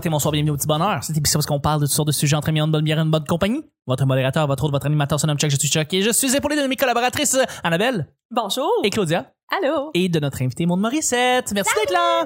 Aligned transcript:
matin, 0.00 0.10
bonsoir, 0.10 0.32
bienvenue 0.32 0.50
au 0.52 0.56
petit 0.56 0.66
bonheur. 0.66 1.02
C'est 1.02 1.16
émission 1.16 1.38
parce 1.38 1.46
qu'on 1.46 1.60
parle 1.60 1.80
de 1.80 1.86
toutes 1.86 1.94
sortes 1.94 2.08
de 2.08 2.12
sujets 2.12 2.36
entre 2.36 2.48
amis, 2.48 2.60
en 2.62 2.68
bonne 2.68 2.84
bière 2.84 2.98
et 2.98 3.02
une 3.02 3.10
bonne 3.10 3.24
compagnie. 3.24 3.62
Votre 3.86 4.06
modérateur, 4.06 4.46
votre 4.46 4.64
autre, 4.64 4.72
votre 4.72 4.86
animateur, 4.86 5.20
son 5.20 5.26
nom 5.26 5.34
Chuck, 5.36 5.50
je 5.50 5.56
suis 5.56 5.68
Chuck 5.68 5.92
et 5.92 6.00
je 6.02 6.10
suis 6.10 6.34
épaulé 6.34 6.56
de 6.56 6.66
mes 6.66 6.76
collaboratrices 6.76 7.36
Annabelle 7.62 8.06
Bonjour. 8.30 8.70
et 8.84 8.90
Claudia 8.90 9.32
Allô. 9.50 9.90
et 9.94 10.08
de 10.08 10.18
notre 10.20 10.40
invité 10.42 10.64
Maud 10.64 10.78
Morissette. 10.80 11.52
Merci 11.52 11.72
d'être 11.74 11.92
là. 11.92 12.24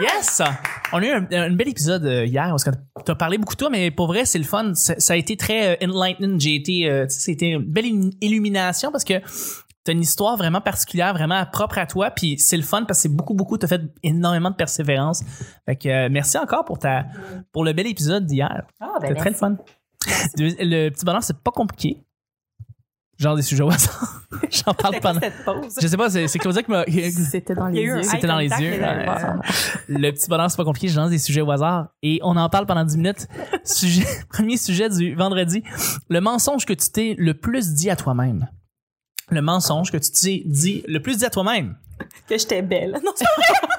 Yes! 0.00 0.42
On 0.92 0.98
a 0.98 1.06
eu 1.06 1.10
un, 1.10 1.26
un 1.30 1.50
bel 1.50 1.68
épisode 1.68 2.04
euh, 2.06 2.24
hier 2.24 2.48
parce 2.48 2.64
que 2.64 2.70
t'as 3.04 3.14
parlé 3.14 3.38
beaucoup 3.38 3.54
de 3.54 3.58
toi, 3.58 3.68
mais 3.70 3.90
pour 3.90 4.06
vrai, 4.08 4.24
c'est 4.24 4.38
le 4.38 4.44
fun. 4.44 4.72
Ça, 4.74 4.94
ça 4.98 5.12
a 5.12 5.16
été 5.16 5.36
très 5.36 5.76
euh, 5.82 5.86
enlightening. 5.86 6.40
J'ai 6.40 6.54
été, 6.56 6.88
euh, 6.90 7.04
c'était 7.08 7.50
une 7.50 7.62
belle 7.64 7.86
illu- 7.86 8.12
illumination 8.20 8.90
parce 8.90 9.04
que 9.04 9.14
t'as 9.84 9.92
une 9.92 10.00
histoire 10.00 10.36
vraiment 10.36 10.60
particulière, 10.60 11.12
vraiment 11.12 11.44
propre 11.46 11.78
à 11.78 11.86
toi, 11.86 12.10
puis 12.10 12.38
c'est 12.38 12.56
le 12.56 12.62
fun 12.62 12.84
parce 12.84 12.98
que 12.98 13.02
c'est 13.02 13.14
beaucoup, 13.14 13.34
beaucoup, 13.34 13.58
t'as 13.58 13.66
fait 13.66 13.82
énormément 14.02 14.50
de 14.50 14.56
persévérance. 14.56 15.22
Fait 15.66 15.76
que 15.76 15.88
euh, 15.88 16.08
merci 16.10 16.38
encore 16.38 16.64
pour 16.64 16.78
ta, 16.78 17.06
pour 17.52 17.64
le 17.64 17.72
bel 17.72 17.86
épisode 17.86 18.26
d'hier. 18.26 18.62
Ah, 18.80 18.94
ben 19.00 19.08
C'était 19.08 19.20
très 19.20 19.30
le 19.30 19.36
fun. 19.36 19.56
Le, 20.36 20.88
petit 20.88 21.04
bonheur, 21.04 21.22
c'est 21.22 21.38
pas 21.38 21.50
compliqué. 21.50 22.02
Genre 23.18 23.36
des 23.36 23.42
sujets 23.42 23.62
au 23.62 23.70
hasard. 23.70 24.22
J'en 24.50 24.74
parle 24.74 24.98
pendant. 25.00 25.20
Je 25.80 25.86
sais 25.86 25.96
pas, 25.96 26.10
c'est 26.10 26.38
Claudia 26.38 26.62
qui 26.62 26.70
m'a. 26.70 26.84
C'était 27.30 27.54
dans 27.54 27.68
les 27.68 27.80
yeux. 27.80 28.02
C'était 28.02 28.26
dans 28.26 28.38
les 28.38 28.48
yeux. 28.48 28.80
Le 29.88 30.10
petit 30.10 30.28
bonheur, 30.28 30.50
c'est 30.50 30.56
pas 30.56 30.64
compliqué. 30.64 30.88
Je 30.88 30.98
lance 30.98 31.10
des 31.10 31.18
sujets 31.18 31.40
au 31.40 31.50
hasard 31.50 31.88
et 32.02 32.18
on 32.22 32.36
en 32.36 32.48
parle 32.48 32.66
pendant 32.66 32.84
10 32.84 32.96
minutes. 32.96 33.28
Sujet, 33.64 34.06
premier 34.28 34.56
sujet 34.56 34.88
du 34.88 35.14
vendredi. 35.14 35.62
Le 36.08 36.20
mensonge 36.20 36.64
que 36.64 36.72
tu 36.72 36.90
t'es 36.90 37.14
le 37.16 37.34
plus 37.34 37.74
dit 37.74 37.90
à 37.90 37.96
toi-même. 37.96 38.48
Le 39.30 39.40
mensonge 39.42 39.90
que 39.90 39.96
tu 39.96 40.10
t'es 40.10 40.42
dit 40.44 40.82
le 40.86 41.00
plus 41.00 41.18
dit 41.18 41.24
à 41.24 41.30
toi-même. 41.30 41.76
Que 42.28 42.36
j'étais 42.38 42.62
belle. 42.62 42.98
Non, 43.04 43.12
Ah, 43.20 43.71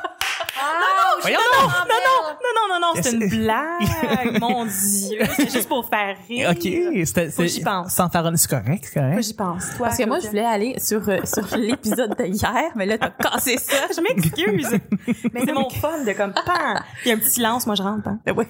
Voyons 1.24 1.40
non, 1.60 1.68
non, 1.68 1.70
non, 1.90 2.54
non, 2.56 2.80
non, 2.80 2.80
non, 2.96 3.02
c'est 3.02 3.12
une 3.14 3.28
blague. 3.30 4.40
Mon 4.40 4.66
Dieu. 4.66 5.20
C'est 5.36 5.52
juste 5.52 5.68
pour 5.68 5.88
faire 5.90 6.16
rire. 6.28 6.52
Ok, 6.52 6.62
c'était 7.06 7.48
j'y 7.48 7.62
pense. 7.62 7.94
sans 7.94 8.10
faire 8.10 8.26
un- 8.26 8.36
c'est 8.36 8.50
correct, 8.50 8.86
c'est 8.92 9.00
Moi, 9.00 9.10
correct. 9.10 9.24
j'y 9.28 9.34
pense. 9.34 9.66
Toi, 9.78 9.88
Parce 9.88 9.98
que 9.98 10.06
moi, 10.06 10.20
je 10.20 10.28
voulais 10.28 10.46
aller 10.46 10.76
sur, 10.80 11.08
euh, 11.10 11.20
sur 11.24 11.58
l'épisode 11.58 12.16
de 12.18 12.26
hier, 12.26 12.72
mais 12.76 12.86
là, 12.86 12.98
t'as 12.98 13.10
cassé 13.10 13.58
ça. 13.58 13.76
je 13.96 14.02
m'excuse. 14.02 14.80
Mais 15.34 15.42
c'est 15.46 15.54
mon 15.54 15.70
fun 15.70 16.04
de 16.04 16.12
comme, 16.14 16.34
pan. 16.34 16.82
Il 17.06 17.10
y 17.10 17.12
a 17.12 17.16
un 17.16 17.18
petit 17.18 17.30
silence, 17.32 17.66
moi, 17.66 17.76
je 17.76 17.84
rentre. 17.84 18.08
Hein. 18.08 18.20
Ouais. 18.36 18.48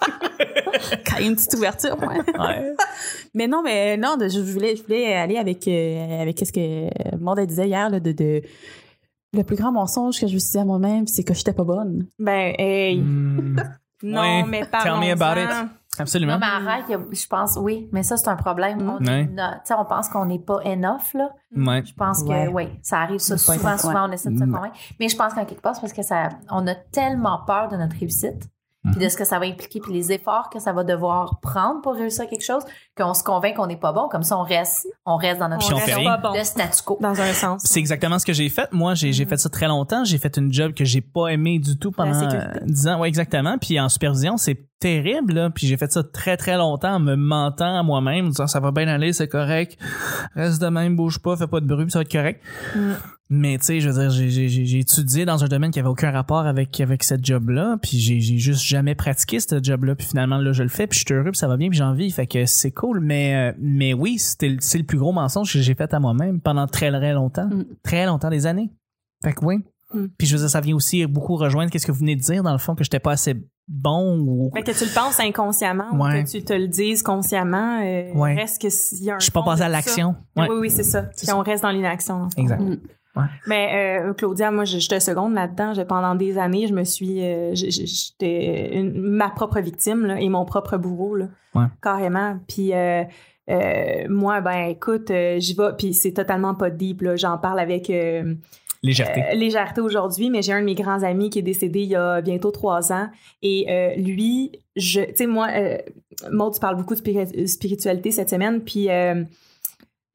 Quand 0.00 1.16
il 1.18 1.22
y 1.22 1.26
a 1.26 1.28
une 1.28 1.36
petite 1.36 1.54
ouverture, 1.54 1.96
moi. 2.00 2.14
Ouais. 2.14 2.72
Mais 3.34 3.46
non, 3.46 3.62
mais 3.62 3.96
non, 3.96 4.16
je 4.20 4.40
voulais, 4.40 4.76
je 4.76 4.82
voulais 4.82 5.14
aller 5.14 5.36
avec, 5.36 5.66
euh, 5.68 6.22
avec 6.22 6.38
ce 6.38 6.50
que 6.52 7.16
Monde 7.18 7.40
disait 7.46 7.68
hier, 7.68 7.90
là, 7.90 8.00
de, 8.00 8.12
de, 8.12 8.42
le 9.32 9.42
plus 9.44 9.56
grand 9.56 9.72
mensonge 9.72 10.18
que 10.20 10.26
je 10.26 10.34
me 10.34 10.38
suis 10.38 10.50
dit 10.52 10.58
à 10.58 10.64
moi-même, 10.64 11.06
c'est 11.06 11.22
que 11.24 11.34
j'étais 11.34 11.52
pas 11.52 11.64
bonne. 11.64 12.06
Ben, 12.18 12.54
hey. 12.58 13.00
Hmm, 13.00 13.56
Non, 14.02 14.20
Ouais. 14.22 14.44
mais 14.48 14.62
Tell 14.82 14.94
me 14.98 15.10
about 15.12 15.38
it. 15.38 15.48
absolument. 15.98 16.32
Non, 16.32 16.38
mais 16.40 16.68
arrête, 16.70 16.84
je 16.88 17.26
pense, 17.26 17.58
oui, 17.60 17.86
mais 17.92 18.02
ça, 18.02 18.16
c'est 18.16 18.28
un 18.28 18.36
problème. 18.36 18.80
On, 18.88 19.04
Ouais. 19.04 19.24
no- 19.26 19.42
tu 19.56 19.58
sais, 19.64 19.74
on 19.74 19.84
pense 19.84 20.08
qu'on 20.08 20.24
n'est 20.24 20.38
pas 20.38 20.56
enough, 20.64 21.12
là. 21.12 21.28
Ouais. 21.54 21.84
Je 21.84 21.92
pense 21.92 22.22
que, 22.22 22.48
oui, 22.48 22.68
ça 22.82 23.00
arrive 23.02 23.18
ça 23.18 23.34
Pas 23.34 23.38
souvent, 23.58 23.76
souvent, 23.76 24.08
on 24.08 24.12
essaie 24.12 24.30
de 24.30 24.38
se 24.38 24.44
Mm. 24.44 24.52
convaincre. 24.54 24.76
Mais 24.98 25.08
je 25.10 25.16
pense 25.16 25.34
qu'en 25.34 25.44
quelque 25.44 25.60
part, 25.60 25.74
c'est 25.74 25.82
parce 25.82 25.92
que 25.92 26.02
ça, 26.02 26.30
on 26.50 26.66
a 26.66 26.74
tellement 26.74 27.40
peur 27.46 27.68
de 27.68 27.76
notre 27.76 27.94
réussite. 27.98 28.48
Puis 28.82 29.04
de 29.04 29.08
ce 29.08 29.16
que 29.16 29.24
ça 29.24 29.38
va 29.38 29.44
impliquer, 29.44 29.78
puis 29.80 29.92
les 29.92 30.10
efforts 30.10 30.48
que 30.50 30.58
ça 30.58 30.72
va 30.72 30.84
devoir 30.84 31.38
prendre 31.40 31.82
pour 31.82 31.94
réussir 31.94 32.26
quelque 32.28 32.44
chose, 32.44 32.62
qu'on 32.96 33.12
se 33.12 33.22
convainc 33.22 33.56
qu'on 33.56 33.66
n'est 33.66 33.76
pas 33.76 33.92
bon. 33.92 34.08
Comme 34.08 34.22
ça, 34.22 34.38
on 34.38 34.42
reste, 34.42 34.88
on 35.04 35.16
reste 35.16 35.38
dans 35.38 35.48
notre 35.48 35.70
on 35.70 35.76
reste 35.76 35.88
fait 35.88 35.94
rien. 35.94 36.16
pas 36.16 36.30
bon. 36.30 36.38
de 36.38 36.42
statu 36.42 36.82
quo. 36.82 36.98
Dans 37.00 37.20
un 37.20 37.32
sens. 37.32 37.62
C'est 37.64 37.78
exactement 37.78 38.18
ce 38.18 38.24
que 38.24 38.32
j'ai 38.32 38.48
fait. 38.48 38.72
Moi, 38.72 38.94
j'ai 38.94 39.12
j'ai 39.12 39.26
fait 39.26 39.36
ça 39.36 39.50
très 39.50 39.68
longtemps. 39.68 40.04
J'ai 40.04 40.18
fait 40.18 40.36
une 40.38 40.52
job 40.52 40.72
que 40.72 40.84
j'ai 40.84 41.02
pas 41.02 41.28
aimé 41.28 41.58
du 41.58 41.78
tout 41.78 41.90
pendant 41.90 42.14
sécurité. 42.14 42.60
10 42.64 42.88
ans. 42.88 43.00
Ouais, 43.00 43.08
exactement. 43.08 43.58
Puis 43.58 43.78
en 43.78 43.88
supervision, 43.90 44.38
c'est 44.38 44.66
terrible. 44.80 45.34
Là. 45.34 45.50
Puis 45.50 45.66
j'ai 45.66 45.76
fait 45.76 45.92
ça 45.92 46.02
très, 46.02 46.38
très 46.38 46.56
longtemps 46.56 46.94
en 46.94 47.00
me 47.00 47.16
mentant 47.16 47.78
à 47.78 47.82
moi-même, 47.82 48.26
en 48.26 48.30
disant 48.30 48.46
ça 48.46 48.60
va 48.60 48.70
bien 48.70 48.88
aller, 48.88 49.12
c'est 49.12 49.28
correct. 49.28 49.78
Reste 50.34 50.60
de 50.60 50.68
même, 50.68 50.96
bouge 50.96 51.18
pas, 51.18 51.36
fais 51.36 51.46
pas 51.46 51.60
de 51.60 51.66
bruit, 51.66 51.84
puis 51.84 51.92
ça 51.92 51.98
va 51.98 52.02
être 52.02 52.12
correct. 52.12 52.42
Mm. 52.74 52.92
Mais 53.32 53.56
tu 53.58 53.66
sais, 53.66 53.80
je 53.80 53.88
veux 53.88 54.00
dire, 54.00 54.10
j'ai- 54.10 54.78
étudié 54.80 55.24
dans 55.24 55.44
un 55.44 55.46
domaine 55.46 55.70
qui 55.70 55.78
avait 55.78 55.88
aucun 55.88 56.10
rapport 56.10 56.46
avec 56.46 56.80
avec 56.80 57.04
cette 57.04 57.24
job-là, 57.24 57.78
puis 57.80 57.98
j'ai 58.00 58.20
juste 58.20 58.62
jamais 58.62 58.96
pratiqué 58.96 59.38
ce 59.38 59.62
job-là, 59.62 59.94
puis 59.94 60.04
finalement 60.06 60.36
là 60.38 60.50
je 60.52 60.64
le 60.64 60.68
fais, 60.68 60.88
puis 60.88 60.98
je 60.98 61.04
suis 61.06 61.14
heureux, 61.14 61.30
puis 61.30 61.38
ça 61.38 61.46
va 61.46 61.56
bien, 61.56 61.68
puis 61.68 61.78
j'ai 61.78 61.84
envie, 61.84 62.10
fait 62.10 62.26
que 62.26 62.44
c'est 62.46 62.72
cool. 62.72 62.98
Mais 63.00 63.52
euh, 63.52 63.56
mais 63.60 63.94
oui, 63.94 64.18
c'était 64.18 64.48
le- 64.48 64.56
c'est 64.60 64.78
le 64.78 64.84
plus 64.84 64.98
gros 64.98 65.12
mensonge 65.12 65.52
que 65.52 65.60
j'ai 65.60 65.74
fait 65.74 65.94
à 65.94 66.00
moi-même 66.00 66.40
pendant 66.40 66.66
très 66.66 66.90
très 66.90 67.12
longtemps, 67.12 67.46
Mm. 67.46 67.64
très 67.84 68.04
longtemps 68.06 68.30
des 68.30 68.46
années. 68.46 68.70
Fait 69.22 69.32
que 69.32 69.44
oui. 69.44 69.58
Mm. 69.94 70.06
Puis 70.18 70.26
je 70.26 70.34
veux 70.36 70.40
dire, 70.40 70.50
ça 70.50 70.60
vient 70.60 70.74
aussi 70.74 71.06
beaucoup 71.06 71.36
rejoindre 71.36 71.70
qu'est-ce 71.70 71.86
que 71.86 71.92
vous 71.92 72.00
venez 72.00 72.16
de 72.16 72.20
dire 72.22 72.42
dans 72.42 72.52
le 72.52 72.58
fond 72.58 72.74
que 72.74 72.82
j'étais 72.82 72.98
pas 73.00 73.12
assez 73.12 73.36
bon 73.68 74.18
ou 74.18 74.50
Fait 74.54 74.64
que 74.64 74.72
tu 74.76 74.84
le 74.84 74.92
penses 74.92 75.20
inconsciemment 75.20 75.92
Ouais. 75.94 76.20
ou 76.20 76.24
que 76.24 76.30
tu 76.30 76.42
te 76.42 76.52
le 76.52 76.66
dises 76.66 77.02
consciemment, 77.04 77.80
euh, 77.80 78.12
Ouais. 78.14 78.34
reste 78.34 78.60
que 78.60 78.70
s'il 78.70 79.04
y 79.04 79.10
a 79.10 79.14
un 79.14 79.18
je 79.20 79.24
suis 79.24 79.30
pas 79.32 79.44
passé 79.44 79.62
à 79.62 79.68
l'action. 79.68 80.16
Ouais. 80.36 80.48
Oui, 80.50 80.56
oui, 80.62 80.70
c'est 80.70 80.82
ça. 80.82 81.02
Puis 81.16 81.30
on 81.32 81.40
reste 81.42 81.62
dans 81.62 81.70
l'inaction. 81.70 82.28
Exact. 82.36 82.60
Mm. 82.60 82.78
Mais 83.46 84.00
euh, 84.00 84.12
Claudia, 84.14 84.50
moi, 84.50 84.64
je, 84.64 84.78
je 84.78 84.88
te 84.88 84.98
seconde 84.98 85.34
là-dedans. 85.34 85.72
Pendant 85.86 86.14
des 86.14 86.38
années, 86.38 86.66
je 86.66 86.72
me 86.74 86.84
suis, 86.84 87.22
euh, 87.22 87.50
j'étais 87.54 88.82
ma 88.94 89.30
propre 89.30 89.60
victime 89.60 90.06
là, 90.06 90.20
et 90.20 90.28
mon 90.28 90.44
propre 90.44 90.76
bourreau, 90.76 91.16
là, 91.16 91.28
Ouais. 91.54 91.64
carrément. 91.82 92.38
Puis 92.48 92.72
euh, 92.72 93.02
euh, 93.50 94.06
moi, 94.08 94.40
ben 94.40 94.68
écoute, 94.68 95.10
j'y 95.38 95.54
vais. 95.54 95.72
Puis 95.76 95.94
c'est 95.94 96.12
totalement 96.12 96.54
pas 96.54 96.70
deep. 96.70 97.02
J'en 97.16 97.36
parle 97.38 97.58
avec 97.58 97.90
Légèreté. 98.82 99.22
légèreté 99.34 99.80
aujourd'hui, 99.80 100.30
mais 100.30 100.40
j'ai 100.42 100.52
un 100.52 100.60
de 100.60 100.64
mes 100.66 100.74
grands 100.76 101.02
amis 101.02 101.28
qui 101.28 101.40
est 101.40 101.42
décédé 101.42 101.80
il 101.80 101.88
y 101.88 101.96
a 101.96 102.20
bientôt 102.22 102.50
trois 102.52 102.92
ans. 102.92 103.08
Et 103.42 103.66
lui, 103.98 104.52
je, 104.76 105.00
tu 105.00 105.16
sais, 105.16 105.26
moi, 105.26 105.48
Maud, 106.30 106.54
tu 106.54 106.60
parles 106.60 106.76
beaucoup 106.76 106.94
de 106.94 107.00
spiri- 107.00 107.46
spiritualité 107.48 108.10
cette 108.12 108.30
semaine, 108.30 108.60
puis 108.62 108.88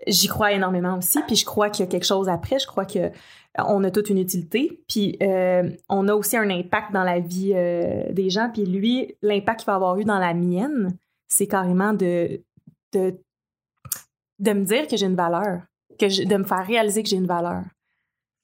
j'y 0.08 0.28
crois 0.28 0.52
énormément 0.54 0.98
aussi. 0.98 1.20
Puis 1.28 1.36
je 1.36 1.46
crois 1.46 1.70
qu'il 1.70 1.86
y 1.86 1.88
a 1.88 1.92
quelque 1.92 2.06
chose 2.06 2.30
après. 2.30 2.60
Je 2.60 2.68
crois 2.68 2.86
que 2.86 3.00
euh, 3.00 3.10
on 3.58 3.84
a 3.84 3.92
toute 3.92 4.10
une 4.10 4.18
utilité. 4.18 4.82
Puis 4.88 5.18
euh, 5.22 5.70
on 5.90 6.08
a 6.08 6.14
aussi 6.14 6.38
un 6.38 6.50
impact 6.50 6.92
dans 6.92 7.04
la 7.04 7.20
vie 7.20 7.54
euh, 7.56 8.12
des 8.12 8.30
gens. 8.30 8.50
Puis 8.54 8.66
lui, 8.66 9.16
l'impact 9.22 9.62
qu'il 9.62 9.68
va 9.68 9.76
avoir 9.76 9.98
eu 9.98 10.04
dans 10.04 10.20
la 10.20 10.34
mienne, 10.34 10.98
c'est 11.28 11.48
carrément 11.48 11.94
de, 11.94 12.42
de, 12.94 13.16
de 14.40 14.54
me 14.54 14.64
dire 14.64 14.88
que 14.88 14.98
j'ai 14.98 15.06
une 15.06 15.16
valeur, 15.16 15.62
que 16.00 16.26
de 16.26 16.38
me 16.38 16.44
faire 16.44 16.66
réaliser 16.66 17.04
que 17.04 17.10
j'ai 17.10 17.18
une 17.18 17.28
valeur. 17.28 17.64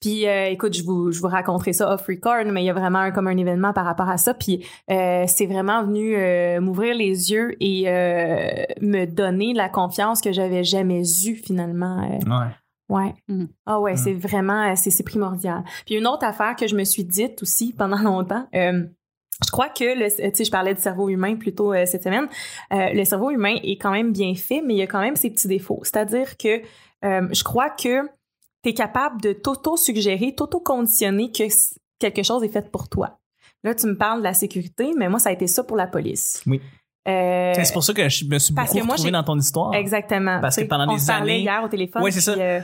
Puis 0.01 0.27
euh, 0.27 0.47
écoute, 0.47 0.73
je 0.75 0.83
vous, 0.83 1.11
je 1.11 1.21
vous 1.21 1.27
raconterai 1.27 1.73
ça 1.73 1.93
off 1.93 2.07
record, 2.07 2.43
mais 2.47 2.63
il 2.63 2.65
y 2.65 2.69
a 2.69 2.73
vraiment 2.73 2.99
un, 2.99 3.11
comme 3.11 3.27
un 3.27 3.37
événement 3.37 3.71
par 3.71 3.85
rapport 3.85 4.09
à 4.09 4.17
ça. 4.17 4.33
Puis 4.33 4.65
euh, 4.89 5.25
c'est 5.27 5.45
vraiment 5.45 5.83
venu 5.83 6.15
euh, 6.15 6.59
m'ouvrir 6.59 6.95
les 6.95 7.31
yeux 7.31 7.55
et 7.59 7.83
euh, 7.87 8.63
me 8.81 9.05
donner 9.05 9.53
la 9.53 9.69
confiance 9.69 10.19
que 10.21 10.31
j'avais 10.31 10.63
jamais 10.63 11.03
eue 11.27 11.35
finalement. 11.35 12.01
euh, 12.03 12.29
Ouais. 12.29 12.47
Ouais. 12.89 13.13
Mhm. 13.29 13.47
Ah 13.67 13.79
ouais, 13.79 13.95
c'est 13.95 14.13
vraiment, 14.13 14.69
euh, 14.69 14.73
c'est 14.75 14.89
c'est 14.89 15.03
primordial. 15.03 15.63
Puis 15.85 15.95
une 15.95 16.07
autre 16.07 16.25
affaire 16.25 16.55
que 16.57 16.67
je 16.67 16.75
me 16.75 16.83
suis 16.83 17.05
dite 17.05 17.41
aussi 17.41 17.71
pendant 17.77 17.99
longtemps, 18.01 18.47
euh, 18.55 18.83
je 19.45 19.49
crois 19.51 19.69
que, 19.69 19.83
le, 19.97 20.07
tu 20.09 20.35
sais, 20.35 20.43
je 20.43 20.51
parlais 20.51 20.73
du 20.73 20.81
cerveau 20.81 21.09
humain 21.09 21.35
plutôt 21.35 21.73
euh, 21.73 21.85
cette 21.85 22.03
semaine, 22.03 22.27
euh, 22.73 22.89
le 22.93 23.05
cerveau 23.05 23.29
humain 23.31 23.55
est 23.63 23.77
quand 23.77 23.91
même 23.91 24.11
bien 24.11 24.35
fait, 24.35 24.61
mais 24.65 24.73
il 24.73 24.77
y 24.77 24.81
a 24.83 24.87
quand 24.87 24.99
même 24.99 25.15
ses 25.15 25.29
petits 25.29 25.47
défauts. 25.47 25.79
C'est-à-dire 25.83 26.37
que 26.37 26.61
euh, 27.05 27.27
je 27.31 27.43
crois 27.43 27.69
que 27.69 28.01
tu 28.63 28.69
es 28.69 28.73
capable 28.73 29.21
de 29.21 29.33
t'auto-suggérer, 29.33 30.35
t'auto-conditionner 30.35 31.31
que 31.31 31.43
quelque 31.99 32.23
chose 32.23 32.43
est 32.43 32.49
fait 32.49 32.69
pour 32.71 32.89
toi. 32.89 33.19
Là, 33.63 33.75
tu 33.75 33.87
me 33.87 33.95
parles 33.95 34.19
de 34.19 34.23
la 34.23 34.33
sécurité, 34.33 34.91
mais 34.97 35.07
moi, 35.09 35.19
ça 35.19 35.29
a 35.29 35.31
été 35.31 35.47
ça 35.47 35.63
pour 35.63 35.77
la 35.77 35.87
police. 35.87 36.41
Oui. 36.47 36.59
Euh, 37.07 37.53
c'est 37.55 37.73
pour 37.73 37.83
ça 37.83 37.93
que 37.93 38.07
je 38.09 38.25
me 38.25 38.37
suis 38.37 38.53
beaucoup 38.53 38.67
que 38.67 38.73
moi, 38.83 38.93
retrouvé 38.93 39.07
j'ai- 39.07 39.11
dans 39.11 39.23
ton 39.23 39.37
histoire. 39.37 39.73
Exactement. 39.73 40.39
Parce 40.39 40.55
que 40.55 40.63
pendant 40.65 40.87
on 40.91 40.95
des 40.95 41.09
années- 41.09 41.39
hier 41.39 41.61
au 41.63 41.67
téléphone. 41.67 42.03
Ouais, 42.03 42.11
c'est 42.11 42.21
ça. 42.21 42.33
euh, 42.33 42.59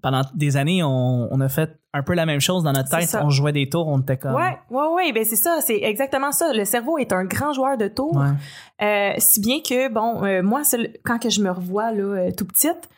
Pendant 0.00 0.22
des 0.34 0.56
années, 0.56 0.82
on, 0.82 1.28
on 1.30 1.40
a 1.40 1.48
fait 1.50 1.70
un 1.92 2.02
peu 2.02 2.14
la 2.14 2.24
même 2.24 2.40
chose 2.40 2.64
dans 2.64 2.72
notre 2.72 2.88
tête. 2.88 3.14
On 3.22 3.28
jouait 3.28 3.52
des 3.52 3.68
tours, 3.68 3.86
on 3.86 4.00
était 4.00 4.16
comme. 4.16 4.34
Ouais, 4.34 4.58
ouais, 4.70 4.86
ouais, 4.94 5.12
ben 5.12 5.22
c'est 5.24 5.36
ça, 5.36 5.58
c'est 5.60 5.76
exactement 5.82 6.32
ça. 6.32 6.52
Le 6.54 6.64
cerveau 6.64 6.96
est 6.96 7.12
un 7.12 7.24
grand 7.24 7.52
joueur 7.52 7.76
de 7.76 7.88
tours, 7.88 8.16
Ouais. 8.16 8.30
Euh, 8.86 9.12
si 9.18 9.40
bien 9.40 9.60
que 9.60 9.88
bon, 9.92 10.42
moi, 10.42 10.62
quand 11.04 11.18
que 11.18 11.28
je 11.28 11.42
me 11.42 11.50
revois 11.50 11.92
là, 11.92 12.32
tout 12.32 12.46
petite, 12.46 12.88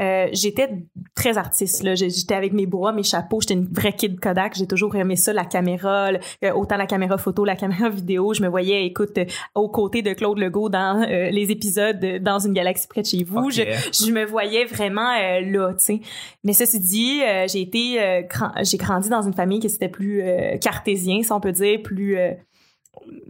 euh, 0.00 0.28
j'étais 0.32 0.68
très 1.14 1.38
artiste. 1.38 1.82
Là. 1.82 1.94
J'étais 1.94 2.34
avec 2.34 2.52
mes 2.52 2.66
bois, 2.66 2.92
mes 2.92 3.02
chapeaux. 3.02 3.40
J'étais 3.40 3.54
une 3.54 3.68
vraie 3.72 3.92
kid 3.92 4.18
Kodak. 4.18 4.54
J'ai 4.56 4.66
toujours 4.66 4.96
aimé 4.96 5.16
ça, 5.16 5.32
la 5.32 5.44
caméra, 5.44 6.12
le- 6.12 6.18
euh, 6.44 6.52
autant 6.54 6.76
la 6.76 6.86
caméra 6.86 7.18
photo, 7.18 7.44
la 7.44 7.56
caméra 7.56 7.88
vidéo. 7.90 8.32
Je 8.34 8.42
me 8.42 8.48
voyais, 8.48 8.86
écoute, 8.86 9.16
euh, 9.18 9.24
aux 9.54 9.68
côtés 9.68 10.02
de 10.02 10.12
Claude 10.14 10.38
Legault 10.38 10.68
dans 10.70 11.02
euh, 11.02 11.30
les 11.30 11.50
épisodes 11.50 11.98
de 12.00 12.18
Dans 12.18 12.38
une 12.38 12.52
galaxie 12.52 12.88
près 12.88 13.02
de 13.02 13.06
chez 13.06 13.22
vous. 13.22 13.50
Je, 13.50 13.62
je 14.06 14.10
me 14.12 14.24
voyais 14.24 14.64
vraiment 14.64 15.10
euh, 15.20 15.40
là, 15.40 15.72
tu 15.74 15.84
sais. 15.84 16.00
Mais 16.42 16.52
ceci 16.54 16.80
dit, 16.80 17.20
j'ai 17.52 17.60
été, 17.60 18.24
grand- 18.28 18.52
j'ai 18.62 18.76
grandi 18.78 19.08
dans 19.08 19.22
une 19.22 19.34
famille 19.34 19.60
qui 19.60 19.68
c'était 19.70 19.88
plus 19.88 20.22
cartésien, 20.60 21.22
si 21.22 21.30
on 21.32 21.40
peut 21.40 21.52
dire, 21.52 21.80
plus 21.82 22.16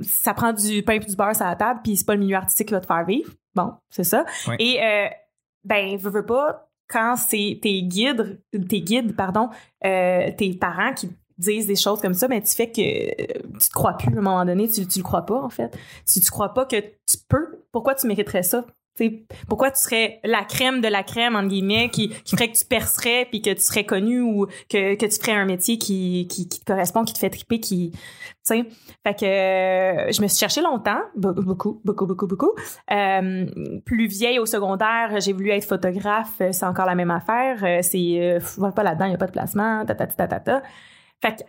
ça 0.00 0.34
prend 0.34 0.52
du 0.52 0.82
pain 0.82 0.94
et 0.94 0.98
du 0.98 1.14
beurre 1.16 1.34
sur 1.36 1.44
la 1.44 1.56
table, 1.56 1.80
puis 1.82 1.96
c'est 1.96 2.06
pas 2.06 2.14
le 2.14 2.20
milieu 2.20 2.36
artistique 2.36 2.68
qui 2.68 2.74
va 2.74 2.80
te 2.80 2.86
faire 2.86 3.04
vivre. 3.04 3.30
Bon, 3.54 3.72
c'est 3.90 4.04
ça. 4.04 4.24
Et 4.58 4.78
euh, 4.82 5.06
ben, 5.64 5.96
veux, 5.96 6.10
veux 6.10 6.26
pas, 6.26 6.68
quand 6.88 7.16
c'est 7.16 7.58
tes 7.62 7.82
guides, 7.82 8.40
tes 8.68 8.80
guides, 8.80 9.16
pardon, 9.16 9.48
euh, 9.84 10.30
tes 10.36 10.54
parents 10.54 10.92
qui 10.92 11.10
disent 11.38 11.66
des 11.66 11.76
choses 11.76 12.00
comme 12.00 12.14
ça, 12.14 12.28
mais 12.28 12.40
tu 12.42 12.54
fais 12.54 12.70
que 12.70 12.80
euh, 12.80 13.40
tu 13.58 13.68
te 13.68 13.72
crois 13.72 13.96
plus 13.96 14.14
à 14.14 14.18
un 14.18 14.22
moment 14.22 14.44
donné, 14.44 14.68
tu, 14.68 14.86
tu 14.86 14.98
le 14.98 15.04
crois 15.04 15.26
pas 15.26 15.40
en 15.40 15.48
fait. 15.48 15.76
Si 16.04 16.20
tu 16.20 16.30
crois 16.30 16.52
pas 16.52 16.66
que 16.66 16.76
tu 16.80 17.18
peux, 17.28 17.64
pourquoi 17.72 17.94
tu 17.94 18.06
mériterais 18.06 18.42
ça? 18.42 18.64
Pourquoi 19.48 19.70
tu 19.70 19.80
serais 19.80 20.20
la 20.22 20.44
crème 20.44 20.80
de 20.82 20.88
la 20.88 21.02
crème 21.02 21.34
entre 21.34 21.48
guillemets 21.48 21.88
qui, 21.88 22.10
qui 22.10 22.36
ferait 22.36 22.50
que 22.50 22.56
tu 22.58 22.66
percerais 22.66 23.26
puis 23.30 23.40
que 23.40 23.50
tu 23.50 23.60
serais 23.60 23.84
connu 23.84 24.20
ou 24.20 24.46
que, 24.68 24.94
que 24.96 25.06
tu 25.06 25.18
ferais 25.18 25.32
un 25.32 25.46
métier 25.46 25.78
qui, 25.78 26.28
qui, 26.28 26.46
qui 26.46 26.60
te 26.60 26.64
correspond 26.64 27.04
qui 27.04 27.14
te 27.14 27.18
fait 27.18 27.30
triper 27.30 27.58
qui 27.58 27.92
fait 28.46 28.64
que 29.14 29.24
euh, 29.24 30.12
je 30.12 30.20
me 30.20 30.26
suis 30.26 30.38
cherchée 30.38 30.60
longtemps 30.60 31.00
beaucoup 31.16 31.80
beaucoup 31.84 32.06
beaucoup 32.06 32.26
beaucoup. 32.26 32.52
Euh, 32.90 33.46
plus 33.86 34.06
vieille 34.06 34.38
au 34.38 34.46
secondaire 34.46 35.20
j'ai 35.20 35.32
voulu 35.32 35.50
être 35.50 35.66
photographe 35.66 36.42
c'est 36.50 36.66
encore 36.66 36.86
la 36.86 36.94
même 36.94 37.10
affaire 37.10 37.64
euh, 37.64 37.78
c'est 37.82 38.40
euh, 38.58 38.70
pas 38.72 38.82
là-dedans 38.82 39.06
il 39.06 39.12
y 39.12 39.14
a 39.14 39.18
pas 39.18 39.26
de 39.26 39.32
placement 39.32 39.86
ta 39.86 39.94
ta 39.94 40.06
ta 40.06 40.62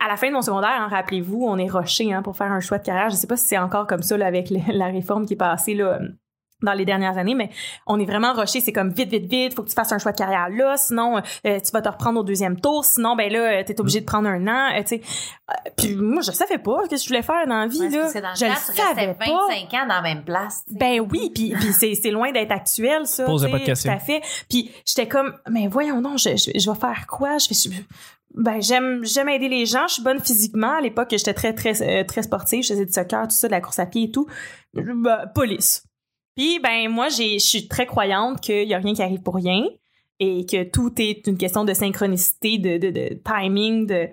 la 0.08 0.16
fin 0.16 0.28
de 0.28 0.32
mon 0.32 0.42
secondaire, 0.42 0.70
hein, 0.70 0.88
rappelez-vous, 0.88 1.44
on 1.44 1.58
est 1.58 1.68
rushé 1.68 2.12
hein, 2.12 2.22
pour 2.22 2.36
faire 2.36 2.52
un 2.52 2.60
choix 2.60 2.78
de 2.78 2.84
carrière. 2.84 3.10
Je 3.10 3.16
sais 3.16 3.26
pas 3.26 3.36
si 3.36 3.48
c'est 3.48 3.58
encore 3.58 3.88
comme 3.88 4.02
ça 4.02 4.14
avec 4.24 4.50
la 4.68 4.86
réforme 4.86 5.26
qui 5.26 5.32
est 5.32 5.36
passée 5.36 5.74
là, 5.74 5.98
dans 6.64 6.72
les 6.72 6.84
dernières 6.84 7.16
années, 7.18 7.34
mais 7.34 7.50
on 7.86 8.00
est 8.00 8.04
vraiment 8.04 8.32
rushé. 8.32 8.60
C'est 8.60 8.72
comme 8.72 8.90
vite, 8.90 9.10
vite, 9.10 9.26
vite, 9.30 9.54
faut 9.54 9.62
que 9.62 9.68
tu 9.68 9.74
fasses 9.74 9.92
un 9.92 9.98
choix 9.98 10.12
de 10.12 10.16
carrière 10.16 10.48
là, 10.50 10.76
sinon 10.76 11.18
euh, 11.18 11.60
tu 11.60 11.70
vas 11.72 11.82
te 11.82 11.88
reprendre 11.88 12.20
au 12.20 12.22
deuxième 12.24 12.60
tour, 12.60 12.84
sinon 12.84 13.14
ben 13.16 13.32
là 13.32 13.62
t'es 13.64 13.80
obligé 13.80 14.00
de 14.00 14.06
prendre 14.06 14.28
un 14.28 14.46
an. 14.48 14.70
euh, 14.76 14.82
tu 14.82 14.88
sais. 14.88 15.02
Euh, 15.50 15.70
puis 15.76 15.94
moi 15.94 16.22
je 16.22 16.32
savais 16.32 16.58
pas 16.58 16.78
ce 16.84 16.88
que 16.90 16.96
je 16.96 17.06
voulais 17.06 17.22
faire 17.22 17.46
dans 17.46 17.60
la 17.60 17.66
vie 17.66 17.80
Ouais, 17.80 17.88
là. 17.90 18.08
c'est 18.08 18.20
dans 18.22 18.30
le 18.30 18.34
je 18.36 18.44
le 18.46 18.50
temps, 18.50 18.56
tu 18.64 18.70
restais 18.72 18.82
savais 18.82 19.06
25 19.06 19.26
pas. 19.26 19.34
ans 19.76 19.86
dans 19.88 19.94
la 19.94 20.02
même 20.02 20.24
place. 20.24 20.64
Ben 20.70 21.00
oui, 21.00 21.30
puis, 21.34 21.54
puis 21.58 21.72
c'est, 21.72 22.10
loin 22.10 22.32
d'être 22.32 22.52
actuel, 22.52 23.06
ça. 23.06 23.24
Posez 23.24 23.46
tu 23.46 23.52
pas 23.52 23.58
de 23.58 23.64
questions. 23.64 23.92
Tout 23.92 23.96
à 23.96 24.00
fait. 24.00 24.22
Puis 24.48 24.70
j'étais 24.86 25.06
comme, 25.08 25.34
mais 25.50 25.68
voyons 25.68 26.00
non, 26.00 26.16
je, 26.16 26.30
je, 26.30 26.58
je 26.58 26.70
vais 26.70 26.78
faire 26.78 27.06
quoi? 27.06 27.38
Je 27.38 27.48
fais, 27.48 27.54
je- 27.54 27.68
ben 28.36 28.60
j'aime 28.60 29.04
j'aime 29.04 29.28
aider 29.28 29.48
les 29.48 29.64
gens. 29.64 29.86
Je 29.86 29.94
suis 29.94 30.02
bonne 30.02 30.18
physiquement. 30.20 30.78
À 30.78 30.80
l'époque, 30.80 31.08
j'étais 31.12 31.34
très 31.34 31.52
très 31.52 31.80
euh, 31.82 32.02
très 32.04 32.22
sportive. 32.24 32.62
Je 32.64 32.68
faisais 32.72 32.84
du 32.86 32.92
soccer, 32.92 33.22
tout 33.28 33.34
ça, 33.36 33.46
de 33.46 33.52
la 33.52 33.60
course 33.60 33.78
à 33.78 33.86
pied 33.86 34.04
et 34.04 34.10
tout. 34.10 34.26
Ben, 34.72 35.30
police. 35.34 35.84
Puis 36.36 36.58
ben 36.62 36.88
moi, 36.88 37.08
je 37.08 37.38
suis 37.38 37.68
très 37.68 37.86
croyante 37.86 38.40
qu'il 38.40 38.68
y 38.68 38.74
a 38.74 38.78
rien 38.78 38.94
qui 38.94 39.02
arrive 39.02 39.22
pour 39.22 39.36
rien 39.36 39.64
et 40.20 40.46
que 40.46 40.62
tout 40.64 40.92
est 40.98 41.26
une 41.26 41.36
question 41.36 41.64
de 41.64 41.74
synchronicité, 41.74 42.58
de, 42.58 42.78
de, 42.78 43.20
timing, 43.24 43.86
de 43.86 44.08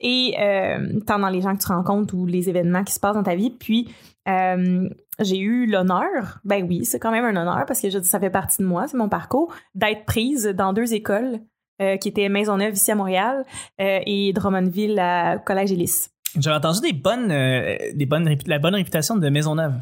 et 0.00 0.34
euh, 0.38 1.00
tant 1.06 1.18
dans 1.18 1.28
les 1.28 1.40
gens 1.40 1.56
que 1.56 1.62
tu 1.62 1.68
rencontres 1.68 2.14
ou 2.14 2.26
les 2.26 2.48
événements 2.48 2.84
qui 2.84 2.92
se 2.92 3.00
passent 3.00 3.14
dans 3.14 3.22
ta 3.22 3.34
vie. 3.34 3.50
Puis 3.50 3.88
euh, 4.28 4.88
j'ai 5.20 5.38
eu 5.38 5.66
l'honneur, 5.66 6.38
ben 6.44 6.66
oui, 6.68 6.84
c'est 6.84 6.98
quand 6.98 7.10
même 7.10 7.24
un 7.24 7.40
honneur 7.40 7.64
parce 7.66 7.80
que 7.80 8.02
ça 8.02 8.20
fait 8.20 8.30
partie 8.30 8.62
de 8.62 8.66
moi, 8.66 8.88
c'est 8.88 8.96
mon 8.96 9.08
parcours, 9.08 9.52
d'être 9.74 10.04
prise 10.04 10.46
dans 10.46 10.72
deux 10.72 10.94
écoles 10.94 11.40
euh, 11.80 11.96
qui 11.96 12.08
étaient 12.08 12.28
Maisonneuve 12.28 12.74
ici 12.74 12.92
à 12.92 12.94
Montréal 12.94 13.44
euh, 13.80 14.00
et 14.06 14.32
Drummondville 14.32 14.98
à 14.98 15.38
Collège 15.38 15.72
Élis. 15.72 16.08
J'avais 16.38 16.56
entendu 16.56 16.80
des 16.80 16.92
bonnes, 16.92 17.30
euh, 17.30 17.76
des 17.94 18.06
bonnes, 18.06 18.28
la 18.46 18.58
bonne 18.58 18.74
réputation 18.74 19.16
de 19.16 19.28
Maisonneuve. 19.28 19.74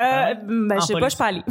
Euh, 0.00 0.04
Ah 0.04 0.34
ben, 0.34 0.72
En 0.76 0.80
je 0.80 0.86
sais 0.86 0.92
pas, 0.94 1.00
je 1.00 1.08
suis 1.08 1.18
pas 1.18 1.26
allée. 1.26 1.42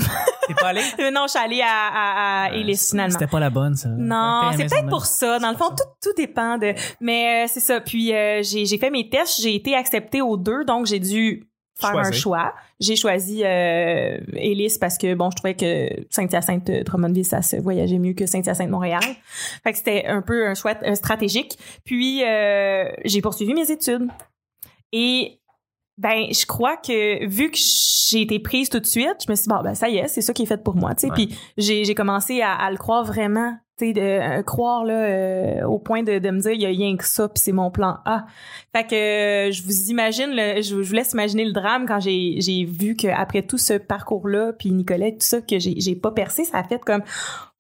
T'es 0.47 0.53
pas 0.55 0.67
allé? 0.67 0.81
Euh, 0.99 1.11
non, 1.13 1.23
je 1.25 1.31
suis 1.31 1.39
allée 1.39 1.61
à, 1.61 1.67
à, 1.67 2.43
à 2.45 2.53
Élis 2.53 2.89
finalement. 2.89 3.11
C'était 3.11 3.27
pas 3.27 3.39
la 3.39 3.49
bonne, 3.49 3.75
ça. 3.75 3.89
Non, 3.89 4.51
c'est 4.55 4.65
peut-être 4.65 4.89
pour 4.89 5.05
ça. 5.05 5.39
Dans 5.39 5.51
le 5.51 5.57
fond, 5.57 5.69
tout, 5.69 5.83
tout 6.01 6.13
dépend 6.17 6.57
de. 6.57 6.73
Mais 6.99 7.43
euh, 7.43 7.47
c'est 7.47 7.59
ça. 7.59 7.79
Puis 7.79 8.13
euh, 8.13 8.41
j'ai 8.43 8.65
j'ai 8.65 8.77
fait 8.77 8.89
mes 8.89 9.09
tests, 9.09 9.41
j'ai 9.41 9.55
été 9.55 9.75
acceptée 9.75 10.21
aux 10.21 10.37
deux, 10.37 10.65
donc 10.65 10.85
j'ai 10.85 10.99
dû 10.99 11.49
faire 11.79 11.97
un 11.97 12.11
choix. 12.11 12.53
J'ai 12.79 12.95
choisi 12.95 13.41
euh, 13.43 14.17
Élis 14.33 14.77
parce 14.79 14.97
que 14.97 15.13
bon, 15.13 15.29
je 15.31 15.35
trouvais 15.37 15.55
que 15.55 15.89
Saint-Hyacinthe 16.09 16.69
euh, 16.69 17.23
ça 17.23 17.41
se 17.41 17.55
voyageait 17.57 17.99
mieux 17.99 18.13
que 18.13 18.25
Saint-Hyacinthe 18.25 18.69
Montréal. 18.69 19.01
Fait 19.63 19.71
que 19.71 19.77
c'était 19.77 20.05
un 20.05 20.21
peu 20.21 20.47
un 20.47 20.55
choix 20.55 20.75
euh, 20.83 20.95
stratégique. 20.95 21.57
Puis 21.85 22.23
euh, 22.23 22.85
j'ai 23.05 23.21
poursuivi 23.21 23.53
mes 23.53 23.69
études 23.71 24.07
et 24.91 25.38
ben 25.99 26.27
je 26.31 26.45
crois 26.45 26.77
que 26.77 27.27
vu 27.27 27.51
que 27.51 27.57
j'ai 27.57 28.21
été 28.21 28.39
prise 28.39 28.69
tout 28.69 28.79
de 28.79 28.85
suite, 28.85 29.17
je 29.25 29.29
me 29.29 29.35
suis 29.35 29.43
dit 29.43 29.49
bon 29.49 29.61
ben 29.61 29.75
ça 29.75 29.89
y 29.89 29.97
est, 29.97 30.07
c'est 30.07 30.21
ça 30.21 30.33
qui 30.33 30.43
est 30.43 30.45
fait 30.45 30.63
pour 30.63 30.75
moi, 30.75 30.95
tu 30.95 31.01
sais. 31.01 31.07
Ouais. 31.07 31.13
Puis 31.13 31.37
j'ai 31.57 31.83
j'ai 31.83 31.93
commencé 31.93 32.41
à, 32.41 32.53
à 32.53 32.71
le 32.71 32.77
croire 32.77 33.03
vraiment, 33.03 33.57
tu 33.77 33.87
sais 33.87 33.93
de 33.93 34.01
euh, 34.01 34.41
croire 34.41 34.85
là 34.85 34.93
euh, 34.93 35.63
au 35.65 35.77
point 35.77 36.01
de, 36.03 36.17
de 36.19 36.31
me 36.31 36.39
dire 36.39 36.51
il 36.53 36.61
y 36.61 36.65
a 36.65 36.69
rien 36.69 36.95
que 36.95 37.05
ça 37.05 37.27
puis 37.27 37.41
c'est 37.43 37.51
mon 37.51 37.69
plan 37.69 37.97
A. 38.05 38.25
Fait 38.73 38.87
que 38.87 38.95
euh, 38.95 39.51
je 39.51 39.61
vous 39.61 39.89
imagine 39.89 40.29
le, 40.31 40.61
je, 40.61 40.81
je 40.81 40.87
vous 40.87 40.93
laisse 40.93 41.11
imaginer 41.11 41.43
le 41.43 41.51
drame 41.51 41.85
quand 41.85 41.99
j'ai 41.99 42.39
j'ai 42.39 42.63
vu 42.63 42.95
que 42.95 43.07
après 43.07 43.41
tout 43.41 43.57
ce 43.57 43.73
parcours 43.73 44.29
là 44.29 44.53
puis 44.53 44.71
Nicolette 44.71 45.19
tout 45.19 45.27
ça 45.27 45.41
que 45.41 45.59
j'ai 45.59 45.81
j'ai 45.81 45.95
pas 45.95 46.11
percé, 46.11 46.45
ça 46.45 46.59
a 46.59 46.63
fait 46.63 46.79
comme 46.79 47.03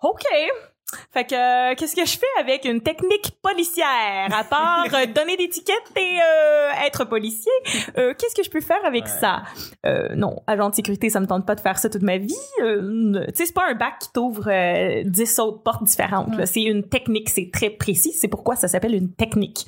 OK. 0.01 0.23
Fait 1.11 1.25
que 1.25 1.35
euh, 1.35 1.75
qu'est-ce 1.75 1.95
que 1.95 2.05
je 2.05 2.17
fais 2.17 2.39
avec 2.39 2.65
une 2.65 2.81
technique 2.81 3.31
policière? 3.41 4.27
À 4.31 4.43
part 4.43 4.85
euh, 4.93 5.05
donner 5.15 5.37
des 5.37 5.49
tickets 5.49 5.75
et 5.95 6.19
euh, 6.19 6.85
être 6.85 7.05
policier 7.05 7.51
Qu'est-ce 7.95 8.35
que 8.35 8.43
je 8.43 8.49
peux 8.49 8.61
faire 8.61 8.83
avec 8.85 9.07
ça? 9.07 9.43
Non, 10.15 10.37
agent 10.47 10.69
de 10.69 10.75
sécurité, 10.75 11.09
ça 11.09 11.19
me 11.19 11.27
tente 11.27 11.45
pas 11.45 11.55
de 11.55 11.61
faire 11.61 11.77
ça 11.77 11.89
toute 11.89 12.01
ma 12.01 12.17
vie. 12.17 12.35
Tu 12.59 13.13
sais, 13.33 13.45
c'est 13.45 13.53
pas 13.53 13.69
un 13.69 13.75
bac 13.75 13.99
qui 13.99 14.11
t'ouvre 14.11 14.49
10 15.03 15.39
autres 15.39 15.63
portes 15.63 15.83
différentes. 15.83 16.45
C'est 16.45 16.63
une 16.63 16.87
technique, 16.87 17.29
c'est 17.29 17.49
très 17.51 17.69
précis. 17.69 18.13
C'est 18.13 18.27
pourquoi 18.27 18.55
ça 18.55 18.67
s'appelle 18.67 18.95
une 18.95 19.13
technique. 19.13 19.65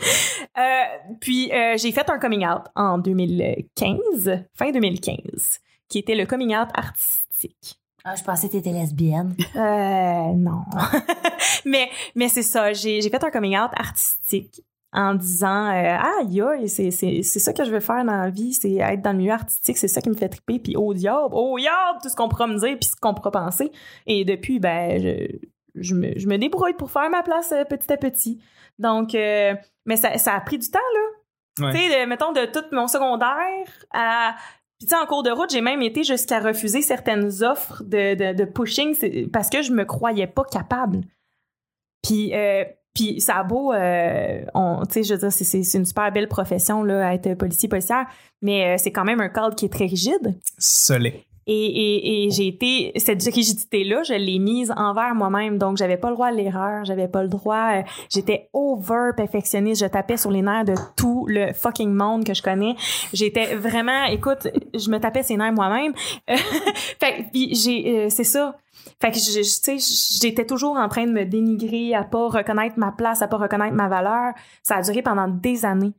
Puis 1.19 1.51
j'ai 1.77 1.91
fait 1.91 2.09
un 2.09 2.19
coming 2.19 2.45
out 2.45 2.63
en 2.75 2.97
2015, 2.97 4.45
fin 4.53 4.71
2015, 4.71 5.59
qui 5.89 5.99
était 5.99 6.15
le 6.15 6.25
coming 6.25 6.55
out 6.55 6.69
artistique. 6.73 7.80
Ah, 8.03 8.15
je 8.15 8.23
pensais 8.23 8.47
que 8.47 8.53
t'étais 8.53 8.71
lesbienne. 8.71 9.35
Euh, 9.55 10.33
non. 10.33 10.63
mais 11.65 11.89
mais 12.15 12.29
c'est 12.29 12.41
ça, 12.43 12.73
j'ai 12.73 13.01
j'ai 13.01 13.09
fait 13.09 13.23
un 13.23 13.29
coming 13.31 13.57
out 13.57 13.71
artistique 13.75 14.61
en 14.93 15.13
disant 15.13 15.67
euh, 15.71 15.97
ah 15.99 16.11
aïe, 16.21 16.67
c'est 16.69 16.91
c'est 16.91 17.21
c'est 17.23 17.39
ça 17.39 17.53
que 17.53 17.63
je 17.63 17.71
veux 17.71 17.79
faire 17.79 18.03
dans 18.03 18.17
la 18.17 18.29
vie, 18.29 18.53
c'est 18.53 18.73
être 18.75 19.01
dans 19.01 19.11
le 19.11 19.17
milieu 19.19 19.31
artistique, 19.33 19.77
c'est 19.77 19.87
ça 19.87 20.01
qui 20.01 20.09
me 20.09 20.15
fait 20.15 20.29
triper 20.29 20.59
puis 20.59 20.75
oh 20.77 20.93
diable, 20.93 21.29
oh 21.33 21.57
diable, 21.59 21.99
tout 22.01 22.09
ce 22.09 22.15
qu'on 22.15 22.27
pourra 22.29 22.47
me 22.47 22.57
dire 22.57 22.77
puis 22.79 22.89
ce 22.89 22.95
qu'on 22.95 23.13
pourra 23.13 23.31
penser 23.31 23.71
et 24.07 24.25
depuis 24.25 24.59
ben 24.59 25.01
je 25.01 25.37
je 25.75 25.95
me, 25.95 26.17
je 26.19 26.27
me 26.27 26.37
débrouille 26.37 26.73
pour 26.73 26.91
faire 26.91 27.09
ma 27.09 27.23
place 27.23 27.51
euh, 27.53 27.63
petit 27.63 27.91
à 27.93 27.97
petit. 27.97 28.41
Donc 28.79 29.15
euh, 29.15 29.53
mais 29.85 29.95
ça 29.95 30.17
ça 30.17 30.33
a 30.33 30.41
pris 30.41 30.57
du 30.57 30.69
temps 30.69 30.79
là. 30.93 31.65
Ouais. 31.67 31.73
Tu 31.73 31.79
sais, 31.79 32.03
de- 32.03 32.09
mettons 32.09 32.31
de 32.31 32.45
tout 32.45 32.63
mon 32.73 32.87
secondaire 32.87 33.67
à 33.93 34.35
puis 34.81 34.87
tu 34.87 34.95
sais, 34.95 34.99
en 34.99 35.05
cours 35.05 35.21
de 35.21 35.29
route, 35.29 35.51
j'ai 35.51 35.61
même 35.61 35.83
été 35.83 36.03
jusqu'à 36.03 36.39
refuser 36.39 36.81
certaines 36.81 37.43
offres 37.43 37.83
de, 37.83 38.33
de, 38.33 38.45
pushing 38.45 38.95
parce 39.29 39.47
que 39.51 39.61
je 39.61 39.71
me 39.71 39.85
croyais 39.85 40.25
pas 40.25 40.43
capable. 40.43 41.01
Puis, 42.01 42.33
euh, 42.33 42.63
puis 42.95 43.21
ça 43.21 43.35
a 43.35 43.43
beau, 43.43 43.73
euh, 43.73 44.43
on- 44.55 44.81
tu 44.87 44.93
sais, 44.93 45.03
je 45.03 45.13
veux 45.13 45.19
dire, 45.19 45.31
c'est- 45.31 45.77
une 45.77 45.85
super 45.85 46.11
belle 46.11 46.27
profession, 46.27 46.81
là, 46.83 47.13
être 47.13 47.35
policier, 47.35 47.69
policière, 47.69 48.07
mais 48.41 48.73
euh, 48.73 48.75
c'est 48.79 48.91
quand 48.91 49.03
même 49.05 49.21
un 49.21 49.29
cadre 49.29 49.55
qui 49.55 49.65
est 49.65 49.69
très 49.69 49.85
rigide. 49.85 50.35
Solé. 50.57 51.27
Et, 51.47 51.53
et, 51.65 52.25
et 52.27 52.31
j'ai 52.31 52.47
été, 52.47 52.91
cette 52.97 53.23
rigidité-là, 53.23 54.03
je 54.03 54.13
l'ai 54.13 54.39
mise 54.39 54.71
envers 54.77 55.15
moi-même. 55.15 55.57
Donc, 55.57 55.77
j'avais 55.77 55.97
pas 55.97 56.09
le 56.09 56.15
droit 56.15 56.27
à 56.27 56.31
l'erreur, 56.31 56.85
j'avais 56.85 57.07
pas 57.07 57.23
le 57.23 57.29
droit, 57.29 57.79
euh, 57.79 57.81
j'étais 58.09 58.49
over 58.53 59.11
perfectionniste, 59.17 59.81
je 59.81 59.87
tapais 59.87 60.17
sur 60.17 60.31
les 60.31 60.41
nerfs 60.41 60.65
de 60.65 60.75
tout 60.95 61.25
le 61.27 61.51
fucking 61.53 61.91
monde 61.91 62.23
que 62.23 62.33
je 62.33 62.41
connais. 62.43 62.75
J'étais 63.13 63.55
vraiment, 63.55 64.05
écoute, 64.05 64.47
je 64.73 64.89
me 64.89 64.99
tapais 64.99 65.23
ses 65.23 65.35
nerfs 65.37 65.53
moi-même. 65.53 65.93
fait 66.27 67.23
que, 67.25 67.31
puis 67.31 67.55
j'ai, 67.55 68.05
euh, 68.05 68.09
c'est 68.09 68.23
ça. 68.23 68.55
Fait 68.99 69.11
que, 69.11 69.17
je, 69.17 69.41
je- 69.43 70.17
j'étais 70.21 70.45
toujours 70.45 70.75
en 70.77 70.87
train 70.89 71.05
de 71.05 71.11
me 71.11 71.25
dénigrer, 71.25 71.93
à 71.95 72.03
pas 72.03 72.27
reconnaître 72.29 72.77
ma 72.77 72.91
place, 72.91 73.21
à 73.21 73.27
pas 73.27 73.37
reconnaître 73.37 73.75
ma 73.75 73.87
valeur. 73.87 74.33
Ça 74.63 74.75
a 74.77 74.81
duré 74.81 75.01
pendant 75.01 75.27
des 75.27 75.65
années. 75.65 75.93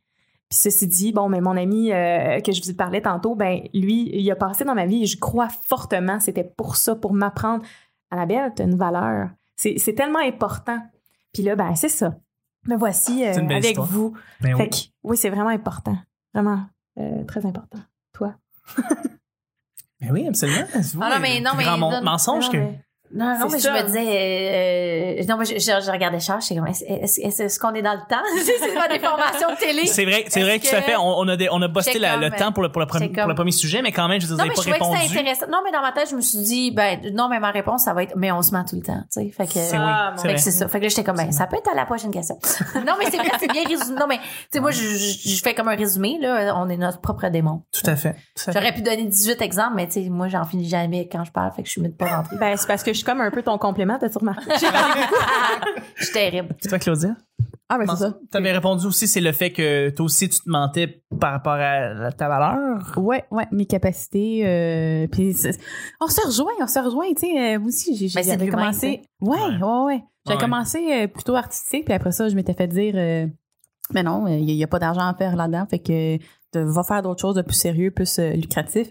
Puis 0.53 0.59
ceci 0.61 0.87
dit, 0.87 1.13
bon, 1.13 1.31
mais 1.31 1.41
mon 1.41 1.57
ami 1.57 1.93
euh, 1.93 2.39
que 2.43 2.53
je 2.53 2.61
vous 2.63 2.75
parlais 2.77 3.01
tantôt, 3.01 3.35
ben 3.35 3.63
lui, 3.73 4.11
il 4.13 4.31
a 4.31 4.37
passé 4.37 4.65
dans 4.67 4.75
ma 4.75 4.85
vie 4.85 5.03
et 5.05 5.07
je 5.07 5.17
crois 5.19 5.49
fortement, 5.49 6.21
c'était 6.21 6.45
pour 6.45 6.77
ça, 6.77 6.95
pour 6.95 7.15
m'apprendre. 7.15 7.65
Annabelle, 8.11 8.53
t'as 8.55 8.65
une 8.65 8.77
valeur. 8.77 9.31
C'est 9.57 9.79
c'est 9.79 9.95
tellement 9.95 10.19
important. 10.19 10.79
Puis 11.33 11.43
là, 11.43 11.57
ben 11.57 11.75
c'est 11.75 11.89
ça. 11.89 12.17
Me 12.67 12.77
voici 12.77 13.25
euh, 13.25 13.33
C'est 13.33 13.41
une 13.41 13.47
belle 13.49 13.57
avec 13.65 13.71
histoire. 13.71 13.87
vous. 13.89 14.13
Ben 14.43 14.55
Fait 14.59 14.65
oui. 14.65 14.69
que, 14.69 15.09
oui, 15.09 15.17
c'est 15.17 15.31
vraiment 15.31 15.49
important. 15.49 15.97
Vraiment 16.35 16.61
euh, 16.99 17.25
très 17.25 17.47
important. 17.47 17.79
Toi. 18.13 18.35
Ben 20.03 20.11
oui, 20.11 20.27
absolument. 20.29 20.67
Ah 21.01 21.11
non, 21.15 21.21
mais 21.23 21.41
non, 21.41 21.53
mais 21.57 21.65
donne- 21.65 22.05
mensonge 22.05 22.45
Non, 22.47 22.51
que. 22.53 22.57
mais- 22.59 22.85
Non, 23.15 23.37
non, 23.39 23.49
mais 23.51 23.59
ça. 23.59 23.75
je 23.77 23.83
me 23.83 23.87
disais, 23.87 25.21
euh, 25.21 25.25
non, 25.29 25.37
mais 25.37 25.45
je, 25.45 25.55
je, 25.55 25.85
je 25.85 25.91
regardais 25.91 26.21
Charles, 26.21 26.41
j'étais 26.43 26.57
comme, 26.57 26.67
est-ce 26.69 26.85
est-ce- 26.85 27.21
est-ce- 27.21 27.43
est-ce 27.43 27.59
qu'on 27.59 27.75
est 27.75 27.83
dans 27.83 27.93
le 27.93 28.01
temps? 28.09 28.23
c'est 28.45 28.75
pas 28.75 28.89
des 28.89 28.99
formations 28.99 29.51
de 29.51 29.57
télé. 29.59 29.87
C'est 29.87 30.05
vrai, 30.05 30.25
c'est 30.29 30.43
vrai 30.43 30.59
que 30.59 30.69
tout 30.69 30.75
à 30.75 30.81
que- 30.81 30.85
fait. 30.87 30.97
On, 30.97 31.19
on 31.19 31.29
a 31.29 31.37
des, 31.37 31.49
on 31.51 31.61
a 31.63 31.69
busté 31.69 31.93
J'étais 31.93 31.99
la- 32.07 32.17
le 32.17 32.31
temps 32.31 32.53
pour 32.53 32.63
le, 32.63 32.71
pour, 32.73 32.81
le 32.81 32.87
premier, 32.87 33.07
j'étais 33.07 33.21
pour 33.21 33.29
le 33.29 33.35
comme- 33.35 33.37
premier 33.37 33.51
sujet, 33.53 33.83
mais 33.83 33.93
quand 33.93 34.09
même, 34.09 34.21
je 34.21 34.27
vous 34.27 34.35
ai 34.35 34.37
mais 34.43 34.49
pas 34.49 34.55
je 34.57 34.61
trouvais 34.61 34.79
que 34.79 34.85
répondu. 34.85 35.01
c'était 35.09 35.21
intéressant. 35.21 35.47
Non, 35.51 35.59
mais 35.65 35.73
dans 35.73 35.83
ma 35.83 35.93
tête, 35.93 36.09
je 36.11 36.17
me 36.17 36.21
suis 36.21 36.39
dit, 36.39 36.71
ben, 36.71 37.01
non, 37.13 37.29
mais 37.29 37.41
ma 37.41 37.51
réponse, 37.51 37.85
ça 37.85 37.93
va 37.95 38.03
être, 38.05 38.15
mais 38.17 38.33
on 38.33 38.43
se 38.43 38.53
ment 38.53 38.65
tout 38.65 38.77
le 38.77 38.83
temps, 38.83 39.03
tu 39.13 39.21
sais. 39.21 39.31
Fait 39.31 39.47
que, 39.47 39.53
C'est 39.53 39.77
Ah, 39.77 40.09
oui, 40.09 40.11
mon 40.13 40.17
c'est 40.17 40.23
fait 40.23 40.29
vrai. 40.29 40.35
que 40.37 40.41
c'est 40.43 40.51
ça. 40.51 40.69
Fait 40.69 40.79
que 40.79 40.83
là, 40.85 40.89
j'étais 40.89 41.05
comme, 41.05 41.17
ben, 41.17 41.33
ça 41.33 41.47
peut 41.47 41.57
être 41.57 41.71
à 41.71 41.75
la 41.75 41.85
prochaine 41.87 42.11
question. 42.11 42.39
non, 42.87 42.95
mais 42.99 43.07
c'est 43.11 43.19
vrai, 43.19 43.31
c'est 43.39 43.51
bien 43.53 43.65
résumé. 43.69 43.99
Non, 43.99 44.07
mais, 44.09 44.19
tu 44.19 44.25
sais, 44.53 44.61
moi, 44.61 44.71
je, 44.71 44.83
je, 44.83 45.29
je 45.29 45.43
fais 45.43 45.55
comme 45.55 45.69
un 45.69 45.77
résumé, 45.77 46.19
là. 46.21 46.55
On 46.57 46.69
est 46.69 46.77
notre 46.77 47.01
propre 47.01 47.29
démon. 47.29 47.63
Tout 47.73 47.89
à 47.91 47.97
fait. 47.97 48.17
J'aurais 48.53 48.73
pu 48.73 48.83
donner 48.83 49.05
18 49.05 49.41
exemples, 49.43 49.73
mais 49.77 49.87
tu 49.87 50.03
sais, 50.05 50.09
moi, 50.09 50.29
j'en 50.29 50.45
finis 50.45 50.69
jamais 50.69 51.09
quand 51.11 51.25
je 51.25 51.33
parle, 51.33 51.53
fait 51.55 51.63
que 51.63 51.67
je 51.69 51.73
suis 51.73 51.81
mieux 51.83 51.89
de 51.89 51.95
pas 51.95 52.17
rentrer. 52.17 52.37
Ben, 52.37 52.57
c'est 52.57 52.67
parce 52.67 52.83
que 52.83 52.93
je 52.93 53.02
suis 53.03 53.11
comme 53.11 53.21
un 53.21 53.31
peu 53.31 53.43
ton 53.43 53.59
complément, 53.59 53.99
t'as-tu 53.99 54.19
remarqué? 54.19 54.43
je 55.97 56.05
suis 56.05 56.13
terrible. 56.13 56.55
C'est 56.61 56.69
toi, 56.69 56.79
Claudia? 56.79 57.17
Ah, 57.69 57.79
ben, 57.79 57.87
c'est 57.87 57.97
ça. 58.05 58.19
Tu 58.31 58.37
avais 58.37 58.53
répondu 58.53 58.85
aussi, 58.87 59.09
c'est 59.09 59.21
le 59.21 59.33
fait 59.33 59.51
que 59.51 59.89
toi 59.91 60.05
aussi, 60.05 60.29
tu 60.29 60.41
te 60.41 60.51
mentais 60.51 61.03
par 61.19 61.33
rapport 61.33 61.55
à 61.55 62.13
ta 62.13 62.29
valeur? 62.29 62.93
Ouais, 62.99 63.25
ouais, 63.31 63.47
mes 63.51 63.65
capacités. 63.65 64.43
Euh, 64.47 65.07
puis 65.07 65.35
on 66.01 66.07
se 66.07 66.27
rejoint, 66.27 66.53
on 66.61 66.67
se 66.67 66.79
rejoint. 66.79 67.07
Tu 67.15 67.27
sais, 67.29 67.55
euh, 67.55 67.59
moi 67.59 67.69
aussi, 67.69 67.97
j'ai 67.97 68.09
Ben, 68.15 68.23
j'avais 68.25 68.49
commencé. 68.49 69.03
Ouais, 69.23 69.39
Ouais. 69.39 69.57
ouais, 69.63 69.85
ouais. 69.87 70.05
J'avais 70.27 70.37
Ouais. 70.37 70.43
commencé 70.45 70.79
euh, 70.93 71.07
plutôt 71.09 71.35
artistique, 71.35 71.87
puis 71.87 71.95
après 71.95 72.13
ça, 72.13 72.29
je 72.29 72.35
m'étais 72.37 72.53
fait 72.55 72.69
dire, 72.69 72.93
euh, 72.97 73.27
mais 73.95 74.03
non, 74.03 74.27
il 74.29 74.45
n'y 74.45 74.63
a, 74.63 74.67
pas 74.69 74.79
d'argent 74.79 75.09
à 75.09 75.15
faire 75.15 75.35
là-dedans, 75.35 75.67
fait 75.69 75.79
que 75.79 76.19
va 76.55 76.83
faire 76.83 77.01
d'autres 77.03 77.21
choses 77.23 77.35
de 77.37 77.43
plus 77.43 77.57
sérieux, 77.57 77.91
plus 77.91 78.19
euh, 78.19 78.33
lucratif. 78.33 78.89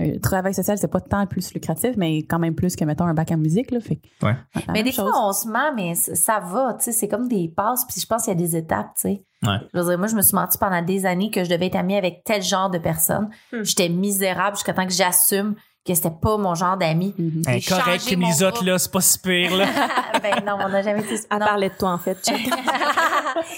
Euh, 0.00 0.14
le 0.14 0.20
travail 0.20 0.54
social, 0.54 0.78
c'est 0.78 0.88
pas 0.88 1.00
tant 1.00 1.26
plus 1.26 1.52
lucratif, 1.54 1.96
mais 1.96 2.18
quand 2.18 2.38
même 2.38 2.54
plus 2.54 2.76
que, 2.76 2.84
mettons, 2.84 3.04
un 3.04 3.14
bac 3.14 3.30
en 3.30 3.36
musique. 3.36 3.70
Là, 3.70 3.80
fait 3.80 4.00
Ouais. 4.22 4.34
Mais 4.72 4.82
des 4.82 4.92
chose. 4.92 5.10
fois, 5.10 5.28
on 5.28 5.32
se 5.32 5.48
ment, 5.48 5.74
mais 5.74 5.94
ça 5.94 6.40
va, 6.40 6.74
tu 6.74 6.84
sais, 6.84 6.92
c'est 6.92 7.08
comme 7.08 7.28
des 7.28 7.48
passes, 7.48 7.84
puis 7.84 8.00
je 8.00 8.06
pense 8.06 8.24
qu'il 8.24 8.32
y 8.32 8.36
a 8.36 8.38
des 8.38 8.56
étapes, 8.56 8.90
tu 8.94 9.08
sais. 9.08 9.24
Ouais. 9.46 9.58
Je 9.72 9.78
veux 9.78 9.88
dire, 9.88 9.98
moi, 9.98 10.08
je 10.08 10.16
me 10.16 10.22
suis 10.22 10.34
menti 10.34 10.58
pendant 10.58 10.82
des 10.82 11.06
années 11.06 11.30
que 11.30 11.44
je 11.44 11.50
devais 11.50 11.66
être 11.66 11.76
amie 11.76 11.96
avec 11.96 12.24
tel 12.24 12.42
genre 12.42 12.70
de 12.70 12.78
personne. 12.78 13.28
Hmm. 13.52 13.62
J'étais 13.62 13.88
misérable 13.88 14.56
jusqu'à 14.56 14.72
temps 14.72 14.86
que 14.86 14.92
j'assume 14.92 15.54
que 15.92 15.94
c'était 15.94 16.14
pas 16.20 16.36
mon 16.36 16.54
genre 16.54 16.76
d'ami. 16.76 17.14
Hey, 17.46 17.60
J'ai 17.60 17.68
correct, 17.70 17.84
changé 17.86 17.98
Kim 17.98 18.20
mon 18.20 18.28
Lizotte, 18.28 18.54
groupe. 18.54 18.66
là, 18.66 18.78
c'est 18.78 18.90
pas 18.92 19.00
si 19.00 19.18
pire, 19.18 19.56
là. 19.56 19.66
ben 20.22 20.34
non, 20.46 20.56
on 20.64 20.68
n'a 20.68 20.82
jamais 20.82 21.00
été... 21.00 21.14
Elle 21.30 21.38
non. 21.38 21.46
parlait 21.46 21.68
de 21.70 21.74
toi, 21.74 21.90
en 21.90 21.98
fait. 21.98 22.18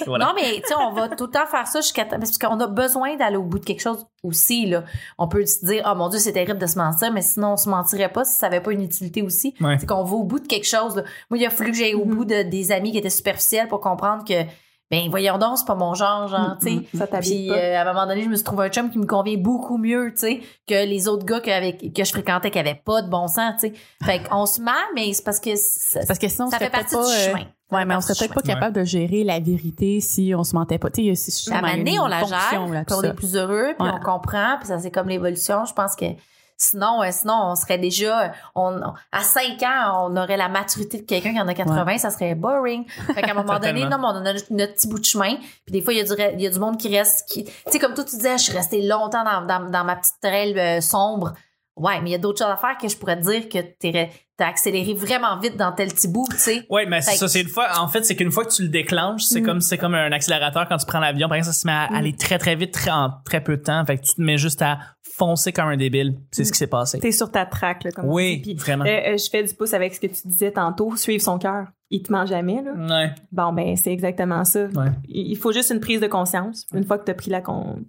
Voilà. 0.07 0.27
Non, 0.27 0.33
mais 0.35 0.57
tu 0.57 0.69
sais, 0.69 0.75
on 0.79 0.93
va 0.93 1.09
tout 1.09 1.25
le 1.27 1.31
temps 1.31 1.47
faire 1.47 1.67
ça 1.67 1.81
jusqu'à 1.81 2.05
parce 2.05 2.37
qu'on 2.39 2.59
a 2.61 2.67
besoin 2.67 3.17
d'aller 3.17 3.37
au 3.37 3.43
bout 3.43 3.59
de 3.59 3.65
quelque 3.65 3.81
chose 3.81 4.07
aussi 4.23 4.67
là. 4.67 4.85
On 5.19 5.27
peut 5.29 5.45
se 5.47 5.65
dire 5.65 5.83
oh 5.91 5.95
mon 5.95 6.09
dieu, 6.09 6.19
c'est 6.19 6.33
terrible 6.33 6.59
de 6.59 6.67
se 6.67 6.77
mentir, 6.79 7.13
mais 7.13 7.23
sinon 7.23 7.53
on 7.53 7.57
se 7.57 7.69
mentirait 7.69 8.11
pas 8.11 8.25
si 8.25 8.37
ça 8.39 8.47
avait 8.47 8.61
pas 8.61 8.73
une 8.73 8.83
utilité 8.83 9.23
aussi. 9.23 9.55
Ouais. 9.61 9.77
C'est 9.79 9.87
qu'on 9.87 10.05
va 10.05 10.17
au 10.17 10.25
bout 10.25 10.39
de 10.41 10.47
quelque 10.47 10.67
chose. 10.67 10.97
là. 10.97 11.03
Moi, 11.31 11.39
il 11.39 11.47
a 11.47 11.51
fallu 11.51 11.71
que 11.71 11.77
j'aille 11.77 11.95
au 11.95 12.05
Mhm. 12.05 12.15
bout 12.15 12.25
de 12.25 12.43
des 12.43 12.73
amis 12.73 12.93
qui 12.93 12.99
étaient 12.99 13.09
superficiels 13.11 13.69
pour 13.69 13.81
comprendre 13.81 14.25
que 14.25 14.35
ben 14.91 15.09
voyons 15.09 15.39
donc, 15.39 15.57
c'est 15.59 15.67
pas 15.67 15.75
mon 15.77 15.95
genre, 15.95 16.27
genre, 16.29 16.57
tu 16.61 16.69
sais. 16.69 17.07
Puis 17.21 17.49
pas? 17.49 17.55
euh, 17.55 17.77
à 17.77 17.83
un 17.83 17.85
moment 17.93 18.07
donné, 18.07 18.25
je 18.25 18.29
me 18.29 18.35
suis 18.35 18.45
trouvé 18.45 18.67
un 18.67 18.69
chum 18.71 18.91
qui 18.91 18.99
me 18.99 19.07
convient 19.07 19.37
beaucoup 19.37 19.79
mieux, 19.79 20.13
tu 20.13 20.21
sais, 20.21 20.41
que 20.67 20.85
les 20.87 21.07
autres 21.07 21.25
gars 21.25 21.41
que, 21.41 21.51
avec, 21.51 21.95
que 21.95 22.05
je 22.05 22.11
fréquentais 22.11 22.51
qui 22.51 22.59
avaient 22.59 22.81
pas 22.85 23.03
de 23.03 23.09
bon 23.09 23.29
sens, 23.29 23.55
tu 23.61 23.69
sais. 23.69 23.73
Fait 24.05 24.21
qu'on 24.29 24.47
se 24.47 24.61
ment, 24.61 24.73
mais 24.97 25.13
c'est 25.13 25.25
parce 25.25 25.39
que 25.39 25.55
ça, 25.57 26.01
Parce 26.07 26.19
que 26.19 26.29
sinon, 26.29 26.47
on 26.49 26.51
ça 26.51 26.59
fait 26.59 26.71
partie 26.71 26.95
peut-être 26.95 27.07
du 27.07 27.13
pas, 27.13 27.19
euh, 27.19 27.27
chemin. 27.29 27.47
Ouais, 27.71 27.85
mais 27.85 27.95
on 27.95 28.01
serait 28.01 28.15
peut-être 28.19 28.35
pas 28.35 28.43
capable 28.43 28.75
de 28.75 28.83
gérer 28.85 29.23
la 29.23 29.39
vérité 29.39 30.01
si 30.01 30.33
on 30.37 30.43
se 30.43 30.57
mentait 30.57 30.79
pas. 30.79 30.91
Tu 30.91 31.15
sais, 31.15 31.53
À 31.53 31.59
un 31.59 31.61
moment 31.61 31.77
donné, 31.77 32.01
on 32.01 32.07
la 32.09 32.25
gère, 32.25 32.67
là, 32.67 32.85
on 32.91 33.03
est 33.03 33.15
plus 33.15 33.37
heureux, 33.37 33.75
puis 33.79 33.89
on 33.89 34.01
comprend, 34.01 34.57
puis 34.59 34.67
ça 34.67 34.81
c'est 34.81 34.91
comme 34.91 35.09
l'évolution. 35.09 35.65
Je 35.67 35.73
pense 35.73 35.95
que 35.95 36.07
sinon, 36.63 37.03
euh, 37.03 37.09
sinon 37.11 37.35
on 37.53 37.55
serait 37.57 37.79
déjà, 37.79 38.33
on, 38.55 38.81
on- 38.83 38.95
à 39.13 39.23
5 39.23 39.63
ans, 39.63 40.09
on 40.11 40.17
aurait 40.17 40.37
la 40.37 40.49
maturité 40.49 40.99
de 41.01 41.07
quelqu'un 41.07 41.33
qui 41.33 41.41
en 41.41 41.49
a 41.49 41.55
80, 41.55 41.99
ça 41.99 42.11
serait 42.11 42.35
boring. 42.35 42.85
Fait 43.15 43.23
qu'à 43.23 43.33
un 43.33 43.35
moment 43.35 43.59
donné, 43.59 43.85
non, 43.85 43.99
mais 43.99 44.07
on 44.07 44.17
a 44.17 44.21
notre, 44.33 44.53
notre 44.53 44.75
petit 44.75 44.89
bout 44.89 44.99
de 44.99 45.05
chemin. 45.05 45.37
Puis 45.67 45.73
des 45.73 45.83
fois, 45.83 45.93
il 45.93 45.99
y 45.99 46.01
a 46.01 46.05
du, 46.05 46.23
il 46.35 46.41
y 46.43 46.47
a 46.47 46.51
du 46.51 46.59
monde 46.59 46.77
qui 46.79 46.95
reste, 46.97 47.29
qui, 47.29 47.45
tu 47.45 47.53
sais, 47.69 47.79
comme 47.79 47.95
toi 47.95 48.05
tu 48.05 48.17
disais, 48.17 48.39
je 48.39 48.45
suis 48.45 48.53
restée 48.57 48.83
longtemps 48.87 49.25
dans, 49.25 49.43
dans, 49.47 49.71
dans 49.71 49.85
ma 49.85 49.97
petite 49.97 50.21
trail 50.23 50.59
euh, 50.59 50.81
sombre. 50.81 51.33
Ouais, 51.77 52.01
mais 52.03 52.11
il 52.11 52.13
y 52.13 52.17
a 52.17 52.19
d'autres 52.19 52.39
choses 52.45 52.53
à 52.53 52.57
faire 52.59 52.77
que 52.79 52.89
je 52.89 52.97
pourrais 52.97 53.19
te 53.19 53.23
dire 53.31 53.49
que 53.49 53.59
t'es- 53.79 54.11
t'as 54.37 54.47
accéléré 54.49 54.93
vraiment 54.93 55.39
vite 55.39 55.57
dans 55.57 55.73
tel 55.73 55.89
petit 55.89 56.09
bout, 56.09 56.27
tu 56.31 56.37
sais. 56.39 56.67
Ouais, 56.69 56.85
mais 56.85 57.01
ça, 57.01 57.27
c'est 57.29 57.41
une 57.41 57.49
fois, 57.49 57.69
en 57.79 57.89
fait, 57.89 58.05
c'est 58.05 58.17
qu'une 58.17 58.31
fois 58.33 58.45
que 58.45 58.51
tu 58.53 58.63
le 58.63 58.69
déclenches, 58.69 59.23
c'est 59.23 59.41
Mm. 59.41 59.47
comme, 59.47 59.61
c'est 59.63 59.79
comme 59.79 59.95
un 59.95 60.13
accélérateur 60.13 60.67
quand 60.69 60.77
tu 60.79 60.85
prends 60.87 60.99
l'avion. 60.99 61.29
Par 61.29 61.37
exemple, 61.39 61.55
ça 61.55 61.61
se 61.61 61.67
met 61.67 61.73
à 61.73 61.89
Mm. 61.91 61.95
aller 61.95 62.17
très, 62.17 62.39
très 62.39 62.55
vite, 62.55 62.73
très, 62.75 62.91
en 62.91 63.11
très 63.25 63.43
peu 63.43 63.57
de 63.57 63.63
temps. 63.63 63.83
Fait 63.87 63.97
que 63.99 64.03
tu 64.03 64.15
te 64.15 64.21
mets 64.21 64.37
juste 64.39 64.61
à 64.63 64.79
foncer 65.21 65.53
comme 65.53 65.69
un 65.69 65.77
débile. 65.77 66.17
C'est 66.33 66.45
ce 66.45 66.51
qui 66.53 66.59
s'est 66.59 66.67
passé. 66.67 66.99
T'es 66.99 67.13
sur 67.13 67.31
ta 67.31 67.45
traque, 67.47 67.85
là, 67.85 67.91
comme 67.93 68.07
on 68.07 68.15
Oui, 68.15 68.39
dit. 68.39 68.55
Puis, 68.55 68.65
vraiment. 68.65 68.85
euh, 68.87 69.13
euh, 69.13 69.17
je 69.19 69.29
fais 69.31 69.45
du 69.45 69.55
pouce 69.55 69.75
avec 69.75 69.95
ce 69.95 70.01
que 70.01 70.07
tu 70.07 70.27
disais 70.27 70.51
tantôt, 70.51 70.97
suivre 70.97 71.23
son 71.23 71.39
cœur. 71.39 71.67
Il 71.91 72.03
te 72.03 72.11
ment 72.11 72.25
jamais, 72.25 72.63
là. 72.63 72.73
Ouais. 72.73 73.11
Bon, 73.31 73.53
ben, 73.53 73.77
c'est 73.77 73.93
exactement 73.93 74.45
ça. 74.45 74.65
Ouais. 74.67 74.89
Il 75.09 75.37
faut 75.37 75.53
juste 75.53 75.71
une 75.71 75.81
prise 75.81 76.01
de 76.01 76.07
conscience. 76.07 76.67
Une 76.75 76.85
fois 76.85 76.99
que 76.99 77.05
t'as 77.05 77.15
pris 77.15 77.31
la 77.31 77.41
con... 77.41 77.81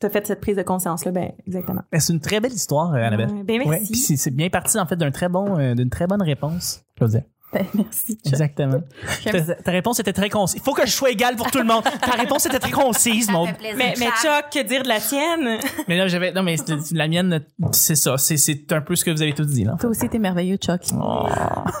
t'as 0.00 0.10
fait 0.10 0.26
cette 0.26 0.40
prise 0.40 0.56
de 0.56 0.62
conscience-là, 0.62 1.12
ben, 1.12 1.32
exactement. 1.46 1.82
Mais 1.92 2.00
C'est 2.00 2.12
une 2.12 2.20
très 2.20 2.40
belle 2.40 2.52
histoire, 2.52 2.92
euh, 2.92 2.98
Annabelle. 2.98 3.30
Ouais, 3.30 3.42
ben, 3.44 3.62
merci. 3.66 3.92
puis 3.92 4.00
c'est 4.00 4.16
c'est 4.16 4.30
bien 4.30 4.50
parti, 4.50 4.78
en 4.78 4.86
fait, 4.86 4.96
d'un 4.96 5.10
très 5.12 5.28
bon, 5.28 5.58
euh, 5.58 5.74
d'une 5.74 5.88
très 5.90 6.06
bonne 6.06 6.22
réponse, 6.22 6.84
Claudia. 6.96 7.22
Ben, 7.54 7.66
Merci. 7.74 8.14
Chuck. 8.14 8.32
Exactement. 8.32 8.82
Ta, 9.24 9.54
ta 9.54 9.70
réponse 9.70 10.00
était 10.00 10.12
très 10.12 10.28
concise. 10.28 10.56
Il 10.60 10.64
faut 10.64 10.74
que 10.74 10.86
je 10.86 10.90
sois 10.90 11.10
égal 11.10 11.36
pour 11.36 11.50
tout 11.50 11.58
le 11.58 11.64
monde. 11.64 11.84
Ta 12.00 12.12
réponse 12.12 12.46
était 12.46 12.58
très 12.58 12.72
concise, 12.72 13.30
mon. 13.30 13.46
mais. 13.76 13.94
Chuck, 13.94 14.50
que 14.52 14.62
dire 14.62 14.82
de 14.82 14.88
la 14.88 15.00
tienne? 15.00 15.58
Mais 15.88 15.96
là, 15.96 16.08
j'avais, 16.08 16.32
non, 16.32 16.42
mais 16.42 16.56
la 16.92 17.08
mienne, 17.08 17.44
c'est 17.72 17.94
ça. 17.94 18.18
C'est, 18.18 18.36
c'est 18.36 18.72
un 18.72 18.80
peu 18.80 18.96
ce 18.96 19.04
que 19.04 19.10
vous 19.10 19.22
avez 19.22 19.32
tout 19.32 19.44
dit, 19.44 19.64
là. 19.64 19.76
Toi 19.80 19.90
aussi, 19.90 20.08
t'es 20.08 20.18
merveilleux, 20.18 20.56
Chuck. 20.56 20.82
Oh. 20.94 21.26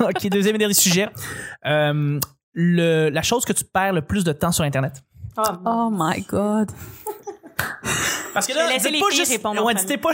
ok, 0.00 0.28
deuxième 0.28 0.54
et 0.54 0.58
dernier 0.58 0.74
sujet. 0.74 1.08
Euh, 1.66 2.20
le, 2.52 3.10
la 3.10 3.22
chose 3.22 3.44
que 3.44 3.52
tu 3.52 3.64
perds 3.64 3.92
le 3.92 4.02
plus 4.02 4.22
de 4.24 4.32
temps 4.32 4.52
sur 4.52 4.64
Internet. 4.64 5.02
Oh 5.64 5.90
my 5.90 6.22
God. 6.22 6.70
Parce 8.32 8.46
que 8.46 8.52
là, 8.52 8.68
dites 8.76 9.00
pas 9.00 9.10
juste, 9.14 9.44
ouais, 9.62 9.74
dites 9.74 10.00
pas, 10.00 10.10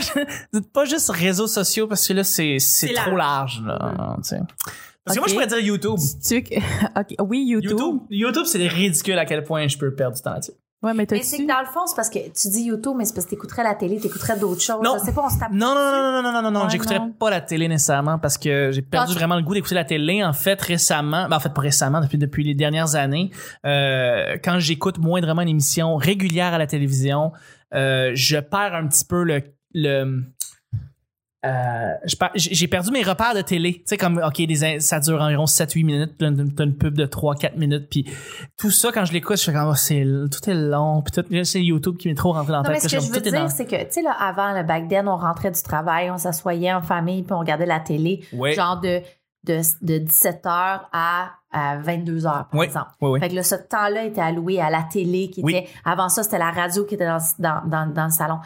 dites 0.53 0.71
pas 0.71 0.85
juste 0.85 1.09
réseaux 1.09 1.47
sociaux 1.47 1.87
parce 1.87 2.07
que 2.07 2.13
là, 2.13 2.23
c'est, 2.23 2.59
c'est, 2.59 2.87
C'est 2.87 2.93
trop 2.93 3.15
large, 3.15 3.61
là. 3.65 4.17
tu 4.23 4.35
Parce 5.05 5.17
que 5.17 5.21
moi, 5.21 5.27
je 5.27 5.33
pourrais 5.33 5.47
dire 5.47 5.59
YouTube. 5.59 5.97
Tu. 6.25 6.43
Oui, 7.21 7.45
YouTube. 7.47 7.71
YouTube, 7.71 8.01
YouTube, 8.09 8.45
c'est 8.45 8.67
ridicule 8.67 9.17
à 9.17 9.25
quel 9.25 9.43
point 9.43 9.67
je 9.67 9.77
peux 9.77 9.93
perdre 9.93 10.15
du 10.15 10.21
temps 10.21 10.33
là-dessus. 10.33 10.51
Ouais, 10.83 10.95
mais 10.95 11.05
Mais 11.11 11.21
c'est 11.21 11.37
que 11.37 11.47
dans 11.47 11.59
le 11.59 11.67
fond, 11.67 11.85
c'est 11.85 11.95
parce 11.95 12.09
que 12.09 12.17
tu 12.17 12.47
dis 12.49 12.63
YouTube, 12.63 12.93
mais 12.97 13.05
c'est 13.05 13.13
parce 13.13 13.25
que 13.25 13.31
t'écouterais 13.31 13.61
la 13.63 13.75
télé, 13.75 13.99
t'écouterais 13.99 14.39
d'autres 14.39 14.61
choses. 14.61 14.81
Non. 14.83 14.97
Pas, 14.97 15.23
on 15.23 15.29
se 15.29 15.37
tape. 15.37 15.51
Non, 15.51 15.75
non, 15.75 15.91
non, 15.91 15.91
non, 15.91 16.11
non, 16.11 16.21
non, 16.23 16.31
non, 16.31 16.41
non, 16.41 16.51
non, 16.51 16.63
Ouais, 16.63 16.71
j'écouterais 16.71 16.99
pas 17.19 17.29
la 17.29 17.41
télé 17.41 17.67
nécessairement 17.67 18.17
parce 18.17 18.39
que 18.39 18.71
j'ai 18.71 18.81
perdu 18.81 19.13
Ah, 19.15 19.19
vraiment 19.19 19.35
le 19.35 19.43
goût 19.43 19.53
d'écouter 19.53 19.75
la 19.75 19.85
télé. 19.85 20.23
En 20.23 20.33
fait, 20.33 20.59
récemment, 20.59 21.27
ben, 21.29 21.37
en 21.37 21.39
fait, 21.39 21.53
pas 21.53 21.61
récemment, 21.61 22.01
depuis, 22.01 22.17
depuis 22.17 22.43
les 22.43 22.55
dernières 22.55 22.95
années, 22.95 23.29
euh, 23.63 24.37
quand 24.43 24.57
j'écoute 24.57 24.97
moindrement 24.97 25.43
une 25.43 25.49
émission 25.49 25.97
régulière 25.97 26.55
à 26.55 26.57
la 26.57 26.65
télévision, 26.65 27.31
euh, 27.75 28.11
je 28.15 28.37
perds 28.37 28.73
un 28.73 28.87
petit 28.87 29.05
peu 29.05 29.23
le, 29.23 29.43
le, 29.75 30.23
euh, 31.43 31.93
j'ai 32.35 32.67
perdu 32.67 32.91
mes 32.91 33.01
repères 33.03 33.33
de 33.33 33.41
télé. 33.41 33.73
Tu 33.75 33.81
sais, 33.85 33.97
comme, 33.97 34.21
OK, 34.23 34.37
des, 34.45 34.79
ça 34.79 34.99
dure 34.99 35.19
environ 35.21 35.45
7-8 35.45 35.83
minutes, 35.85 36.11
t'as 36.19 36.27
une 36.27 36.77
pub 36.77 36.93
de 36.95 37.05
3-4 37.05 37.57
minutes, 37.57 37.87
puis 37.89 38.05
tout 38.57 38.69
ça, 38.71 38.91
quand 38.93 39.05
je 39.05 39.13
l'écoute, 39.13 39.37
je 39.37 39.43
fais 39.45 39.53
comme, 39.53 39.69
oh, 39.69 39.75
c'est, 39.75 40.03
tout 40.31 40.49
est 40.49 40.53
long, 40.53 41.01
puis 41.01 41.11
tout, 41.11 41.43
c'est 41.43 41.63
YouTube 41.63 41.97
qui 41.97 42.07
m'est 42.09 42.15
trop 42.15 42.33
rentré 42.33 42.51
dans 42.51 42.61
la 42.61 42.63
Non, 42.63 42.69
mais 42.75 42.79
tête. 42.79 42.89
ce 42.91 42.95
que 42.97 43.01
je 43.03 43.11
veux 43.11 43.21
dire, 43.21 43.49
c'est 43.49 43.65
que, 43.65 43.75
tu 43.85 43.87
sais, 43.91 44.01
là, 44.03 44.11
avant, 44.19 44.53
le 44.53 44.63
back 44.63 44.87
then, 44.87 45.07
on 45.07 45.17
rentrait 45.17 45.51
du 45.51 45.61
travail, 45.63 46.11
on 46.11 46.17
s'assoyait 46.17 46.73
en 46.73 46.81
famille, 46.81 47.23
puis 47.23 47.33
on 47.33 47.39
regardait 47.39 47.65
la 47.65 47.79
télé, 47.79 48.23
Ouais. 48.33 48.53
genre 48.53 48.79
de, 48.79 49.01
de, 49.45 49.61
de 49.81 49.97
17h 50.05 50.81
à, 50.93 51.31
à 51.51 51.77
22h, 51.79 52.21
par 52.23 52.47
Oui, 52.53 52.65
exemple. 52.67 52.91
oui, 53.01 53.09
oui. 53.13 53.19
Fait 53.19 53.29
que 53.29 53.35
là, 53.35 53.41
ce 53.43 53.55
temps-là 53.55 54.03
était 54.05 54.21
alloué 54.21 54.61
à 54.61 54.69
la 54.69 54.83
télé, 54.83 55.31
qui 55.31 55.41
était, 55.41 55.67
avant 55.85 56.07
ça, 56.09 56.21
c'était 56.21 56.37
la 56.37 56.51
radio 56.51 56.85
qui 56.85 56.93
était 56.93 57.07
dans, 57.07 57.17
dans, 57.39 57.61
dans, 57.67 57.91
dans 57.91 58.05
le 58.05 58.11
salon. 58.11 58.37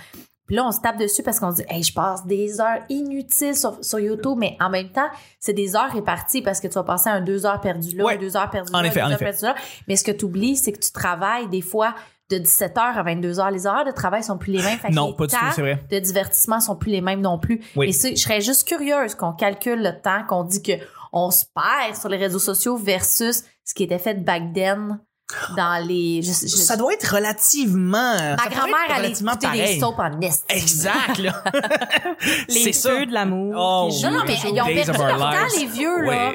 Puis 0.47 0.55
là, 0.55 0.65
on 0.65 0.71
se 0.71 0.79
tape 0.79 0.97
dessus 0.97 1.23
parce 1.23 1.39
qu'on 1.39 1.51
se 1.51 1.57
dit, 1.57 1.65
hey, 1.69 1.81
je 1.81 1.93
passe 1.93 2.25
des 2.25 2.61
heures 2.61 2.79
inutiles 2.89 3.55
sur, 3.55 3.83
sur 3.83 3.99
YouTube, 3.99 4.35
mais 4.37 4.55
en 4.59 4.69
même 4.69 4.89
temps, 4.89 5.07
c'est 5.39 5.53
des 5.53 5.75
heures 5.75 5.91
réparties 5.91 6.41
parce 6.41 6.59
que 6.59 6.67
tu 6.67 6.73
vas 6.75 6.83
passer 6.83 7.09
un 7.09 7.21
deux 7.21 7.45
heures 7.45 7.59
perdues 7.61 7.95
là, 7.95 8.03
Ouais. 8.05 8.13
un 8.15 8.17
deux 8.19 8.37
heures 8.37 8.49
perdues 8.49 8.71
En 8.73 8.81
là, 8.81 8.87
effet, 8.87 8.99
deux 8.99 9.05
en 9.05 9.09
heures 9.09 9.13
effet. 9.21 9.25
perdues 9.25 9.45
là. 9.45 9.55
Mais 9.87 9.95
ce 9.95 10.03
que 10.03 10.11
tu 10.11 10.25
oublies, 10.25 10.55
c'est 10.55 10.71
que 10.71 10.79
tu 10.79 10.91
travailles 10.91 11.47
des 11.49 11.61
fois 11.61 11.95
de 12.29 12.37
17h 12.37 12.79
à 12.79 13.03
22h. 13.03 13.51
Les 13.51 13.67
horaires 13.67 13.85
de 13.85 13.91
travail 13.91 14.23
sont 14.23 14.37
plus 14.37 14.51
les 14.53 14.61
mêmes. 14.63 14.77
Fait 14.79 14.89
Non, 14.89 15.13
pas 15.13 15.27
du 15.27 15.35
tout, 15.35 15.45
c'est 15.55 15.61
vrai. 15.61 15.83
de 15.91 15.99
divertissement 15.99 16.59
sont 16.59 16.75
plus 16.75 16.91
les 16.91 17.01
mêmes 17.01 17.21
non 17.21 17.37
plus. 17.39 17.61
Oui. 17.75 17.89
Et 17.89 17.91
je 18.15 18.19
serais 18.21 18.41
juste 18.41 18.67
curieuse 18.67 19.13
qu'on 19.15 19.31
calcule 19.33 19.81
le 19.83 19.99
temps, 20.01 20.23
qu'on 20.27 20.43
dit 20.43 20.61
que 20.63 20.73
on 21.13 21.31
se 21.31 21.45
perd 21.45 21.95
sur 21.95 22.09
les 22.09 22.17
réseaux 22.17 22.39
sociaux 22.39 22.77
versus 22.77 23.43
ce 23.63 23.73
qui 23.73 23.83
était 23.83 23.99
fait 23.99 24.15
back 24.23 24.53
then 24.53 24.99
dans 25.57 25.85
les... 25.87 26.21
je- 26.21 26.31
je- 26.47 26.55
ça 26.55 26.77
doit 26.77 26.93
être 26.93 27.15
relativement. 27.15 28.13
ma 28.15 28.35
grand-mère 28.49 28.75
allait 28.95 29.11
écouter 29.11 29.47
des 29.53 29.79
soaps 29.79 29.99
en 29.99 30.21
est. 30.21 30.43
Exact, 30.49 31.17
là. 31.17 31.43
Les 32.49 32.73
feux 32.73 33.05
de 33.07 33.13
l'amour. 33.13 33.53
Oh, 33.57 33.89
Non, 34.03 34.11
non, 34.11 34.23
mais 34.27 34.35
ils 34.43 34.47
ont 34.61 34.65
perdu 34.65 34.91
leur 35.07 35.17
temps, 35.19 35.57
les 35.57 35.65
vieux, 35.65 36.01
là. 36.01 36.31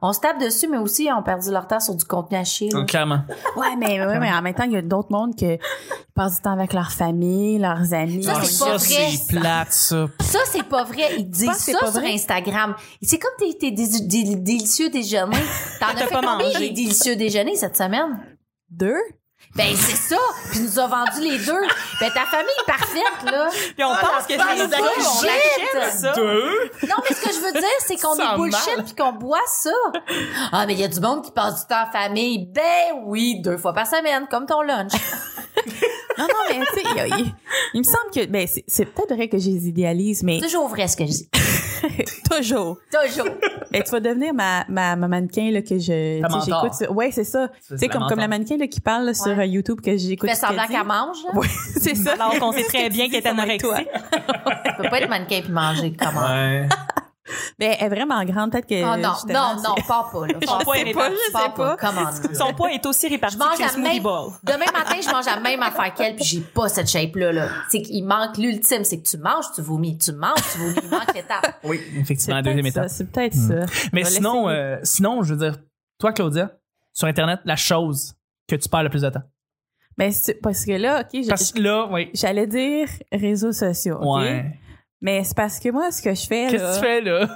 On 0.00 0.12
se 0.12 0.20
tape 0.20 0.38
dessus, 0.40 0.68
mais 0.68 0.78
aussi, 0.78 1.04
ils 1.06 1.12
ont 1.12 1.22
perdu 1.22 1.50
leur 1.50 1.66
temps 1.66 1.80
sur 1.80 1.94
du 1.94 2.04
contenu 2.04 2.36
à 2.36 2.44
chier. 2.44 2.70
là. 2.70 2.84
clairement. 2.84 3.20
Ouais, 3.56 3.74
mais, 3.76 4.00
ouais, 4.00 4.18
mais 4.20 4.30
en 4.32 4.42
même 4.42 4.54
temps, 4.54 4.62
il 4.64 4.72
y 4.72 4.76
a 4.76 4.82
d'autres 4.82 5.10
mondes 5.10 5.34
qui 5.34 5.58
passent 6.14 6.36
du 6.36 6.42
temps 6.42 6.52
avec 6.52 6.72
leur 6.72 6.92
famille, 6.92 7.58
leurs 7.58 7.92
amis. 7.94 8.22
Ça, 8.22 8.40
c'est 8.44 8.64
pas 8.64 8.76
vrai, 8.76 9.08
plate, 9.28 9.72
ça. 9.72 10.06
Ça, 10.20 10.38
c'est 10.46 10.62
pas 10.62 10.84
vrai. 10.84 11.16
Ils 11.18 11.28
disent 11.28 11.50
ça 11.52 11.72
pas 11.72 11.90
sur 11.90 12.00
vrai. 12.00 12.12
Instagram. 12.14 12.74
C'est 13.02 13.18
comme 13.18 13.32
tes, 13.38 13.58
tes 13.58 13.70
dé- 13.72 13.88
dé- 14.02 14.36
délicieux 14.36 14.88
déjeuners. 14.90 15.36
T'en 15.80 15.86
as 15.88 15.94
T'as 15.94 16.06
fait 16.06 16.14
pas 16.14 16.20
combien 16.22 16.46
mangé. 16.46 16.58
des 16.60 16.70
délicieux 16.70 17.16
déjeuners 17.16 17.56
cette 17.56 17.76
semaine? 17.76 18.20
Deux? 18.70 18.94
Ben, 19.54 19.74
c'est 19.74 19.96
ça. 19.96 20.18
Puis 20.50 20.60
nous 20.60 20.78
a 20.78 20.86
vendu 20.86 21.20
les 21.20 21.38
deux. 21.38 21.62
Ben, 22.00 22.10
ta 22.12 22.26
famille 22.26 22.48
est 22.60 22.66
parfaite, 22.66 23.32
là. 23.32 23.48
Puis 23.50 23.84
on 23.84 23.94
pense 23.94 24.26
que 24.26 24.34
c'est 24.34 24.36
de 24.36 24.72
ça, 24.72 24.78
on 24.80 25.24
achète 25.24 25.92
ça. 25.98 26.12
Deux? 26.12 26.70
Non, 26.86 26.96
mais 27.08 27.14
ce 27.14 27.20
que 27.20 27.32
je 27.32 27.40
veux 27.40 27.52
dire, 27.52 27.78
c'est 27.80 27.96
qu'on 27.96 28.14
est 28.14 28.36
bullshit 28.36 28.76
mal. 28.76 28.84
puis 28.84 28.94
qu'on 28.94 29.12
boit 29.12 29.40
ça. 29.46 29.70
Ah, 30.52 30.64
mais 30.66 30.74
il 30.74 30.80
y 30.80 30.84
a 30.84 30.88
du 30.88 31.00
monde 31.00 31.24
qui 31.24 31.32
passe 31.32 31.62
du 31.62 31.66
temps 31.68 31.82
en 31.88 31.90
famille. 31.90 32.46
Ben 32.46 33.00
oui, 33.04 33.40
deux 33.40 33.56
fois 33.56 33.72
par 33.72 33.86
semaine, 33.86 34.26
comme 34.30 34.46
ton 34.46 34.62
lunch. 34.62 34.92
non, 36.18 36.26
non, 36.26 36.58
mais 36.58 36.64
tu 36.66 36.74
sais, 36.74 36.82
il, 36.84 37.18
il- 37.20 37.34
il 37.74 37.78
me 37.80 37.84
semble 37.84 38.10
que, 38.14 38.26
ben, 38.26 38.46
c'est, 38.66 38.84
peut-être 38.84 39.14
vrai 39.14 39.28
que 39.28 39.38
je 39.38 39.48
les 39.50 39.68
idéalise, 39.68 40.22
mais 40.22 40.40
Toujours 40.40 40.68
vrai 40.68 40.88
ce 40.88 40.96
que 40.96 41.04
je 41.06 41.10
dis. 41.10 41.28
toujours. 42.30 42.78
Toujours. 42.92 43.26
Ben, 43.70 43.82
tu 43.82 43.90
vas 43.90 44.00
devenir 44.00 44.34
ma, 44.34 44.64
ma, 44.68 44.96
ma 44.96 45.08
mannequin, 45.08 45.50
là, 45.50 45.62
que 45.62 45.78
je, 45.78 46.20
j'écoute. 46.44 46.90
Ouais, 46.90 47.10
c'est 47.10 47.24
ça. 47.24 47.50
c'est 47.60 47.74
Tu 47.74 47.80
sais, 47.80 47.88
comme, 47.88 48.06
comme 48.08 48.18
la 48.18 48.28
mannequin, 48.28 48.56
là, 48.56 48.66
qui 48.66 48.80
parle, 48.80 49.04
là, 49.04 49.14
sur 49.14 49.26
Ouais. 49.28 49.40
euh, 49.40 49.46
YouTube, 49.46 49.80
que 49.80 49.96
j'écoute. 49.96 50.28
Qu'elle 50.28 50.36
semblant 50.38 50.66
qu'elle 50.66 50.84
mange, 50.86 51.18
là. 51.24 51.38
Ouais, 51.38 51.46
c'est 51.80 51.94
ça. 51.94 52.12
Alors 52.14 52.38
qu'on 52.38 52.52
sait 52.52 52.64
très 52.64 52.88
bien 52.90 53.08
qu'elle 53.08 53.22
est 53.22 53.26
anorexique. 53.26 53.62
Tu 53.70 54.82
peux 54.82 54.88
pas 54.88 55.00
être 55.00 55.08
mannequin 55.08 55.40
puis 55.42 55.52
manger. 55.52 55.92
Comment? 55.98 56.26
Ouais. 56.26 56.68
Ben, 57.58 57.74
elle 57.80 57.86
est 57.86 57.88
vraiment 57.88 58.24
grande, 58.24 58.52
peut-être 58.52 58.68
que. 58.68 58.82
Oh 58.84 58.96
non, 58.96 59.14
non, 59.34 59.60
non, 59.62 59.74
pas 59.88 60.08
pas, 60.12 60.26
là. 60.28 60.34
Son 60.46 60.58
Pas 60.58 60.64
poids 60.64 60.78
est 60.78 60.92
pas, 60.94 61.08
réparti, 61.08 61.16
je 61.26 61.38
sais 61.38 61.48
pas. 61.56 61.76
Come 61.76 61.94
on. 61.98 62.34
Son 62.34 62.54
poids 62.54 62.72
est 62.72 62.86
aussi 62.86 63.08
réparti 63.08 63.34
Je 63.36 63.42
mange 63.42 63.56
que 63.56 63.60
la 63.62 63.66
le 63.66 63.72
smoothie 63.72 63.94
même- 63.94 64.02
bowl. 64.04 64.32
Demain 64.44 64.70
matin, 64.72 64.94
je 65.02 65.10
mange 65.10 65.26
la 65.26 65.40
même 65.40 65.60
affaire 65.62 65.92
qu'elle, 65.94 66.14
puis 66.14 66.24
j'ai 66.24 66.40
pas 66.40 66.68
cette 66.68 66.88
shape-là. 66.88 67.32
Là. 67.32 67.48
C'est 67.68 67.82
qu'il 67.82 68.04
manque 68.06 68.36
l'ultime, 68.38 68.84
c'est 68.84 68.98
que 69.02 69.08
tu 69.08 69.18
manges, 69.18 69.46
tu 69.56 69.60
vomis, 69.62 69.98
tu 69.98 70.12
manges, 70.12 70.38
tu 70.52 70.58
vomis, 70.58 70.76
il 70.84 70.88
manque 70.88 71.12
l'étape. 71.14 71.58
Oui, 71.64 71.80
effectivement, 71.96 72.36
la 72.36 72.42
deuxième 72.42 72.66
étape. 72.66 72.88
C'est 72.88 73.10
peut-être 73.10 73.34
Hmm. 73.34 73.48
ça. 73.66 73.66
Mais 73.92 74.02
Je 74.02 74.06
vais 74.06 74.12
sinon, 74.14 74.48
euh, 74.48 74.76
sinon, 74.84 75.22
je 75.24 75.34
veux 75.34 75.50
dire, 75.50 75.58
toi, 75.98 76.12
Claudia, 76.12 76.52
sur 76.92 77.08
Internet, 77.08 77.40
la 77.44 77.56
chose 77.56 78.14
que 78.46 78.54
tu 78.54 78.68
perds 78.68 78.84
le 78.84 78.88
plus 78.90 79.02
de 79.02 79.10
temps. 79.10 79.22
Ben, 79.96 80.12
parce 80.44 80.64
que 80.64 80.70
là, 80.72 81.00
OK, 81.00 81.22
je- 81.24 81.28
Parce 81.28 81.50
que 81.50 81.58
là, 81.60 81.88
oui. 81.90 82.08
j'allais 82.14 82.46
dire 82.46 82.86
réseaux 83.12 83.50
sociaux. 83.52 83.96
OK? 84.00 84.20
Ouais. 84.20 84.56
Mais 85.00 85.22
c'est 85.24 85.36
parce 85.36 85.58
que 85.60 85.68
moi, 85.70 85.90
ce 85.90 86.02
que 86.02 86.14
je 86.14 86.26
fais. 86.26 86.48
Qu'est-ce 86.50 86.62
là, 86.62 86.70
que 86.70 86.74
tu 86.74 86.80
fais, 86.80 87.00
là? 87.00 87.28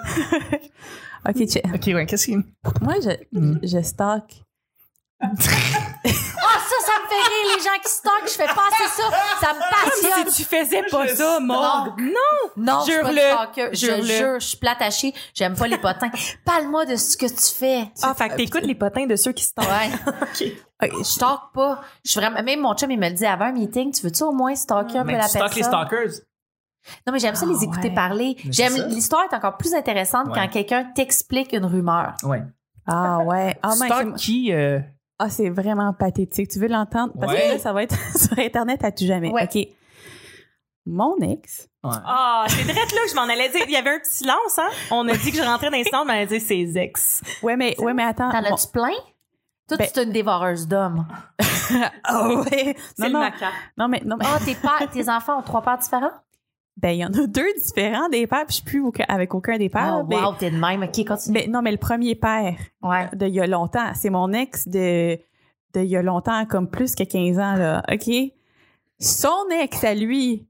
OK, 1.29 1.47
check. 1.49 1.65
OK, 1.73 1.87
ouais, 1.95 2.07
qu'est-ce 2.07 2.27
qui... 2.27 2.37
Moi, 2.81 2.95
je, 3.03 3.11
Hmm. 3.39 3.59
je 3.63 3.81
stalk. 3.83 4.25
Ah, 5.25 5.29
ça, 5.39 6.77
ça 6.85 6.93
me 7.01 7.09
fait 7.09 7.29
rire, 7.29 7.57
les 7.57 7.63
gens 7.63 7.79
qui 7.81 7.89
stockent, 7.91 8.27
je 8.27 8.31
fais 8.33 8.47
passer 8.47 8.89
ça. 8.97 9.11
Ça 9.41 9.55
me 9.55 9.61
passionne. 9.71 10.31
Si 10.33 10.43
tu 10.43 10.49
faisais 10.57 10.83
pas 10.91 11.07
ça, 11.09 11.39
Maud. 11.39 11.93
Non. 12.01 12.13
Non, 12.57 12.81
je 12.85 12.91
suis 12.93 13.01
pas 13.01 13.13
Jure-le. 13.13 13.23
une 13.23 13.31
stalker. 13.31 13.69
Je 13.73 14.03
jure, 14.03 14.41
je 14.41 14.47
suis 14.49 14.57
plate 14.57 14.83
à 14.83 14.91
chier. 14.91 15.15
J'aime 15.33 15.55
pas 15.55 15.69
les 15.69 15.79
potins. 15.79 16.11
Parle-moi 16.45 16.87
de 16.87 16.97
ce 16.97 17.17
que 17.17 17.27
tu 17.27 17.55
fais. 17.57 17.85
Ah, 18.03 18.15
fait 18.15 18.31
que 18.31 18.35
t'écoutes 18.35 18.65
les 18.67 18.75
potins 18.75 19.07
de 19.07 19.15
ceux 19.15 19.33
qui 19.33 19.45
se 19.45 19.53
Ouais. 19.59 19.91
OK, 20.83 20.99
Je 20.99 21.03
stalk 21.05 21.41
pas. 21.55 21.81
Je 22.05 22.11
suis 22.11 22.21
vraiment, 22.21 22.43
même 22.43 22.61
mon 22.61 22.75
chum, 22.75 22.91
il 22.91 22.99
me 22.99 23.09
le 23.09 23.15
dit 23.15 23.25
avant 23.27 23.45
un 23.47 23.53
meeting, 23.53 23.93
tu 23.93 24.03
veux-tu 24.03 24.25
au 24.25 24.33
moins 24.33 24.57
stalker 24.57 24.99
un 24.99 25.05
peu 25.05 25.13
la 25.13 25.23
tu 25.23 25.29
stalkes 25.29 25.55
les 25.55 25.63
personne? 25.63 25.87
stalkers. 25.87 26.13
Non, 27.07 27.13
mais 27.13 27.19
j'aime 27.19 27.35
ça 27.35 27.47
Ah, 27.49 27.53
les 27.53 27.65
écouter 27.65 27.89
ouais. 27.89 27.95
parler. 27.95 28.37
J'aime, 28.51 28.75
l'histoire 28.89 29.23
est 29.31 29.35
encore 29.35 29.57
plus 29.57 29.75
intéressante 29.75 30.27
Ouais. 30.29 30.33
quand 30.35 30.49
quelqu'un 30.49 30.85
t'explique 30.95 31.53
une 31.53 31.65
rumeur. 31.67 32.15
Ouais. 32.25 32.43
Ah 32.87 33.19
ouais. 33.21 33.57
Ah, 33.63 33.73
qui... 34.17 34.53
euh, 34.53 34.81
ah, 35.19 35.31
c'est 35.31 35.49
vraiment 35.51 35.93
pathétique. 35.93 36.49
Tu 36.49 36.59
veux 36.59 36.67
l'entendre? 36.69 37.13
Parce 37.21 37.33
Ouais. 37.33 37.43
que 37.49 37.53
là, 37.53 37.59
ça 37.59 37.73
va 37.73 37.85
être 37.85 37.95
sur 38.19 38.37
Internet 38.39 38.83
à 38.85 38.91
tout 38.91 39.05
jamais. 39.07 39.31
Ouais. 39.31 39.45
OK. 39.45 39.69
Mon 40.85 41.17
ex. 41.19 41.69
Ouais. 41.85 41.93
Ah, 42.05 42.45
c'est 42.49 42.65
direct 42.65 42.93
là 42.93 43.01
que 43.05 43.11
je 43.11 43.15
m'en 43.15 43.23
allais 43.23 43.49
dire. 43.51 43.63
Il 43.67 43.73
y 43.73 43.77
avait 43.77 43.91
un 43.91 43.99
petit 44.01 44.13
silence, 44.13 44.59
hein? 44.59 44.69
On 44.91 45.07
a 45.09 45.17
dit 45.17 45.31
que 45.31 45.37
je 45.37 45.43
rentrais 45.43 45.71
dans 45.71 45.77
les 45.77 45.85
stands, 45.85 46.05
mais 46.05 46.13
on 46.13 46.17
allait 46.17 46.27
dire 46.27 46.41
ses 46.41 46.77
ex. 46.77 47.23
Ouais, 47.43 47.57
mais, 47.57 47.77
ouais, 47.81 47.95
mais 47.95 48.03
attends. 48.03 48.31
T'en 48.33 48.39
as-tu 48.43 48.67
plein? 48.73 48.91
Toi, 49.69 49.77
Ben- 49.77 49.89
tu 49.95 50.01
es 50.01 50.03
une 50.05 50.13
dévoreuse 50.13 50.67
d'hommes. 50.67 51.07
Ah 52.05 52.29
ouais. 52.29 52.77
C'est 52.97 53.09
Non, 53.09 53.21
le 53.21 53.25
non. 53.27 53.31
Non, 53.79 53.89
mais, 53.89 54.03
non, 54.05 54.17
mais. 54.19 54.27
Ah, 54.29 54.39
tes, 54.45 54.55
pères- 54.57 54.91
tes 54.93 55.09
enfants 55.09 55.39
ont 55.39 55.43
trois 55.43 55.63
pères 55.63 55.79
différents? 55.79 56.11
Ben, 56.77 56.91
il 56.91 56.99
y 56.99 57.05
en 57.05 57.09
a 57.13 57.27
deux 57.27 57.53
différents 57.63 58.09
des 58.09 58.27
pères, 58.27 58.47
puis 58.47 58.51
je 58.51 58.55
suis 58.57 58.65
plus 58.65 58.81
aucun- 58.81 59.05
avec 59.09 59.35
aucun 59.35 59.59
des 59.59 59.69
pères. 59.69 60.01
Oh, 60.03 60.07
mais, 60.09 60.17
wow, 60.17 60.33
t'es 60.39 60.51
de 60.51 60.57
même. 60.57 60.83
OK, 60.83 61.05
continue. 61.07 61.35
mais 61.39 61.47
non, 61.47 61.61
mais 61.63 61.71
le 61.73 61.77
premier 61.79 62.15
père 62.15 62.57
Ouais. 62.83 63.09
de 63.13 63.27
il 63.27 63.35
y 63.35 63.41
a 63.41 63.47
longtemps, 63.47 63.93
c'est 63.95 64.11
mon 64.11 64.33
ex 64.33 64.67
de, 64.69 65.19
de 65.75 65.81
il 65.81 65.87
y 65.87 65.97
a 65.97 66.03
longtemps, 66.03 66.45
comme 66.47 66.69
plus 66.69 66.95
que 66.95 67.05
15 67.05 67.39
ans, 67.39 67.55
là. 67.57 67.83
OK? 67.93 68.11
Son 69.01 69.49
ex 69.61 69.85
à 69.85 69.95
lui, 69.95 70.47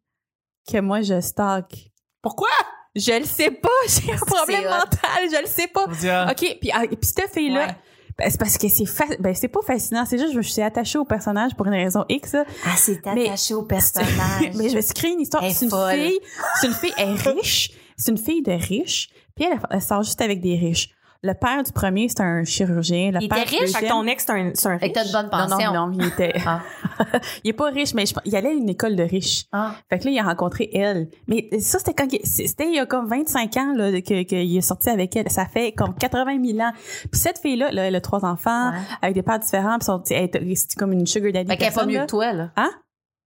que 0.70 0.78
moi 0.80 1.00
je 1.00 1.20
stalk. 1.20 1.90
Pourquoi? 2.20 2.48
Je 2.94 3.18
le 3.18 3.24
sais 3.24 3.50
pas, 3.50 3.68
j'ai 3.88 4.12
un 4.12 4.16
problème 4.18 4.64
mental, 4.64 5.28
je 5.30 5.40
le 5.40 5.46
sais 5.46 5.66
pas. 5.68 5.84
OK, 6.30 6.56
puis, 6.60 6.70
ah, 6.72 6.82
puis 6.86 6.98
cette 7.02 7.30
fille-là, 7.32 7.66
Ouais. 7.66 7.76
Ben, 8.18 8.30
c'est 8.30 8.38
parce 8.38 8.58
que 8.58 8.68
c'est 8.68 8.86
fa- 8.86 9.04
ben, 9.20 9.34
c'est 9.34 9.48
pas 9.48 9.60
fascinant, 9.66 10.04
c'est 10.04 10.18
juste 10.18 10.34
que 10.34 10.42
je 10.42 10.48
suis 10.48 10.62
attachée 10.62 10.98
au 10.98 11.04
personnage 11.04 11.54
pour 11.56 11.66
une 11.66 11.72
raison 11.74 12.04
X. 12.08 12.32
là. 12.32 12.44
Ah, 12.66 12.74
c'est 12.76 13.00
Mais- 13.14 13.26
attaché 13.28 13.54
au 13.54 13.62
personnage. 13.62 14.08
Mais 14.54 14.68
je 14.68 14.76
me 14.76 14.80
suis 14.80 14.94
créé 14.94 15.12
une 15.12 15.20
histoire. 15.20 15.42
C'est 15.50 15.64
une 15.64 15.70
folle. 15.70 15.94
fille, 15.94 16.20
c'est 16.60 16.66
une 16.68 16.74
fille, 16.74 16.92
elle 16.98 17.08
est 17.10 17.30
riche. 17.32 17.70
C'est 17.96 18.10
une 18.10 18.18
fille 18.18 18.42
de 18.42 18.52
riche. 18.52 19.08
Puis 19.34 19.46
elle, 19.50 19.58
elle 19.70 19.82
sort 19.82 20.02
juste 20.02 20.20
avec 20.20 20.40
des 20.40 20.56
riches. 20.56 20.90
Le 21.24 21.34
père 21.34 21.62
du 21.62 21.70
premier, 21.70 22.08
c'est 22.08 22.20
un 22.20 22.42
chirurgien. 22.42 23.12
Le 23.12 23.18
Il 23.22 23.28
père 23.28 23.38
était 23.38 23.50
riche? 23.50 23.58
Fait 23.60 23.66
que 23.66 23.72
deuxième- 23.74 23.90
ton 23.92 24.06
ex, 24.08 24.24
c'est 24.26 24.32
un, 24.32 24.50
c'est 24.54 24.68
un 24.68 24.78
Fait 24.80 24.88
que 24.90 24.94
t'as 24.94 25.04
une 25.04 25.12
bonne 25.12 25.24
non, 25.32 25.46
pension. 25.56 25.72
non, 25.72 25.86
non, 25.86 25.92
il 26.00 26.06
était. 26.06 26.32
Ah. 26.46 26.60
il 27.44 27.50
est 27.50 27.52
pas 27.52 27.66
riche, 27.70 27.94
mais 27.94 28.06
je, 28.06 28.14
pense- 28.14 28.22
il 28.26 28.34
allait 28.34 28.48
à 28.48 28.52
une 28.52 28.68
école 28.68 28.96
de 28.96 29.04
riches. 29.04 29.44
Ah. 29.52 29.76
Fait 29.88 29.98
que 30.00 30.04
là, 30.06 30.10
il 30.10 30.18
a 30.18 30.24
rencontré 30.24 30.68
elle. 30.74 31.08
Mais 31.28 31.48
ça, 31.60 31.78
c'était 31.78 31.94
quand 31.94 32.12
il- 32.12 32.26
c'était 32.26 32.66
il 32.66 32.74
y 32.74 32.78
a 32.80 32.86
comme 32.86 33.06
25 33.06 33.56
ans 33.56 33.72
là, 33.76 33.92
que, 34.00 34.22
qu'il 34.24 34.56
est 34.56 34.60
sorti 34.60 34.88
avec 34.90 35.14
elle. 35.14 35.30
Ça 35.30 35.46
fait 35.46 35.70
comme 35.72 35.94
80 35.94 36.38
000 36.44 36.58
ans. 36.60 36.72
Puis 37.10 37.20
cette 37.20 37.38
fille-là, 37.38 37.70
là, 37.70 37.84
elle 37.86 37.94
a 37.94 38.00
trois 38.00 38.24
enfants 38.24 38.70
Ouais. 38.70 38.76
avec 39.00 39.14
des 39.14 39.22
pères 39.22 39.38
différents. 39.38 39.78
Puis 39.78 39.86
sont, 39.86 40.02
elle 40.10 40.24
est- 40.24 40.54
c'est 40.56 40.74
comme 40.76 40.92
une 40.92 41.06
sugar 41.06 41.30
daddy. 41.32 41.48
Fait 41.50 41.56
qu'elle 41.56 41.68
est 41.68 41.74
pas 41.74 41.86
mieux 41.86 41.98
là. 41.98 42.04
que 42.06 42.10
toi, 42.10 42.32
là. 42.32 42.50
Hein? 42.56 42.70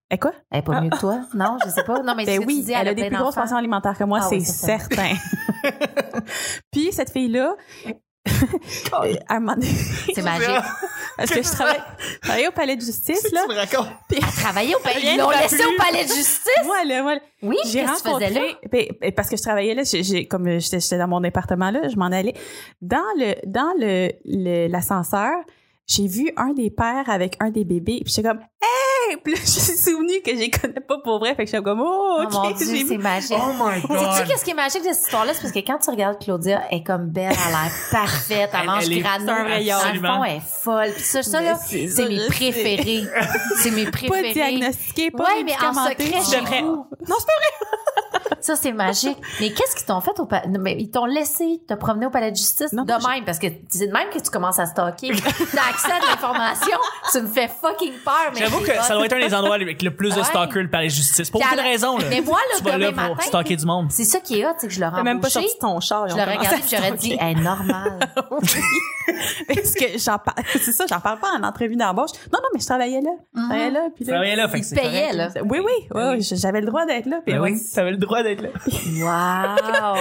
Elle 0.08 0.18
quoi? 0.20 0.32
Elle 0.52 0.58
est 0.60 0.62
pas 0.62 0.80
mieux 0.80 0.90
que 0.90 0.98
toi? 0.98 1.20
Non, 1.34 1.58
je 1.64 1.70
sais 1.70 1.82
pas. 1.84 2.00
Non, 2.02 2.14
mais 2.14 2.24
Ben 2.24 2.40
tu 2.40 2.46
oui, 2.46 2.62
dis, 2.62 2.72
elle, 2.72 2.88
a 2.88 2.94
des 2.94 3.08
plus 3.08 3.16
grosses 3.16 3.34
pensions 3.34 3.56
alimentaires 3.56 3.98
que 3.98 4.04
moi, 4.04 4.20
Ah 4.22 4.26
c'est 4.28 4.36
oui, 4.36 4.44
certain. 4.44 5.12
Puis 6.70 6.92
cette 6.92 7.10
fille-là, 7.10 7.56
à 9.28 9.34
un 9.34 9.40
moment 9.40 9.54
donné, 9.54 9.66
C'est 10.14 10.22
magique. 10.22 10.48
parce 11.16 11.30
que 11.30 11.42
je 11.42 11.50
travaille, 11.50 11.82
je 12.14 12.18
travaillais 12.20 12.48
au 12.48 12.52
palais 12.52 12.76
de 12.76 12.80
justice, 12.80 13.30
là. 13.32 13.42
me 13.48 13.54
racontes? 13.54 13.88
Travailler 14.36 14.74
au 14.74 14.80
palais. 14.80 15.00
Ils 15.14 15.18
l'ont 15.18 15.30
laissé 15.30 15.64
au 15.64 15.76
palais 15.82 16.04
de 16.04 16.08
justice? 16.08 16.62
Moi, 16.64 16.84
là, 16.84 17.02
moi, 17.02 17.16
Oui, 17.42 17.56
j'ai 17.66 17.80
qu'est-ce 17.84 18.02
que 18.02 18.08
tu 18.08 18.14
faisais 18.14 18.30
là? 18.30 18.40
rencontré, 18.40 18.68
ben, 18.70 18.86
ben, 19.00 19.12
parce 19.12 19.28
que 19.28 19.36
je 19.36 19.42
travaillais 19.42 19.74
là, 19.74 19.82
j'ai, 19.84 20.26
comme 20.26 20.58
j'étais, 20.58 20.80
j'étais 20.80 20.98
dans 20.98 21.08
mon 21.08 21.20
département 21.20 21.70
là, 21.70 21.88
je 21.88 21.96
m'en 21.96 22.06
allais. 22.06 22.34
Dans 22.80 22.98
le, 23.16 23.34
dans 23.46 23.72
le, 23.78 24.10
le- 24.24 24.68
l'ascenseur, 24.68 25.32
j'ai 25.86 26.06
vu 26.06 26.30
un 26.36 26.52
des 26.52 26.70
pères 26.70 27.08
avec 27.08 27.36
un 27.40 27.50
des 27.50 27.64
bébés, 27.64 28.00
puis 28.04 28.12
j'étais 28.14 28.28
comme, 28.28 28.40
hey! 28.40 29.16
Puis 29.22 29.34
là, 29.34 29.38
je 29.44 29.44
me 29.44 29.46
suis 29.46 29.76
souvenu 29.78 30.20
que 30.24 30.32
je 30.32 30.36
les 30.40 30.50
connais 30.50 30.80
pas 30.80 30.98
pour 31.04 31.20
vrai, 31.20 31.34
fait 31.36 31.44
que 31.44 31.50
j'étais 31.50 31.62
comme, 31.62 31.80
oh, 31.80 32.18
Oh 32.18 32.22
ok, 32.24 32.32
mon 32.32 32.48
j'ai 32.48 32.64
Dieu, 32.64 32.74
vu- 32.74 32.88
c'est 32.88 32.98
magique. 32.98 33.36
Oh 33.40 33.52
my 33.56 33.80
Sais-tu 33.80 34.28
qu'est-ce 34.28 34.44
qui 34.44 34.50
est 34.50 34.54
magique 34.54 34.82
de 34.82 34.88
cette 34.92 35.02
histoire-là? 35.04 35.32
C'est 35.34 35.42
parce 35.42 35.52
que 35.54 35.60
quand 35.60 35.78
tu 35.78 35.90
regardes 35.90 36.18
Claudia, 36.22 36.62
elle 36.70 36.78
est 36.78 36.82
comme 36.82 37.06
belle, 37.10 37.32
elle 37.32 37.54
a 37.54 37.62
l'air 37.62 37.72
parfaite, 37.92 38.50
elle, 38.52 38.60
Elle- 38.60 38.66
mange 38.66 38.84
elle 38.86 38.92
est- 38.94 38.98
grano. 39.00 39.24
c'est 39.26 39.30
un 39.32 39.44
vrai 39.44 39.58
Dans 39.64 39.64
le 39.64 39.70
absolument. 39.72 40.16
fond, 40.16 40.24
elle 40.24 40.36
est 40.36 40.40
folle. 40.62 40.92
Puis 40.94 41.02
ça, 41.04 41.22
ça 41.22 41.40
là, 41.40 41.54
c'est 41.56 42.08
mes 42.08 42.26
préférés. 42.26 43.04
C'est 43.62 43.70
mes 43.70 43.84
pas 43.86 43.90
préférés. 43.92 44.32
diagnostiqué, 44.32 45.10
pas 45.12 45.24
Ouais, 45.24 45.44
mais 45.44 45.52
en 45.54 45.72
secret, 45.72 45.94
Je 46.06 46.38
devrais-. 46.40 46.62
Non, 46.62 46.84
c'est 46.98 47.06
Ça, 48.40 48.54
c'est 48.56 48.72
magique. 48.72 49.18
Mais 49.40 49.50
qu'est-ce 49.50 49.74
qu'ils 49.76 49.86
t'ont 49.86 50.00
fait 50.00 50.18
au 50.20 50.26
palais? 50.26 50.46
Mais 50.60 50.76
ils 50.78 50.90
t'ont 50.90 51.04
laissé 51.06 51.60
te 51.66 51.74
promener 51.74 52.06
au 52.06 52.10
palais 52.10 52.30
de 52.30 52.36
justice? 52.36 52.72
Non, 52.72 52.84
de 52.84 52.92
non, 52.92 52.98
même, 53.08 53.24
parce 53.24 53.38
que 53.38 53.46
c'est 53.68 53.86
de 53.88 53.92
même 53.92 54.08
que 54.10 54.18
tu 54.20 54.30
commences 54.30 54.58
à 54.58 54.66
stalker. 54.66 55.10
T'as 55.52 55.68
accès 55.70 55.90
à 55.92 56.00
de 56.00 56.06
l'information. 56.06 56.76
Tu 57.12 57.20
me 57.22 57.26
fais 57.26 57.48
fucking 57.48 57.92
peur, 58.04 58.14
mais 58.34 58.40
J'avoue 58.40 58.60
que 58.60 58.72
ça 58.82 58.94
doit 58.94 59.06
être 59.06 59.14
un 59.14 59.20
des 59.26 59.34
endroits 59.34 59.56
avec 59.56 59.82
le 59.82 59.94
plus 59.96 60.14
de 60.14 60.22
stalkers 60.22 60.62
le 60.62 60.70
palais 60.70 60.86
de 60.88 60.92
justice. 60.92 61.30
Pour 61.30 61.40
aucune 61.40 61.56
la- 61.56 61.62
raison, 61.62 61.98
là. 61.98 62.04
Mais 62.08 62.20
moi, 62.20 62.38
là, 62.52 62.58
tu 62.58 62.64
vas 62.64 62.78
là 62.78 62.92
pour 62.92 62.96
matin- 63.02 63.16
stalker 63.22 63.56
du 63.56 63.66
monde. 63.66 63.86
C'est 63.90 64.04
ça 64.04 64.20
qui 64.20 64.40
est 64.40 64.46
hot, 64.46 64.50
c'est 64.58 64.68
que 64.68 64.72
je 64.72 64.80
l'aurais 64.80 64.96
T'as 64.96 65.02
même 65.02 65.20
pas 65.20 65.28
sorti 65.30 65.48
ton 65.60 65.80
char. 65.80 66.08
Je 66.08 66.14
l'aurais 66.16 66.36
regardé 66.36 66.60
j'aurais 66.70 66.92
dit, 66.92 67.12
est 67.20 67.34
normale. 67.34 67.98
Parce 69.48 69.74
que 69.74 69.98
j'en 69.98 70.18
parle, 70.18 70.44
c'est 70.60 70.72
ça, 70.72 70.84
j'en 70.88 71.00
parle 71.00 71.18
pas 71.20 71.28
en 71.38 71.42
entrevue 71.44 71.76
d'embauche. 71.76 72.10
Non, 72.32 72.40
non, 72.42 72.48
mais 72.52 72.60
je 72.60 72.66
travaillais 72.66 73.00
là. 73.00 73.10
Je 73.34 73.40
travaillais 73.40 73.70
là, 73.70 73.80
puis 73.94 74.04
là. 74.04 74.12
travaillais 74.14 74.36
là, 74.36 74.48
fait 74.48 74.60
que 74.60 74.74
correct. 74.74 75.12
là. 75.14 75.28
Oui, 75.44 75.58
oui, 75.64 75.72
oui, 75.94 76.02
oui, 76.16 76.22
j'avais 76.32 76.60
le 76.60 76.66
droit 76.66 76.84
d'être 76.86 77.06
là. 77.06 77.20
puis 77.24 77.34
Le 77.96 78.00
droit 78.00 78.22
d'être 78.22 78.42
là. 78.42 78.50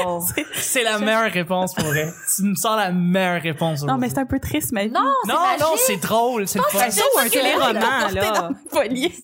Wow! 0.06 0.22
C'est 0.54 0.84
la 0.84 1.00
meilleure 1.00 1.32
réponse 1.32 1.74
pour 1.74 1.86
vrai. 1.86 2.12
Tu 2.36 2.44
me 2.44 2.56
sors 2.56 2.76
la 2.76 2.92
meilleure 2.92 3.42
réponse. 3.42 3.84
Non, 3.84 3.98
mais 3.98 4.10
c'est 4.10 4.18
un 4.20 4.26
peu 4.26 4.38
triste, 4.38 4.74
ma 4.74 4.84
vie. 4.84 4.92
Non, 4.92 5.14
c'est 5.24 5.32
non, 5.32 5.40
non, 5.60 5.76
c'est 5.78 5.98
drôle, 5.98 6.46
c'est 6.46 6.60
le 6.60 6.66
fun. 6.66 6.90
Ça 6.92 7.04
ou 7.16 7.20
un 7.20 7.30
téléroman, 7.30 8.14
là. 8.14 8.50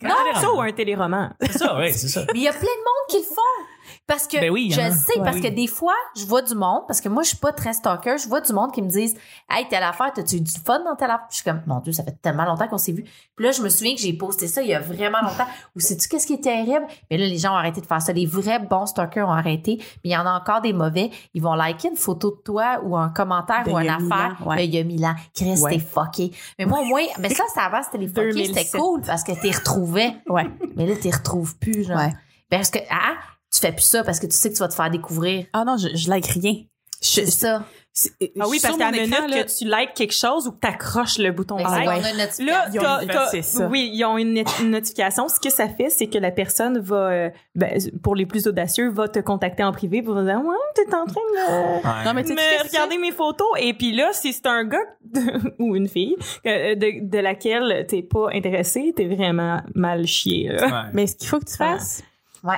Non, 0.03 0.15
Ça 0.39 0.53
ou 0.53 0.61
un 0.61 0.71
téléroman. 0.71 1.33
c'est 1.41 1.57
ça, 1.57 1.77
oui, 1.77 1.91
c'est 1.93 2.07
ça. 2.07 2.21
Mais 2.33 2.39
il 2.39 2.43
y 2.43 2.47
a 2.47 2.53
plein 2.53 2.61
de 2.61 2.65
monde 2.65 3.09
qui 3.09 3.17
le 3.17 3.23
font. 3.23 3.65
Parce 4.11 4.27
que 4.27 4.37
Ben 4.39 4.49
oui, 4.51 4.69
je 4.71 4.75
sais, 4.75 4.81
Ouais. 5.17 5.23
parce 5.23 5.37
Oui. 5.37 5.41
que 5.41 5.47
des 5.47 5.67
fois, 5.67 5.93
je 6.17 6.25
vois 6.25 6.41
du 6.41 6.53
monde, 6.53 6.81
parce 6.85 6.99
que 6.99 7.07
moi, 7.07 7.23
je 7.23 7.29
suis 7.29 7.37
pas 7.37 7.53
très 7.53 7.71
stalker, 7.71 8.17
je 8.17 8.27
vois 8.27 8.41
du 8.41 8.51
monde 8.51 8.73
qui 8.73 8.81
me 8.81 8.89
disent 8.89 9.15
Hey, 9.49 9.65
telle 9.69 9.83
affaire, 9.83 10.11
t'as-tu 10.13 10.35
eu 10.35 10.41
du 10.41 10.51
fun 10.51 10.83
dans 10.83 10.95
telle 10.97 11.11
affaire? 11.11 11.27
Je 11.29 11.35
suis 11.35 11.43
comme, 11.45 11.61
mon 11.65 11.79
Dieu, 11.79 11.93
ça 11.93 12.03
fait 12.03 12.17
tellement 12.21 12.43
longtemps 12.43 12.67
qu'on 12.67 12.77
s'est 12.77 12.91
vu. 12.91 13.03
Puis 13.35 13.45
là, 13.45 13.51
je 13.51 13.61
me 13.61 13.69
souviens 13.69 13.95
que 13.95 14.01
j'ai 14.01 14.11
posté 14.13 14.47
ça 14.47 14.61
il 14.61 14.67
y 14.69 14.73
a 14.73 14.79
vraiment 14.81 15.21
longtemps. 15.21 15.47
Ou 15.75 15.79
sais-tu 15.79 16.09
qu'est-ce 16.09 16.27
qui 16.27 16.33
est 16.33 16.43
terrible? 16.43 16.85
Mais 17.09 17.17
là, 17.17 17.25
les 17.25 17.37
gens 17.37 17.53
ont 17.53 17.57
arrêté 17.57 17.79
de 17.79 17.85
faire 17.85 18.01
ça. 18.01 18.11
Les 18.11 18.25
vrais 18.25 18.59
bons 18.59 18.85
stalkers 18.85 19.27
ont 19.27 19.31
arrêté. 19.31 19.77
Mais 20.03 20.09
il 20.09 20.11
y 20.11 20.17
en 20.17 20.25
a 20.25 20.31
encore 20.37 20.59
des 20.61 20.73
mauvais. 20.73 21.09
Ils 21.33 21.41
vont 21.41 21.53
liker 21.53 21.87
une 21.89 21.95
photo 21.95 22.31
de 22.31 22.41
toi 22.43 22.81
ou 22.83 22.97
un 22.97 23.09
commentaire 23.09 23.63
Ben, 23.65 23.73
ou 23.73 23.79
une 23.79 23.89
affaire. 23.89 24.37
ans, 24.41 24.49
ouais. 24.49 24.55
Ben, 24.57 24.61
il 24.63 24.75
y 24.75 24.77
a 24.77 24.83
mille 24.83 25.05
ans. 25.05 25.15
Chris, 25.33 25.55
Ouais. 25.61 25.71
t'es 25.71 25.79
fucké. 25.79 26.31
Mais 26.59 26.65
moi, 26.65 26.79
au 26.81 26.85
moins, 26.85 27.03
ben 27.19 27.31
ça, 27.33 27.43
ça 27.55 27.61
avant, 27.61 27.81
c'était 27.81 27.97
les 27.99 28.07
fuckés. 28.07 28.31
C'était 28.47 28.63
2007. 28.65 28.81
cool 28.81 29.01
parce 29.01 29.23
que 29.23 29.31
t'es 29.41 29.51
retrouvais. 29.51 30.13
Ouais. 30.27 30.49
Mais 30.75 30.85
là, 30.85 30.95
t'y 30.97 31.09
retrouves 31.11 31.55
plus, 31.57 31.85
genre. 31.85 31.97
Ouais. 31.97 32.13
Parce 32.49 32.69
que, 32.69 32.79
ah, 32.89 33.15
tu 33.53 33.59
fais 33.59 33.71
plus 33.71 33.83
ça 33.83 34.03
parce 34.03 34.19
que 34.19 34.27
tu 34.27 34.35
sais 34.35 34.49
que 34.49 34.55
tu 34.55 34.59
vas 34.59 34.67
te 34.69 34.75
faire 34.75 34.89
découvrir. 34.89 35.45
Ah 35.53 35.63
non, 35.65 35.77
je, 35.77 35.95
je 35.95 36.09
like 36.09 36.25
rien. 36.27 36.55
C'est 36.99 37.25
ça. 37.25 37.63
C'est- 37.93 38.13
Ah 38.39 38.45
oui, 38.47 38.59
parce 38.61 38.77
qu'à 38.77 38.85
la 38.89 38.91
minute 38.91 39.09
là, 39.11 39.43
que 39.43 39.57
tu 39.57 39.65
likes 39.65 39.93
quelque 39.95 40.13
chose 40.13 40.47
ou 40.47 40.51
que 40.53 40.59
tu 40.61 40.67
accroches 40.67 41.17
le 41.17 41.31
bouton 41.31 41.57
que 41.57 41.63
like, 41.63 41.73
c'est 41.73 41.83
qu'on 41.83 41.89
a 42.05 42.11
une 42.11 42.17
notification? 42.17 42.45
Là, 42.45 42.67
Ils 42.71 42.79
ont 42.79 43.33
une- 43.33 43.41
ça. 43.43 43.67
oui, 43.67 43.91
ils 43.93 44.05
ont 44.05 44.17
une, 44.17 44.43
notification. 44.69 45.27
Ce 45.27 45.39
que 45.41 45.49
ça 45.49 45.67
fait, 45.67 45.89
c'est 45.89 46.07
que 46.07 46.17
la 46.17 46.31
personne 46.31 46.79
va, 46.79 46.95
euh, 47.09 47.29
ben, 47.55 47.77
pour 48.01 48.15
les 48.15 48.25
plus 48.25 48.47
audacieux, 48.47 48.89
va 48.91 49.09
te 49.09 49.19
contacter 49.19 49.63
en 49.65 49.73
privé 49.73 50.01
pour 50.01 50.13
dire 50.23 50.39
ouais, 50.45 50.55
t'es 50.75 50.85
en 50.95 51.05
train 51.05 51.21
de 51.33 52.05
Non, 52.05 52.13
mais 52.13 52.23
me 52.23 52.63
regarder 52.69 52.97
mes 52.97 53.11
photos. 53.11 53.47
Et 53.59 53.73
puis 53.73 53.91
là, 53.93 54.11
si 54.13 54.31
c'est 54.31 54.45
un 54.47 54.63
gars 54.63 54.77
ou 55.59 55.75
une 55.75 55.89
fille 55.89 56.15
euh, 56.45 56.75
de, 56.75 57.09
de 57.09 57.17
laquelle 57.17 57.85
t'es 57.89 58.03
pas 58.03 58.27
intéressé, 58.31 58.93
t'es 58.95 59.07
vraiment 59.07 59.59
mal 59.75 60.05
chié. 60.07 60.47
là. 60.47 60.65
Ouais. 60.65 60.89
Mais 60.93 61.07
ce 61.07 61.15
qu'il 61.17 61.27
faut 61.27 61.39
que 61.39 61.45
tu 61.49 61.57
fasses, 61.57 62.03
Ouais. 62.43 62.55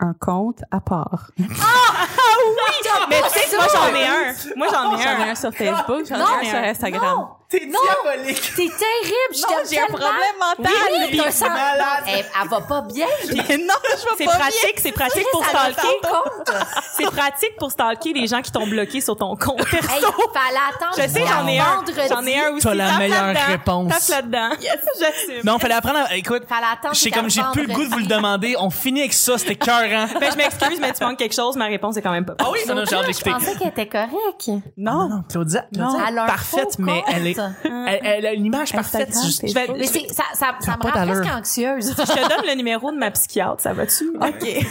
Un 0.00 0.14
compte 0.14 0.62
à 0.70 0.80
part. 0.80 1.30
Mais 3.08 3.20
tu 3.32 3.38
sais, 3.38 3.50
que 3.50 3.56
moi 3.56 3.66
j'en 3.72 3.94
ai 3.94 4.04
un. 4.06 4.34
Moi 4.56 4.66
j'en 4.70 4.92
ai 4.98 5.02
J'en 5.02 5.10
ai 5.10 5.28
un. 5.28 5.32
un 5.32 5.34
sur 5.34 5.52
Facebook, 5.52 6.02
j'en 6.08 6.16
ai 6.16 6.46
un 6.46 6.50
sur 6.50 6.58
Instagram. 6.58 7.02
Non, 7.16 7.28
T'es 7.48 7.66
diabolique. 7.66 8.40
t'es 8.56 8.62
terrible. 8.62 9.34
Je 9.34 9.42
Non, 9.42 9.48
t'aime 9.48 9.58
j'ai 9.70 9.78
un 9.78 9.84
tellement. 9.84 9.98
problème 9.98 10.36
mental. 10.40 10.72
Oui, 11.12 11.20
un 11.20 11.30
sang- 11.30 11.48
malade. 11.50 12.04
Elle, 12.06 12.24
elle 12.42 12.48
va 12.48 12.60
pas 12.62 12.80
bien. 12.80 13.06
Mais 13.28 13.58
non, 13.58 13.74
je 13.90 13.96
C'est 13.98 14.16
vais 14.16 14.24
pas 14.24 14.36
pratique, 14.38 14.80
c'est 14.80 14.92
pratique 14.92 15.26
pour 15.30 15.44
stalker. 15.44 16.00
C'est 16.96 17.04
pratique 17.10 17.56
pour 17.58 17.70
stalker 17.70 18.12
les 18.14 18.26
gens 18.26 18.40
qui 18.40 18.50
t'ont 18.52 18.66
bloqué 18.66 19.00
sur 19.02 19.16
ton 19.16 19.36
compte 19.36 19.68
perso. 19.68 19.90
Hey, 19.92 20.00
fallait 20.00 20.58
attendre. 20.70 20.94
Je 20.96 21.08
sais, 21.08 21.24
j'en 21.26 21.46
ai 21.46 21.58
un. 21.58 21.84
J'en 22.08 22.24
ai 22.26 22.38
un 22.40 22.52
aussi. 22.52 22.62
T'as 22.66 22.74
la 22.74 22.96
meilleure 22.98 23.26
là-dedans. 23.26 23.40
réponse. 23.48 23.92
Tape 23.92 24.08
là-dedans. 24.08 24.50
Yes, 24.60 24.76
j'assume. 24.98 25.40
Non, 25.44 25.58
fallait 25.58 25.74
apprendre 25.74 25.98
à... 26.08 26.16
Écoute, 26.16 26.44
Fallait 26.48 26.62
attendre. 26.72 26.94
j'ai 26.94 27.00
jusqu'à 27.10 27.20
comme 27.20 27.28
j'ai 27.30 27.42
plus 27.52 27.66
le 27.66 27.74
goût 27.74 27.84
de 27.84 27.90
vous 27.90 27.98
le 27.98 28.06
demander. 28.06 28.56
On 28.58 28.70
finit 28.70 29.00
avec 29.00 29.12
ça, 29.12 29.36
c'était 29.38 29.56
cœurant. 29.56 30.06
Ben, 30.20 30.30
je 30.32 30.36
m'excuse, 30.36 30.80
mais 30.80 30.92
tu 30.94 31.04
manques 31.04 31.18
quelque 31.18 31.34
chose. 31.34 31.56
Ma 31.56 31.66
réponse 31.66 31.96
est 31.98 32.02
quand 32.02 32.12
même 32.12 32.24
pas. 32.24 32.34
Ah 32.38 32.46
oui, 32.50 32.60
non, 32.90 33.02
j'ai 33.06 33.12
Je 33.12 33.20
pensais 33.30 33.56
qu'elle 33.58 33.68
était 33.68 33.86
correcte. 33.88 34.50
Non, 34.76 35.08
non, 35.08 35.22
Claudia, 35.28 35.66
Claudia 35.72 36.04
Elle 36.08 36.18
a 36.18 36.22
un 36.24 36.26
parfaite, 36.26 36.72
faux 36.76 36.82
mais 36.82 37.02
compte. 37.02 37.14
elle 37.14 37.26
est, 37.26 37.36
elle, 37.64 38.00
elle 38.04 38.26
a 38.26 38.32
une 38.32 38.46
image 38.46 38.72
parfaite. 38.72 39.08
Instagram, 39.08 39.24
Juste- 39.26 39.48
Je 39.48 39.54
vais- 39.54 39.78
Mais 39.78 39.86
c'est, 39.86 40.06
ça, 40.12 40.24
ça, 40.34 40.52
me 40.52 40.80
pas 40.82 40.88
rend 40.90 40.94
d'allure. 40.94 41.14
presque 41.22 41.32
anxieuse. 41.38 41.90
Je 41.98 42.02
te 42.12 42.28
donne 42.28 42.46
le 42.48 42.54
numéro 42.56 42.90
de 42.92 42.96
ma 42.96 43.10
psychiatre, 43.10 43.60
ça 43.60 43.72
va-tu? 43.72 44.08
OK. 44.20 44.66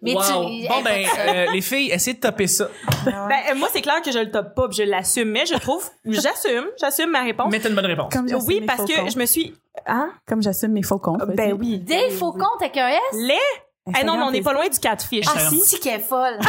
Mais 0.00 0.14
Wow. 0.14 0.22
tu, 0.22 0.68
Bon, 0.68 0.82
ben, 0.84 1.04
euh, 1.18 1.46
les 1.52 1.60
filles, 1.60 1.90
essayez 1.90 2.14
de 2.14 2.20
topper 2.20 2.46
ça. 2.46 2.68
Ben, 3.04 3.12
euh, 3.50 3.54
moi, 3.56 3.68
c'est 3.72 3.82
clair 3.82 4.00
que 4.00 4.12
je 4.12 4.18
le 4.20 4.30
top 4.30 4.54
pas, 4.54 4.68
puis 4.68 4.76
je 4.78 4.82
l'assume, 4.84 5.28
mais 5.30 5.44
je 5.44 5.54
trouve, 5.56 5.84
j'assume, 6.04 6.66
j'assume 6.80 7.10
ma 7.10 7.22
réponse. 7.22 7.50
Mettez 7.50 7.68
une 7.68 7.74
bonne 7.74 7.84
réponse. 7.86 8.12
Comme 8.12 8.28
j'assume 8.28 8.46
oui, 8.46 8.60
mes 8.60 8.66
parce 8.66 8.80
faux 8.80 8.86
que 8.86 8.94
comptes. 8.96 9.10
je 9.12 9.18
me 9.18 9.26
suis, 9.26 9.54
hein? 9.86 10.10
Comme 10.26 10.40
j'assume 10.40 10.70
mes 10.72 10.82
faux 10.84 10.98
comptes. 11.00 11.20
Ben 11.34 11.52
oui. 11.58 11.78
des 11.80 12.10
faux 12.10 12.32
comptes 12.32 12.60
avec 12.62 12.76
un 12.76 12.88
S? 12.88 12.98
Les? 13.14 13.34
Eh 14.00 14.04
non, 14.04 14.16
mais 14.16 14.22
on 14.24 14.30
n'est 14.30 14.42
pas 14.42 14.52
loin 14.52 14.68
du 14.68 14.78
catfish. 14.78 15.24
Ah, 15.28 15.32
Instagram. 15.36 15.60
si 15.64 15.80
qu'elle 15.80 16.00
est 16.00 16.04
folle. 16.04 16.38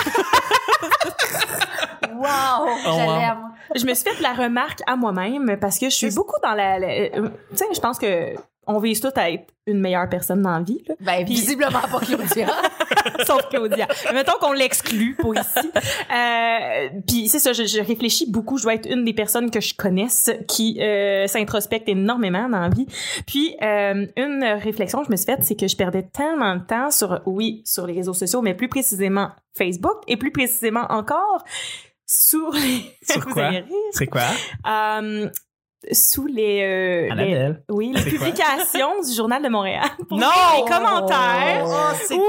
wow, 2.14 2.66
Oh, 2.68 2.70
je 2.86 2.90
wow. 3.06 3.18
l'aime. 3.20 3.38
Je 3.76 3.86
me 3.86 3.94
suis 3.94 4.10
fait 4.10 4.22
la 4.22 4.34
remarque 4.34 4.80
à 4.88 4.96
moi-même 4.96 5.58
parce 5.62 5.78
que 5.78 5.90
je 5.90 5.96
suis 5.96 6.12
beaucoup 6.12 6.38
dans 6.42 6.54
la, 6.54 6.80
la- 6.80 6.88
euh, 6.88 7.30
tu 7.52 7.58
sais, 7.58 7.66
je 7.74 7.80
pense 7.80 8.00
que 8.00 8.34
on 8.70 8.78
vise 8.78 9.02
tout 9.02 9.12
à 9.16 9.32
être 9.32 9.52
une 9.66 9.80
meilleure 9.80 10.08
personne 10.10 10.44
dans 10.44 10.52
la 10.52 10.62
vie, 10.62 10.82
là. 10.88 10.96
Ben, 11.02 11.26
visiblement 11.26 11.82
pas 11.82 12.00
Claudia. 12.00 12.48
sauf 13.26 13.50
Claudia. 13.50 13.88
Mettons 14.14 14.38
qu'on 14.40 14.54
l'exclut 14.54 15.16
pour 15.16 15.36
ici. 15.36 15.50
Euh, 16.12 16.90
Puis 17.08 17.28
c'est 17.28 17.40
ça, 17.40 17.54
je, 17.54 17.64
je 17.66 17.82
réfléchis 17.82 18.30
beaucoup. 18.30 18.58
Je 18.58 18.64
dois 18.64 18.74
être 18.74 18.90
une 18.90 19.06
des 19.06 19.14
personnes 19.14 19.52
que 19.52 19.60
je 19.60 19.76
connaisse 19.76 20.30
qui 20.48 20.80
euh, 20.82 21.28
s'introspecte 21.28 21.88
énormément 21.88 22.50
dans 22.50 22.60
la 22.60 22.70
vie. 22.70 22.88
Puis 23.28 23.56
euh, 23.62 24.06
une 24.18 24.44
réflexion 24.44 25.00
que 25.00 25.06
je 25.06 25.12
me 25.12 25.16
suis 25.16 25.26
faite, 25.26 25.44
c'est 25.44 25.56
que 25.56 25.68
je 25.68 25.76
perdais 25.76 26.04
tellement 26.04 26.56
de 26.56 26.64
temps 26.64 26.90
sur, 26.92 27.22
oui, 27.26 27.62
sur 27.66 27.86
les 27.86 27.94
réseaux 27.94 28.14
sociaux, 28.14 28.42
mais 28.42 28.54
plus 28.54 28.70
précisément 28.70 29.30
Facebook 29.56 29.98
et 30.08 30.18
plus 30.18 30.32
précisément 30.32 30.86
encore 30.90 31.44
sur 32.10 32.52
les... 32.54 32.82
Sur 33.04 33.26
quoi? 33.26 33.52
C'est 33.92 34.08
quoi? 34.08 34.24
Euh, 34.68 35.30
sous 35.92 36.26
les, 36.28 36.62
euh, 37.10 37.16
les- 37.16 37.54
oui, 37.70 37.94
les 37.96 38.02
publications 38.04 39.02
du 39.02 39.14
Journal 39.16 39.42
de 39.42 39.48
Montréal. 39.50 39.88
Pour 40.10 40.18
Non! 40.20 40.28
les 40.58 40.70
commentaires. 40.70 41.64
Oh, 41.66 41.96
c'est 42.06 42.16
Oui, 42.16 42.22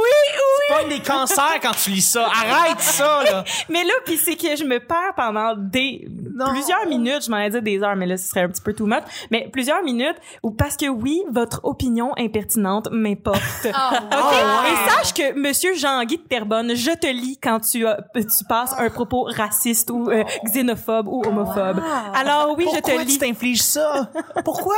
c'est 0.69 0.75
pas 0.75 0.83
une 0.83 0.89
des 0.91 1.01
cancers 1.01 1.59
quand 1.61 1.73
tu 1.73 1.91
lis 1.91 2.01
ça. 2.01 2.27
Arrête 2.27 2.81
ça, 2.81 3.23
là. 3.25 3.45
Mais 3.69 3.83
là, 3.83 3.93
puis 4.05 4.17
c'est 4.17 4.37
que 4.37 4.55
je 4.57 4.65
me 4.65 4.79
perds 4.79 5.15
pendant 5.17 5.55
des 5.57 6.07
plusieurs 6.53 6.87
minutes, 6.87 7.25
je 7.27 7.31
m'en 7.31 7.39
ai 7.39 7.51
dit 7.51 7.61
des 7.61 7.83
heures, 7.83 7.97
mais 7.97 8.07
là, 8.07 8.17
ce 8.17 8.27
serait 8.29 8.43
un 8.43 8.49
petit 8.49 8.63
peu 8.63 8.73
too 8.73 8.87
much, 8.87 9.03
mais 9.31 9.49
plusieurs 9.53 9.83
minutes, 9.83 10.17
ou 10.43 10.53
parce 10.53 10.77
que 10.77 10.87
oui, 10.89 11.23
votre 11.31 11.61
opinion 11.65 12.13
impertinente 12.17 12.89
m'importe. 12.91 13.43
OK? 13.65 13.73
ouais. 13.73 14.71
Et 14.73 14.91
sache 14.91 15.13
que 15.13 15.39
Monsieur 15.39 15.75
Jean-Guy 15.75 16.17
de 16.19 16.23
Terrebonne, 16.23 16.75
je 16.75 16.93
te 16.93 17.07
lis 17.09 17.39
quand 17.43 17.61
tu, 17.61 17.87
as- 17.87 17.99
tu 18.15 18.45
passes 18.49 18.75
un 18.79 18.89
propos 18.89 19.25
raciste 19.37 19.91
ou 19.91 20.09
euh, 20.11 20.25
xénophobe 20.47 21.09
ou 21.09 21.23
homophobe. 21.27 21.81
Alors 22.15 22.55
oui, 22.57 22.67
je 22.75 22.81
te 22.81 22.91
lis. 22.93 23.19
Ça? 23.57 24.11
Pourquoi? 24.45 24.77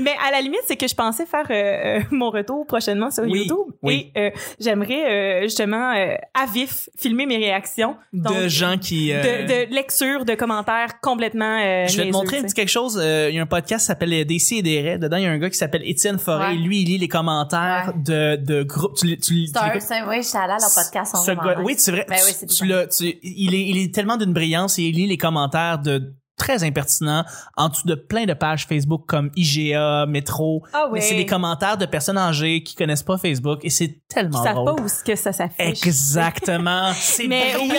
Mais 0.00 0.12
à 0.26 0.30
la 0.30 0.40
limite, 0.40 0.60
c'est 0.66 0.76
que 0.76 0.86
je 0.88 0.94
pensais 0.94 1.26
faire 1.26 1.46
euh, 1.50 1.98
euh, 1.98 2.00
mon 2.10 2.30
retour 2.30 2.66
prochainement 2.66 3.10
sur 3.10 3.24
Oui, 3.24 3.40
YouTube 3.40 3.74
oui. 3.82 4.12
et 4.14 4.20
euh, 4.26 4.30
j'aimerais 4.60 5.40
euh, 5.40 5.42
justement 5.42 5.92
euh, 5.94 6.14
à 6.34 6.46
vif 6.46 6.88
filmer 6.96 7.26
mes 7.26 7.36
réactions 7.38 7.96
Donc, 8.12 8.36
de 8.36 8.48
gens 8.48 8.76
qui... 8.78 9.12
euh, 9.12 9.22
de, 9.22 9.46
de 9.68 9.74
lecture, 9.74 10.24
de 10.24 10.34
commentaires 10.34 11.00
complètement. 11.00 11.58
Euh, 11.62 11.86
Je 11.88 11.96
vais 11.96 12.06
te 12.08 12.12
montrer 12.12 12.36
un 12.38 12.40
tu 12.40 12.46
petit 12.46 12.54
quelque 12.54 12.68
chose. 12.68 12.98
Euh, 13.02 13.28
il 13.30 13.36
y 13.36 13.38
a 13.38 13.42
un 13.42 13.46
podcast 13.46 13.82
qui 13.84 13.86
s'appelle 13.86 14.24
DC 14.26 14.52
et 14.52 14.62
des 14.62 14.80
raies. 14.80 14.98
Dedans, 14.98 15.16
il 15.16 15.22
y 15.24 15.26
a 15.26 15.30
un 15.30 15.38
gars 15.38 15.50
qui 15.50 15.58
s'appelle 15.58 15.82
Étienne 15.84 16.18
Forêt. 16.18 16.48
Ouais. 16.48 16.54
Lui, 16.56 16.82
il 16.82 16.86
lit 16.86 16.98
les 16.98 17.08
commentaires 17.08 17.92
de, 17.96 18.36
de 18.36 18.62
groupes. 18.62 18.96
Tu, 18.96 19.06
tu, 19.18 19.18
tu 19.18 19.46
C'est 19.46 19.58
un, 19.58 19.66
l'écoutes? 19.66 19.82
c'est 19.82 19.94
un- 19.98 20.08
oui, 20.08 20.22
j'étais 20.22 20.38
allée 20.38 20.52
à 20.54 20.58
leur 20.58 20.74
podcast. 20.74 21.16
Ce 21.24 21.30
gars- 21.32 21.60
oui, 21.62 21.74
c'est 21.78 21.90
vrai. 21.92 22.06
Ben 22.08 22.16
tu, 22.16 22.24
oui, 22.26 22.32
c'est 22.36 22.46
tu 22.46 22.56
tu- 23.12 23.18
il 23.22 23.54
est, 23.54 23.60
il 23.68 23.78
est 23.78 23.94
tellement 23.94 24.16
d'une 24.16 24.32
brillance 24.32 24.78
et 24.78 24.82
il 24.82 24.94
lit 24.96 25.06
les 25.06 25.16
commentaires 25.18 25.78
de 25.78 26.12
très 26.40 26.64
impertinents 26.64 27.24
en 27.56 27.68
dessous 27.68 27.86
de 27.86 27.94
plein 27.94 28.24
de 28.24 28.32
pages 28.32 28.66
Facebook 28.66 29.02
comme 29.06 29.30
IGA, 29.36 30.06
Métro. 30.06 30.62
Ah 30.72 30.84
Mais 30.86 30.92
ouais. 30.94 31.00
c'est 31.02 31.14
des 31.14 31.26
commentaires 31.26 31.76
de 31.76 31.84
personnes 31.86 32.16
âgées 32.18 32.62
qui 32.62 32.74
connaissent 32.74 33.02
pas 33.02 33.18
Facebook 33.18 33.60
et 33.62 33.68
c'est 33.70 34.00
tellement 34.08 34.42
savent 34.42 34.54
drôle. 34.54 34.76
pas 34.76 34.82
où 34.82 34.86
que 35.04 35.14
ça 35.16 35.32
s'affiche. 35.32 35.86
Exactement. 35.86 36.92
C'est 36.94 37.26
Mais 37.28 37.54
oui. 37.60 37.70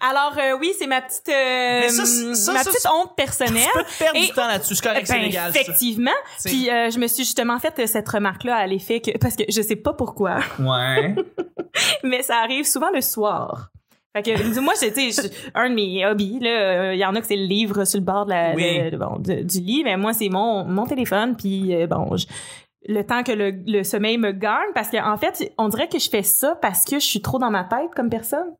Alors 0.00 0.34
euh, 0.38 0.56
oui, 0.60 0.72
c'est 0.78 0.86
ma 0.86 1.00
petite, 1.00 1.28
euh, 1.28 1.88
ça, 1.88 2.04
ça, 2.04 2.52
ma 2.52 2.58
ça, 2.62 2.70
petite 2.70 2.82
ça- 2.82 2.92
honte 2.94 3.14
personnelle. 3.16 3.62
Tu 3.72 3.78
peux 3.78 3.84
te 3.84 3.98
perdre 3.98 4.16
Et- 4.18 4.26
du 4.26 4.32
temps 4.32 4.46
là-dessus. 4.48 4.74
Correct, 4.82 5.06
c'est 5.06 5.14
Ben, 5.14 5.22
légal. 5.22 5.52
ça. 5.54 5.60
effectivement. 5.60 6.10
Puis 6.44 6.68
euh, 6.70 6.90
je 6.90 6.98
me 6.98 7.06
suis 7.06 7.24
justement 7.24 7.58
fait 7.58 7.86
cette 7.86 8.08
remarque-là 8.08 8.56
à 8.56 8.66
l'effet 8.66 9.00
que 9.00 9.16
parce 9.18 9.36
que 9.36 9.44
je 9.48 9.62
sais 9.62 9.76
pas 9.76 9.92
pourquoi, 9.94 10.40
Ouais. 10.58 11.14
mais 12.02 12.22
ça 12.22 12.36
arrive 12.42 12.66
souvent 12.66 12.90
le 12.94 13.00
soir. 13.00 13.70
Fait 14.22 14.34
que 14.34 14.60
moi, 14.60 14.74
je- 14.80 15.48
un 15.54 15.70
de 15.70 15.74
mes 15.74 16.06
hobbies 16.06 16.38
là, 16.40 16.50
euh, 16.50 16.94
il 16.94 16.98
y 17.00 17.04
en 17.04 17.14
a 17.14 17.20
que 17.20 17.26
c'est 17.26 17.36
le 17.36 17.46
livre 17.46 17.84
sur 17.84 17.98
le 17.98 18.04
bord 18.04 18.24
de 18.26 18.30
la, 18.30 18.54
Oui. 18.54 18.90
de- 18.90 18.96
bon, 18.96 19.16
de- 19.18 19.42
du 19.42 19.60
lit, 19.60 19.82
mais 19.84 19.96
moi 19.96 20.12
c'est 20.12 20.28
mon 20.28 20.64
mon 20.64 20.86
téléphone. 20.86 21.36
Puis 21.36 21.74
euh, 21.74 21.86
bon, 21.86 22.16
je- 22.16 22.26
le 22.86 23.02
temps 23.02 23.22
que 23.22 23.32
le, 23.32 23.50
le 23.66 23.82
sommeil 23.82 24.16
me 24.18 24.32
gagne, 24.32 24.72
parce 24.74 24.90
qu'en 24.90 25.16
fait, 25.16 25.52
on 25.58 25.68
dirait 25.68 25.88
que 25.88 25.98
je 25.98 26.08
fais 26.08 26.22
ça 26.22 26.56
parce 26.62 26.84
que 26.84 26.98
je 27.00 27.04
suis 27.04 27.20
trop 27.20 27.38
dans 27.38 27.50
ma 27.50 27.64
tête 27.64 27.90
comme 27.94 28.08
personne. 28.08 28.54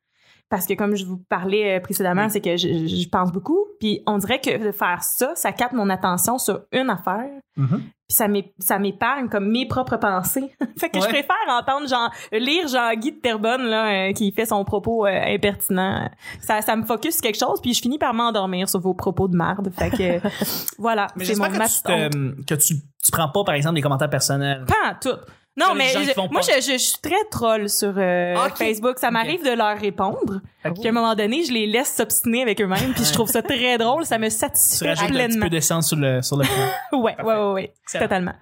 Parce 0.50 0.66
que 0.66 0.72
comme 0.74 0.96
je 0.96 1.04
vous 1.04 1.18
parlais 1.28 1.76
euh, 1.76 1.80
précédemment, 1.80 2.28
c'est 2.30 2.40
que 2.40 2.56
je, 2.56 3.08
pense 3.10 3.30
beaucoup. 3.32 3.66
Puis 3.80 4.02
on 4.06 4.16
dirait 4.16 4.40
que 4.40 4.64
de 4.64 4.72
faire 4.72 5.02
ça, 5.02 5.32
ça 5.34 5.52
capte 5.52 5.74
mon 5.74 5.90
attention 5.90 6.38
sur 6.38 6.62
une 6.72 6.88
affaire. 6.88 7.28
Mhm. 7.56 7.80
Puis 8.08 8.16
ça 8.16 8.28
m'é- 8.28 8.54
ça 8.58 8.78
m'épargne 8.78 9.28
comme 9.28 9.50
mes 9.50 9.66
propres 9.68 9.98
pensées. 9.98 10.50
fait 10.78 10.88
que 10.88 10.98
je 11.00 11.06
préfère 11.06 11.36
entendre 11.50 11.86
Jean, 11.86 12.08
lire 12.32 12.66
Jean-Guy 12.66 13.12
de 13.12 13.18
Terrebonne 13.20 13.64
là, 13.64 14.08
euh, 14.08 14.12
qui 14.14 14.32
fait 14.32 14.46
son 14.46 14.64
propos 14.64 15.04
euh, 15.04 15.10
impertinent. 15.10 16.08
Ça, 16.40 16.62
ça 16.62 16.76
me 16.76 16.84
focus 16.86 17.14
sur 17.16 17.22
quelque 17.22 17.38
chose, 17.38 17.60
puis 17.60 17.74
je 17.74 17.82
finis 17.82 17.98
par 17.98 18.14
m'endormir 18.14 18.70
sur 18.70 18.80
vos 18.80 18.94
propos 18.94 19.28
de 19.28 19.36
merde. 19.36 19.70
Fait 19.76 19.90
que 19.90 20.28
voilà, 20.78 21.08
Mais 21.16 21.26
j'espère 21.26 21.50
que, 21.52 21.56
tu, 21.66 21.82
te- 21.82 22.44
que 22.44 22.54
tu, 22.54 22.74
tu 23.04 23.10
prends 23.12 23.28
pas, 23.28 23.44
par 23.44 23.54
exemple, 23.54 23.74
des 23.74 23.82
commentaires 23.82 24.08
personnels. 24.10 24.64
Pas 24.66 24.94
tout. 24.94 25.18
Non, 25.58 25.74
mais 25.74 25.88
je- 25.88 26.30
moi, 26.30 26.40
je, 26.42 26.60
je, 26.60 26.72
je 26.72 26.76
suis 26.78 26.98
très 27.02 27.24
troll 27.30 27.68
sur 27.68 27.92
euh, 27.96 28.36
Ok. 28.46 28.56
Facebook. 28.58 28.98
Ça 28.98 29.10
m'arrive 29.10 29.44
de 29.44 29.50
leur 29.50 29.76
répondre. 29.78 30.40
Puis 30.62 30.86
à 30.86 30.90
un 30.90 30.92
moment 30.92 31.14
donné, 31.14 31.44
je 31.44 31.52
les 31.52 31.66
laisse 31.66 31.94
s'obstiner 31.94 32.42
avec 32.42 32.60
eux-mêmes. 32.60 32.92
Puis 32.94 33.04
je 33.04 33.12
trouve 33.12 33.28
ça 33.28 33.42
très 33.42 33.76
drôle. 33.78 34.04
Ça 34.04 34.18
me 34.18 34.26
Tu 34.28 34.30
satisfait 34.30 34.88
rajoutes 34.88 35.04
un 35.04 35.06
petit 35.08 35.14
pleinement. 35.14 35.42
peu 35.46 35.50
d'essence 35.50 35.88
sur 35.88 35.96
le, 35.96 36.22
sur 36.22 36.36
le. 36.36 36.44
Ouais, 36.92 37.16
ouais, 37.22 37.34
ouais, 37.34 37.52
ouais. 37.52 37.72
Excellent. 37.82 38.04
Totalement. 38.04 38.34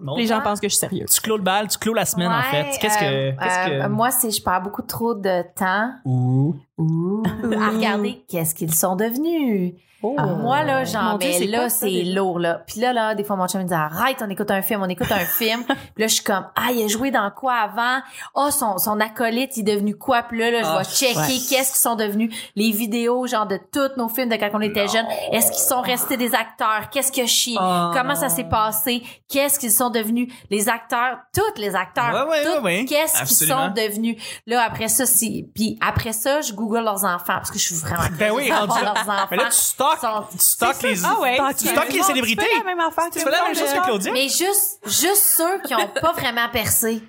Bon. 0.00 0.16
Les 0.16 0.26
gens 0.26 0.40
pensent 0.40 0.60
que 0.60 0.68
je 0.68 0.74
suis 0.74 0.78
sérieuse. 0.80 1.10
Tu 1.10 1.20
clôt 1.20 1.36
le 1.36 1.42
bal, 1.42 1.66
tu 1.66 1.76
clôt 1.76 1.92
la 1.94 2.04
semaine, 2.04 2.30
en 2.30 2.42
fait. 2.42 2.66
Qu'est-ce 2.80 2.98
que, 2.98 3.04
euh, 3.04 3.32
qu'est-ce 3.42 3.68
euh, 3.70 3.82
que... 3.82 3.88
Moi, 3.88 4.10
c'est 4.12 4.30
je 4.30 4.40
perds 4.40 4.60
beaucoup 4.62 4.82
trop 4.82 5.14
de 5.14 5.42
temps 5.56 5.90
Ouh. 6.04 6.54
À 6.78 7.70
regarder 7.70 8.24
qu'est-ce 8.28 8.54
qu'ils 8.54 8.74
sont 8.74 8.96
devenus. 8.96 9.74
Oh. 10.00 10.14
Moi, 10.16 10.62
là, 10.62 10.84
genre, 10.84 11.02
Mon 11.14 11.18
Dieu, 11.18 11.28
mais 11.28 11.38
c'est 11.38 11.46
là, 11.46 11.68
c'est 11.68 11.90
lourd, 12.04 12.38
là. 12.38 12.62
Puis 12.68 12.78
là, 12.78 12.92
là, 12.92 13.16
des 13.16 13.24
fois, 13.24 13.34
mon 13.34 13.48
chum 13.48 13.62
me 13.62 13.66
dit, 13.66 13.74
arrête, 13.74 14.18
on 14.24 14.30
écoute 14.30 14.48
un 14.52 14.62
film, 14.62 14.80
on 14.80 14.88
écoute 14.88 15.10
un 15.10 15.18
film. 15.38 15.64
Puis 15.64 15.74
là, 15.96 16.06
je 16.06 16.14
suis 16.14 16.22
comme, 16.22 16.46
ah, 16.54 16.68
il 16.72 16.84
a 16.84 16.86
joué 16.86 17.10
dans 17.10 17.28
quoi 17.32 17.54
avant? 17.54 17.98
Oh, 18.36 18.48
son, 18.52 18.78
son 18.78 19.00
acolyte, 19.00 19.56
il 19.56 19.68
est 19.68 19.74
devenu 19.74 19.96
quoi? 19.96 20.22
Puis 20.22 20.38
là, 20.38 20.52
là, 20.52 20.62
je 20.62 20.68
Ah, 20.68 20.78
vais 20.78 20.84
checker 20.84 21.18
ouais. 21.18 21.26
qu'est-ce 21.50 21.72
qu'ils 21.72 21.80
sont 21.80 21.96
devenus. 21.96 22.32
Les 22.54 22.70
vidéos, 22.70 23.26
genre, 23.26 23.48
de 23.48 23.58
tous 23.72 23.90
nos 23.96 24.08
films 24.08 24.28
de 24.28 24.36
quand 24.36 24.50
on 24.52 24.60
était 24.60 24.86
jeunes. 24.86 25.04
Est-ce 25.32 25.50
qu'ils 25.50 25.66
sont 25.68 25.80
restés 25.80 26.16
des 26.16 26.32
acteurs? 26.32 26.90
Qu'est-ce 26.92 27.10
que 27.10 27.26
chier? 27.26 27.56
Ah. 27.58 27.90
Comment 27.92 28.14
ça 28.14 28.28
s'est 28.28 28.44
passé? 28.48 29.02
Qu'est-ce 29.28 29.58
qu'ils 29.58 29.72
sont 29.72 29.90
devenus? 29.90 30.32
Les 30.48 30.68
acteurs, 30.68 31.18
tous 31.34 31.60
les 31.60 31.74
acteurs. 31.74 32.24
Ouais, 32.28 32.30
ouais, 32.30 32.44
tous, 32.44 32.50
ouais, 32.62 32.78
ouais. 32.82 32.84
Qu'est-ce 32.84 33.24
qu'ils 33.24 33.48
sont 33.48 33.70
devenus? 33.74 34.14
Là, 34.46 34.62
après 34.62 34.86
ça, 34.86 35.06
c'est, 35.06 35.44
puis 35.56 35.76
après 35.84 36.12
ça, 36.12 36.40
je 36.40 36.52
google 36.52 36.67
Google 36.68 36.84
leurs 36.84 37.04
enfants 37.04 37.24
parce 37.26 37.50
que 37.50 37.58
je 37.58 37.64
suis 37.64 37.74
vraiment 37.76 38.04
Ben 38.18 38.30
oui, 38.32 38.48
leurs 38.48 38.70
enfants. 38.70 39.26
Mais 39.30 39.36
là, 39.38 39.44
tu 39.46 39.52
stocks, 39.52 39.98
sont- 40.00 40.24
tu 40.30 40.38
stocks 40.38 40.82
les, 40.82 41.04
Ah 41.04 41.18
ouais, 41.20 41.38
tu 41.58 41.66
stockes 41.68 41.92
les 41.92 42.02
célébrités. 42.02 42.44
Tu 42.44 42.50
fais 42.50 42.58
la 42.58 42.64
même 42.64 42.80
affaire 42.80 43.04
Tu 43.12 43.20
fais 43.20 43.30
la 43.30 43.42
même 43.44 43.54
chose 43.54 43.72
que 43.72 43.84
Claudia? 43.84 44.12
Mais 44.12 44.28
juste, 44.28 44.78
juste 44.86 45.22
ceux 45.36 45.60
qui 45.62 45.74
ont 45.74 45.88
pas 46.00 46.12
vraiment 46.12 46.48
percé. 46.52 47.02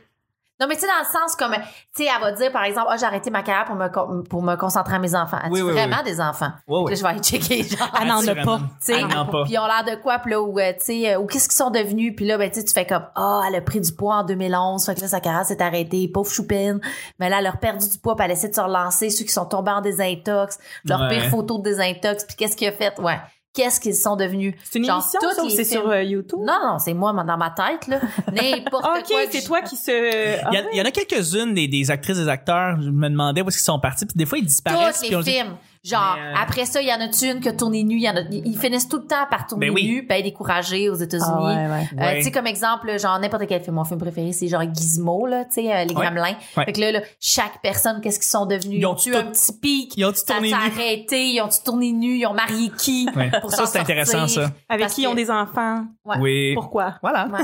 Non, 0.60 0.68
mais 0.68 0.76
tu 0.76 0.82
sais, 0.82 0.88
dans 0.88 1.00
le 1.00 1.06
sens 1.06 1.36
comme, 1.38 1.54
tu 1.54 2.04
sais, 2.04 2.10
elle 2.14 2.22
va 2.22 2.32
dire, 2.34 2.52
par 2.52 2.64
exemple, 2.64 2.88
ah, 2.90 2.98
j'ai 2.98 3.06
arrêté 3.06 3.30
ma 3.30 3.44
carrière 3.44 3.66
pour 3.66 3.76
me, 3.76 4.24
pour 4.24 4.42
me 4.42 4.56
concentrer 4.56 4.96
à 4.96 5.00
mes 5.00 5.16
enfants. 5.16 5.38
As-tu 5.38 5.52
Oui, 5.54 5.62
oui, 5.62 5.72
vraiment 5.72 5.98
oui. 6.04 6.12
des 6.12 6.20
enfants? 6.20 6.52
Là, 6.68 6.96
je 6.96 7.02
vais 7.02 7.08
aller 7.10 7.20
checker, 7.22 7.64
genre. 7.64 7.90
Elle 8.02 8.08
n'en 8.08 8.28
a 8.28 8.36
pas. 8.44 8.58
tu 8.58 8.66
sais, 8.80 8.94
Elle 9.00 9.08
n'en 9.08 9.22
a 9.22 9.26
pas. 9.26 9.44
puis 9.44 9.54
ils 9.54 9.58
ont 9.60 9.66
l'air 9.68 9.86
de 9.86 10.02
quoi, 10.02 10.20
puis 10.20 10.32
là, 10.32 10.42
ou, 10.42 10.60
euh, 10.60 10.74
tu 10.74 10.86
sais, 10.86 11.14
euh, 11.14 11.20
ou 11.20 11.28
qu'est-ce 11.28 11.48
qu'ils 11.48 11.56
sont 11.58 11.70
devenus, 11.70 12.14
puis 12.16 12.26
là, 12.26 12.38
ben, 12.38 12.50
tu 12.52 12.60
sais, 12.60 12.66
tu 12.66 12.74
fais 12.74 12.86
comme, 12.86 13.06
ah, 13.16 13.42
elle 13.48 13.56
a 13.56 13.62
pris 13.62 13.80
du 13.80 13.92
poids 13.94 14.16
en 14.18 14.24
2011, 14.24 14.86
fait 14.86 14.96
que 14.96 15.02
là, 15.02 15.08
sa 15.08 15.20
carrière 15.22 15.46
s'est 15.46 15.62
arrêtée, 15.62 16.10
pauvre 16.14 16.30
choupine, 16.32 16.82
mais 17.20 17.30
là, 17.30 17.40
elle 17.40 17.48
a 17.48 17.54
perdu 17.54 17.88
du 17.88 17.98
poids, 17.98 18.16
puis 18.16 18.26
elle 18.26 18.32
essaie 18.32 18.50
de 18.50 18.56
se 18.56 18.62
relancer, 18.62 19.10
ceux 19.10 19.24
qui 19.24 19.32
sont 19.32 19.46
tombés 19.46 19.72
en 19.72 19.82
désintox, 19.82 20.60
leur 20.84 21.00
Ouais. 21.02 21.08
pire 21.08 21.30
photo 21.30 21.58
de 21.60 21.64
désintox, 21.64 22.26
puis 22.26 22.36
qu'est-ce 22.36 22.58
qu'il 22.58 22.68
a 22.68 22.72
fait, 22.74 23.00
ouais, 23.00 23.20
qu'est-ce 23.60 23.80
qu'ils 23.80 23.96
sont 23.96 24.16
devenus. 24.16 24.54
C'est 24.64 24.80
une 24.80 24.86
Genre, 24.86 24.96
émission, 25.02 25.20
ça, 25.36 25.44
ou 25.44 25.50
c'est 25.50 25.64
films. 25.66 25.82
sur 25.82 25.90
euh, 25.90 26.02
YouTube? 26.04 26.40
Non, 26.40 26.58
non, 26.64 26.80
c'est 26.80 26.94
moi 26.94 27.12
dans 27.14 27.38
ma 27.38 27.50
tête, 27.52 27.88
là. 27.88 28.00
N'importe 28.32 28.86
Ah, 28.88 29.00
quoi. 29.06 29.18
ok, 29.24 29.28
c'est 29.32 29.42
je- 29.42 29.46
toi 29.46 29.62
qui 29.62 29.76
se. 29.76 29.92
Il 29.92 30.54
y, 30.54 30.58
a- 30.58 30.64
il 30.72 30.78
y 30.78 30.82
en 30.82 30.86
a 30.86 30.92
quelques-unes 30.92 31.54
des, 31.54 31.68
des 31.68 31.92
actrices, 31.92 32.18
des 32.18 32.28
acteurs. 32.28 32.82
Je 32.82 32.90
me 32.90 33.10
demandais 33.10 33.42
où 33.42 33.48
est-ce 33.50 33.58
qu'ils 33.58 33.64
sont 33.66 33.80
partis. 33.80 34.06
Puis 34.06 34.16
des 34.18 34.26
fois, 34.26 34.38
ils 34.38 34.46
disparaissent. 34.46 35.02
Tous 35.02 35.14
on 35.14 35.18
les 35.20 35.24
dit- 35.24 35.32
films. 35.32 35.56
Genre, 35.82 36.18
euh, 36.20 36.34
après 36.36 36.66
ça, 36.66 36.82
il 36.82 36.90
y 36.90 36.94
en 36.94 37.00
a 37.00 37.06
une 37.06 37.40
qui 37.40 37.48
a 37.48 37.54
tourné 37.54 37.84
nu. 37.84 37.96
Il 37.96 38.04
y 38.04 38.10
en 38.10 38.16
a, 38.18 38.22
ils 38.30 38.58
finissent 38.58 38.90
tout 38.90 38.98
le 38.98 39.06
temps 39.08 39.26
par 39.30 39.48
tourner 39.48 39.68
Ben 39.68 39.74
oui. 39.74 39.86
nu, 39.88 40.02
ben 40.06 40.22
découragés 40.22 40.90
aux 40.90 40.96
États-Unis. 40.96 41.30
Ah 41.30 41.42
ouais, 41.42 41.56
ouais. 41.72 41.88
Euh, 41.94 42.02
Ouais. 42.02 42.18
tu 42.18 42.24
sais, 42.24 42.32
comme 42.32 42.48
exemple, 42.48 43.00
genre, 43.00 43.18
n'importe 43.18 43.48
quel 43.48 43.64
film. 43.64 43.76
Mon 43.78 43.86
film 43.86 43.98
préféré, 44.00 44.34
c'est 44.34 44.50
genre 44.50 44.64
Gizmo, 44.74 45.26
là, 45.26 45.46
tu 45.46 45.62
sais, 45.62 45.74
euh, 45.74 45.86
les 45.86 45.96
Ouais. 45.96 46.06
Gremlins. 46.06 46.36
Ouais. 46.58 46.66
Fait 46.66 46.74
que 46.74 46.82
là, 46.82 46.92
là, 46.92 47.02
chaque 47.22 47.62
personne, 47.62 48.02
qu'est-ce 48.02 48.20
qu'ils 48.20 48.28
sont 48.28 48.46
devenus? 48.46 48.76
Ils 48.76 48.80
Ils 48.82 48.86
ont 48.86 48.92
ont 48.92 48.98
eu 49.08 49.16
un 49.16 49.24
petit 49.32 49.54
pic? 49.58 49.94
Ils 49.96 50.04
Ça 50.16 50.34
tourné 50.34 50.50
s'est 50.50 50.56
nu? 50.58 50.62
arrêté? 50.82 51.28
Ils 51.30 51.42
ont-tu 51.42 51.64
tourné 51.64 51.92
nu? 51.94 52.18
Ils 52.18 52.26
ont 52.26 52.34
marié 52.34 52.70
qui? 52.78 53.08
Ouais. 53.16 53.32
Pour 53.40 53.52
Ça, 53.52 53.66
c'est 53.66 53.80
intéressant, 53.80 54.28
ça. 54.28 54.52
Avec 54.68 54.82
Parce 54.84 54.94
qui 54.96 55.04
ils 55.04 55.08
ont 55.08 55.12
que- 55.12 55.16
des 55.16 55.32
enfants? 55.32 55.86
Ouais. 56.04 56.18
Oui. 56.20 56.54
Pourquoi? 56.56 56.96
Voilà. 57.02 57.28
Ouais. 57.28 57.40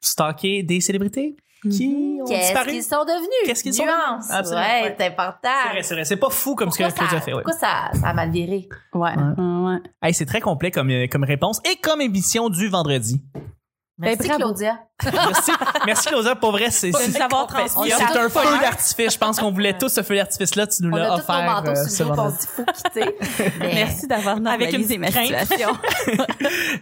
Stocker 0.00 0.62
des 0.62 0.80
célébrités? 0.80 1.36
Qui 1.70 2.18
ont 2.20 2.24
Qu'est-ce 2.26 2.40
disparu? 2.46 2.70
qu'ils 2.70 2.82
sont 2.82 3.04
devenus? 3.04 3.28
Qu'est-ce 3.46 3.62
qu'ils 3.62 3.74
sont 3.74 3.84
Nuance. 3.84 4.26
devenus? 4.28 4.30
Absolument, 4.30 4.60
Ouais, 4.62 4.82
ouais. 4.82 4.94
c'est 4.98 5.06
important. 5.06 5.48
C'est 5.64 5.70
vrai, 5.72 5.82
c'est 5.82 5.94
vrai. 5.94 6.04
C'est 6.04 6.16
pas 6.16 6.30
fou 6.30 6.54
comme 6.54 6.70
ce 6.70 6.78
que 6.78 6.90
Claudia 6.92 7.20
fait. 7.20 7.32
Ouais. 7.32 7.42
pourquoi 7.42 7.52
ça, 7.58 7.90
ça 8.00 8.08
a 8.08 8.12
mal 8.14 8.30
viré? 8.30 8.68
Ouais. 8.94 9.10
ouais. 9.10 9.42
ouais. 9.44 9.78
Hey, 10.02 10.14
c'est 10.14 10.26
très 10.26 10.40
complet 10.40 10.70
comme, 10.70 10.90
euh, 10.90 11.06
comme 11.10 11.24
réponse 11.24 11.60
et 11.70 11.76
comme 11.76 12.00
émission 12.00 12.48
du 12.48 12.68
vendredi. 12.68 13.22
Merci, 13.98 14.26
bravo. 14.28 14.44
Claudia. 14.44 14.80
Merci, 15.12 15.50
merci 15.86 16.08
Claudia. 16.08 16.34
Pour 16.34 16.52
vrai, 16.52 16.70
c'est 16.70 16.92
c'est- 16.92 17.10
savoir 17.12 17.46
On 17.76 17.84
c'est 17.84 17.92
un 18.18 18.28
feu 18.28 18.58
d'artifice. 18.60 19.12
Je 19.14 19.18
pense 19.18 19.38
qu'on 19.40 19.50
voulait 19.50 19.72
tous 19.78 19.88
ce 19.88 20.02
feu 20.02 20.16
d'artifice-là. 20.16 20.66
Tu 20.66 20.82
nous 20.82 20.90
On 20.92 20.96
l'as 20.96 21.14
a 21.14 21.18
tous 21.20 21.28
nos 21.28 21.34
offert. 21.38 21.44
manteaux 21.54 21.70
euh, 21.80 21.88
sur 21.88 22.10
le 22.10 22.16
dos, 22.16 22.22
on 22.22 22.30
faut 22.30 22.64
quitter. 22.72 23.16
Merci 23.60 24.06
d'avoir 24.06 24.36
Avec 24.36 24.72
une 24.72 24.80
normalisé 24.82 24.98
ma 24.98 25.10
situation. 25.10 25.68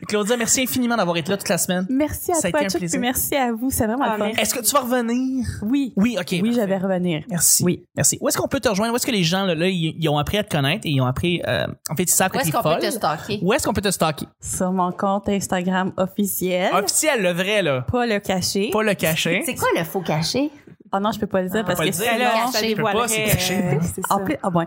Claudia, 0.09 0.37
merci 0.37 0.63
infiniment 0.63 0.97
d'avoir 0.97 1.17
été 1.17 1.31
là 1.31 1.37
toute 1.37 1.49
la 1.49 1.59
semaine. 1.59 1.87
merci 1.89 2.33
à 2.33 2.35
Ça 2.37 2.49
a 2.49 2.51
toi, 2.51 2.69
Chuck, 2.69 2.83
merci 2.99 3.35
à 3.37 3.53
vous. 3.53 3.71
C'est 3.71 3.87
vraiment 3.87 4.05
Ah, 4.07 4.17
fun. 4.19 4.27
Est-ce 4.39 4.55
que 4.55 4.61
tu 4.61 4.73
vas 4.73 4.81
revenir? 4.81 5.47
Oui. 5.63 5.93
Oui, 5.97 6.17
OK. 6.19 6.29
Oui, 6.43 6.53
je 6.55 6.61
vais 6.61 6.77
revenir. 6.79 7.23
Merci. 7.31 7.63
Oui. 7.65 7.85
Merci. 7.97 8.19
Où 8.21 8.29
est-ce 8.29 8.39
qu'on 8.39 8.49
peut 8.49 8.61
te 8.61 8.69
rejoindre? 8.69 8.93
Où 8.93 8.97
est-ce 8.97 9.07
que 9.07 9.11
les 9.13 9.23
gens, 9.25 9.45
là, 9.45 9.55
là, 9.55 9.67
ils, 9.69 10.09
ont 10.09 10.19
appris 10.19 10.39
à 10.39 10.45
te 10.45 10.51
connaître 10.55 10.87
et 10.87 10.91
ils 10.91 11.01
ont 11.01 11.07
appris, 11.07 11.43
euh, 11.47 11.67
en 11.89 11.97
fait, 11.97 12.05
ils 12.05 12.09
savent 12.09 12.31
que 12.31 12.37
Où 12.39 12.41
t'es 12.41 12.49
est-ce 12.49 12.57
qu'on 12.57 12.63
folle. 12.63 12.79
peut 12.81 12.87
te 12.87 12.91
stalker? 12.93 13.39
Où 13.43 13.53
est-ce 13.53 13.67
qu'on 13.67 13.73
peut 13.73 13.81
te 13.81 13.91
stalker? 13.91 14.27
Sur 14.41 14.73
mon 14.73 14.93
compte 14.93 15.29
Instagram 15.29 15.93
officiel. 15.97 16.71
Officiel, 16.75 17.23
le 17.23 17.33
vrai, 17.33 17.63
là. 17.63 17.83
Pas 17.91 18.07
le 18.15 18.21
caché. 18.21 18.71
Pas 18.71 18.83
le 18.83 18.95
caché. 18.95 19.43
C'est 19.47 19.55
quoi 19.55 19.69
le 19.77 19.85
faux 19.85 20.01
caché? 20.01 20.51
Oh 20.93 20.99
non, 20.99 21.13
je 21.13 21.21
peux 21.21 21.29
pas 21.29 21.41
le 21.43 21.49
dire 21.49 21.61
Ah, 21.63 21.67
parce 21.67 21.79
que 21.81 21.93
c'est 21.93 22.09
Alors, 22.09 22.33
caché. 22.33 22.53
ça 22.53 22.61
dévoilerait, 22.63 23.03
pas, 23.03 23.09
c'est 23.09 23.25
caché. 23.25 23.55
euh, 23.63 23.79
c'est 23.81 24.05
ça. 24.07 24.15
En 24.17 24.25
plus, 24.25 24.37
ah 24.43 24.51
bon. 24.51 24.67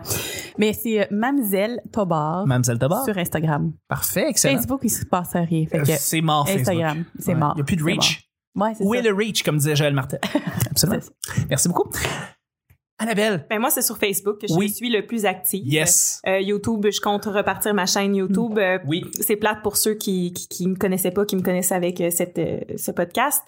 Mais 0.58 0.72
c'est 0.72 1.02
euh, 1.02 1.04
Mamzelle 1.10 1.80
Tobar 1.92 2.46
Mamselle 2.46 2.78
Tabar. 2.78 3.04
sur 3.04 3.16
Instagram. 3.18 3.72
Parfait, 3.88 4.24
excellent. 4.30 4.56
Facebook, 4.56 4.80
il 4.84 4.88
se 4.90 5.04
passe 5.04 5.32
rien. 5.34 5.66
Fait 5.66 5.78
Euh, 5.80 5.82
que 5.82 5.92
C'est 5.98 6.22
mort, 6.22 6.46
Facebook. 6.48 6.60
Instagram, 6.68 7.04
c'est 7.18 7.28
Ouais. 7.34 7.38
mort. 7.38 7.52
Il 7.54 7.56
n'y 7.56 7.60
a 7.60 7.64
plus 7.64 7.76
de 7.76 7.84
reach. 7.84 8.26
mort. 8.54 8.68
Ouais, 8.68 8.74
c'est 8.78 8.84
Où 8.84 8.94
ça. 8.94 9.00
est 9.00 9.02
le 9.02 9.12
reach, 9.14 9.42
comme 9.42 9.58
disait 9.58 9.76
Joël 9.76 9.92
Martel? 9.92 10.20
Absolument. 10.70 11.00
Merci 11.50 11.68
beaucoup. 11.68 11.90
Annabelle. 12.98 13.44
Ben, 13.50 13.58
moi, 13.58 13.70
c'est 13.70 13.82
sur 13.82 13.98
Facebook 13.98 14.40
que 14.40 14.46
je 14.46 14.54
Oui. 14.54 14.68
suis 14.70 14.88
le 14.88 15.04
plus 15.04 15.26
active. 15.26 15.66
Yes. 15.66 16.22
Euh, 16.28 16.38
YouTube, 16.38 16.86
je 16.92 17.00
compte 17.00 17.24
repartir 17.24 17.74
ma 17.74 17.86
chaîne 17.86 18.14
YouTube. 18.14 18.56
Euh, 18.56 18.78
Oui. 18.86 19.04
C'est 19.20 19.34
plate 19.34 19.62
pour 19.64 19.76
ceux 19.76 19.94
qui, 19.94 20.32
qui, 20.32 20.46
qui 20.48 20.68
me 20.68 20.76
connaissaient 20.76 21.10
pas, 21.10 21.24
qui 21.26 21.34
me 21.34 21.42
connaissent 21.42 21.72
avec 21.72 22.00
euh, 22.00 22.10
cette, 22.10 22.40
ce 22.76 22.90
podcast, 22.92 23.42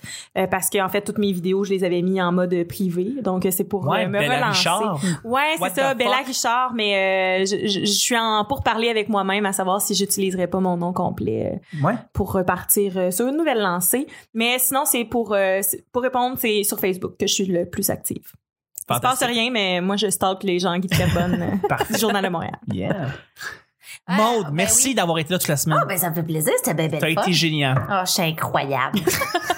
parce 0.51 0.69
qu'en 0.69 0.89
fait, 0.89 1.03
toutes 1.03 1.19
mes 1.19 1.31
vidéos, 1.31 1.63
je 1.63 1.71
les 1.75 1.85
avais 1.85 2.03
mis 2.03 2.21
en 2.21 2.33
mode 2.33 2.65
privé. 2.69 3.23
Donc, 3.23 3.47
c'est 3.53 3.63
pour 3.65 3.87
Ouais, 3.87 4.07
me 4.09 4.19
Bella 4.19 4.37
relancer. 4.37 4.59
Richard. 4.59 5.01
Ouais, 5.25 5.55
c'est 5.63 5.81
ça, 5.81 5.95
Bella 5.95 6.17
fuck? 6.19 6.27
Richard, 6.27 6.73
mais 6.75 7.47
je, 7.47 7.57
je, 7.69 7.81
je 7.81 7.85
suis 7.87 8.17
en 8.19 8.45
pour 8.47 8.65
parler 8.65 8.89
avec 8.89 9.09
moi-même 9.09 9.47
à 9.47 9.53
savoir 9.53 9.81
si 9.81 9.95
j'utiliserais 9.95 10.49
pas 10.49 10.59
mon 10.59 10.77
nom 10.77 10.93
complet 10.93 11.61
Ouais. 11.85 11.95
pour 12.13 12.33
repartir 12.33 13.13
sur 13.13 13.29
une 13.29 13.37
nouvelle 13.37 13.61
lancée. 13.61 14.09
Mais 14.35 14.59
sinon, 14.59 14.85
c'est 14.87 15.05
pour 15.05 15.37
c'est- 15.63 15.85
pour 15.93 16.03
répondre, 16.03 16.37
c'est 16.37 16.65
sur 16.65 16.81
Facebook 16.81 17.17
que 17.17 17.27
je 17.29 17.33
suis 17.35 17.47
le 17.47 17.65
plus 17.67 17.91
active. 17.91 18.33
Il 18.88 18.96
se 18.96 19.01
passe 19.01 19.22
rien, 19.25 19.51
mais 19.51 19.81
moi, 19.81 19.96
je 19.96 20.09
stalk 20.09 20.42
les 20.44 20.59
gens 20.59 20.81
qui 20.81 20.88
bonne 21.12 21.61
Parfait. 21.68 21.94
du 21.94 22.01
Journal 22.01 22.25
de 22.25 22.29
Montréal. 22.29 22.59
Yeah. 22.72 23.09
Ah, 24.07 24.16
Maude, 24.16 24.46
ben 24.46 24.53
merci 24.53 24.88
oui. 24.88 24.94
d'avoir 24.94 25.18
été 25.18 25.33
là 25.33 25.38
toute 25.38 25.49
la 25.49 25.57
semaine. 25.57 25.79
Ah, 25.83 25.85
ben, 25.85 25.99
ça 25.99 26.11
me 26.11 26.14
fait 26.14 26.22
plaisir. 26.22 26.53
C'était 26.59 26.75
bien, 26.75 26.87
bien 26.87 27.01
T'as 27.01 27.09
été 27.09 27.33
génial. 27.33 27.85
Oh, 27.90 28.03
je 28.07 28.12
suis 28.12 28.22
incroyable. 28.22 29.01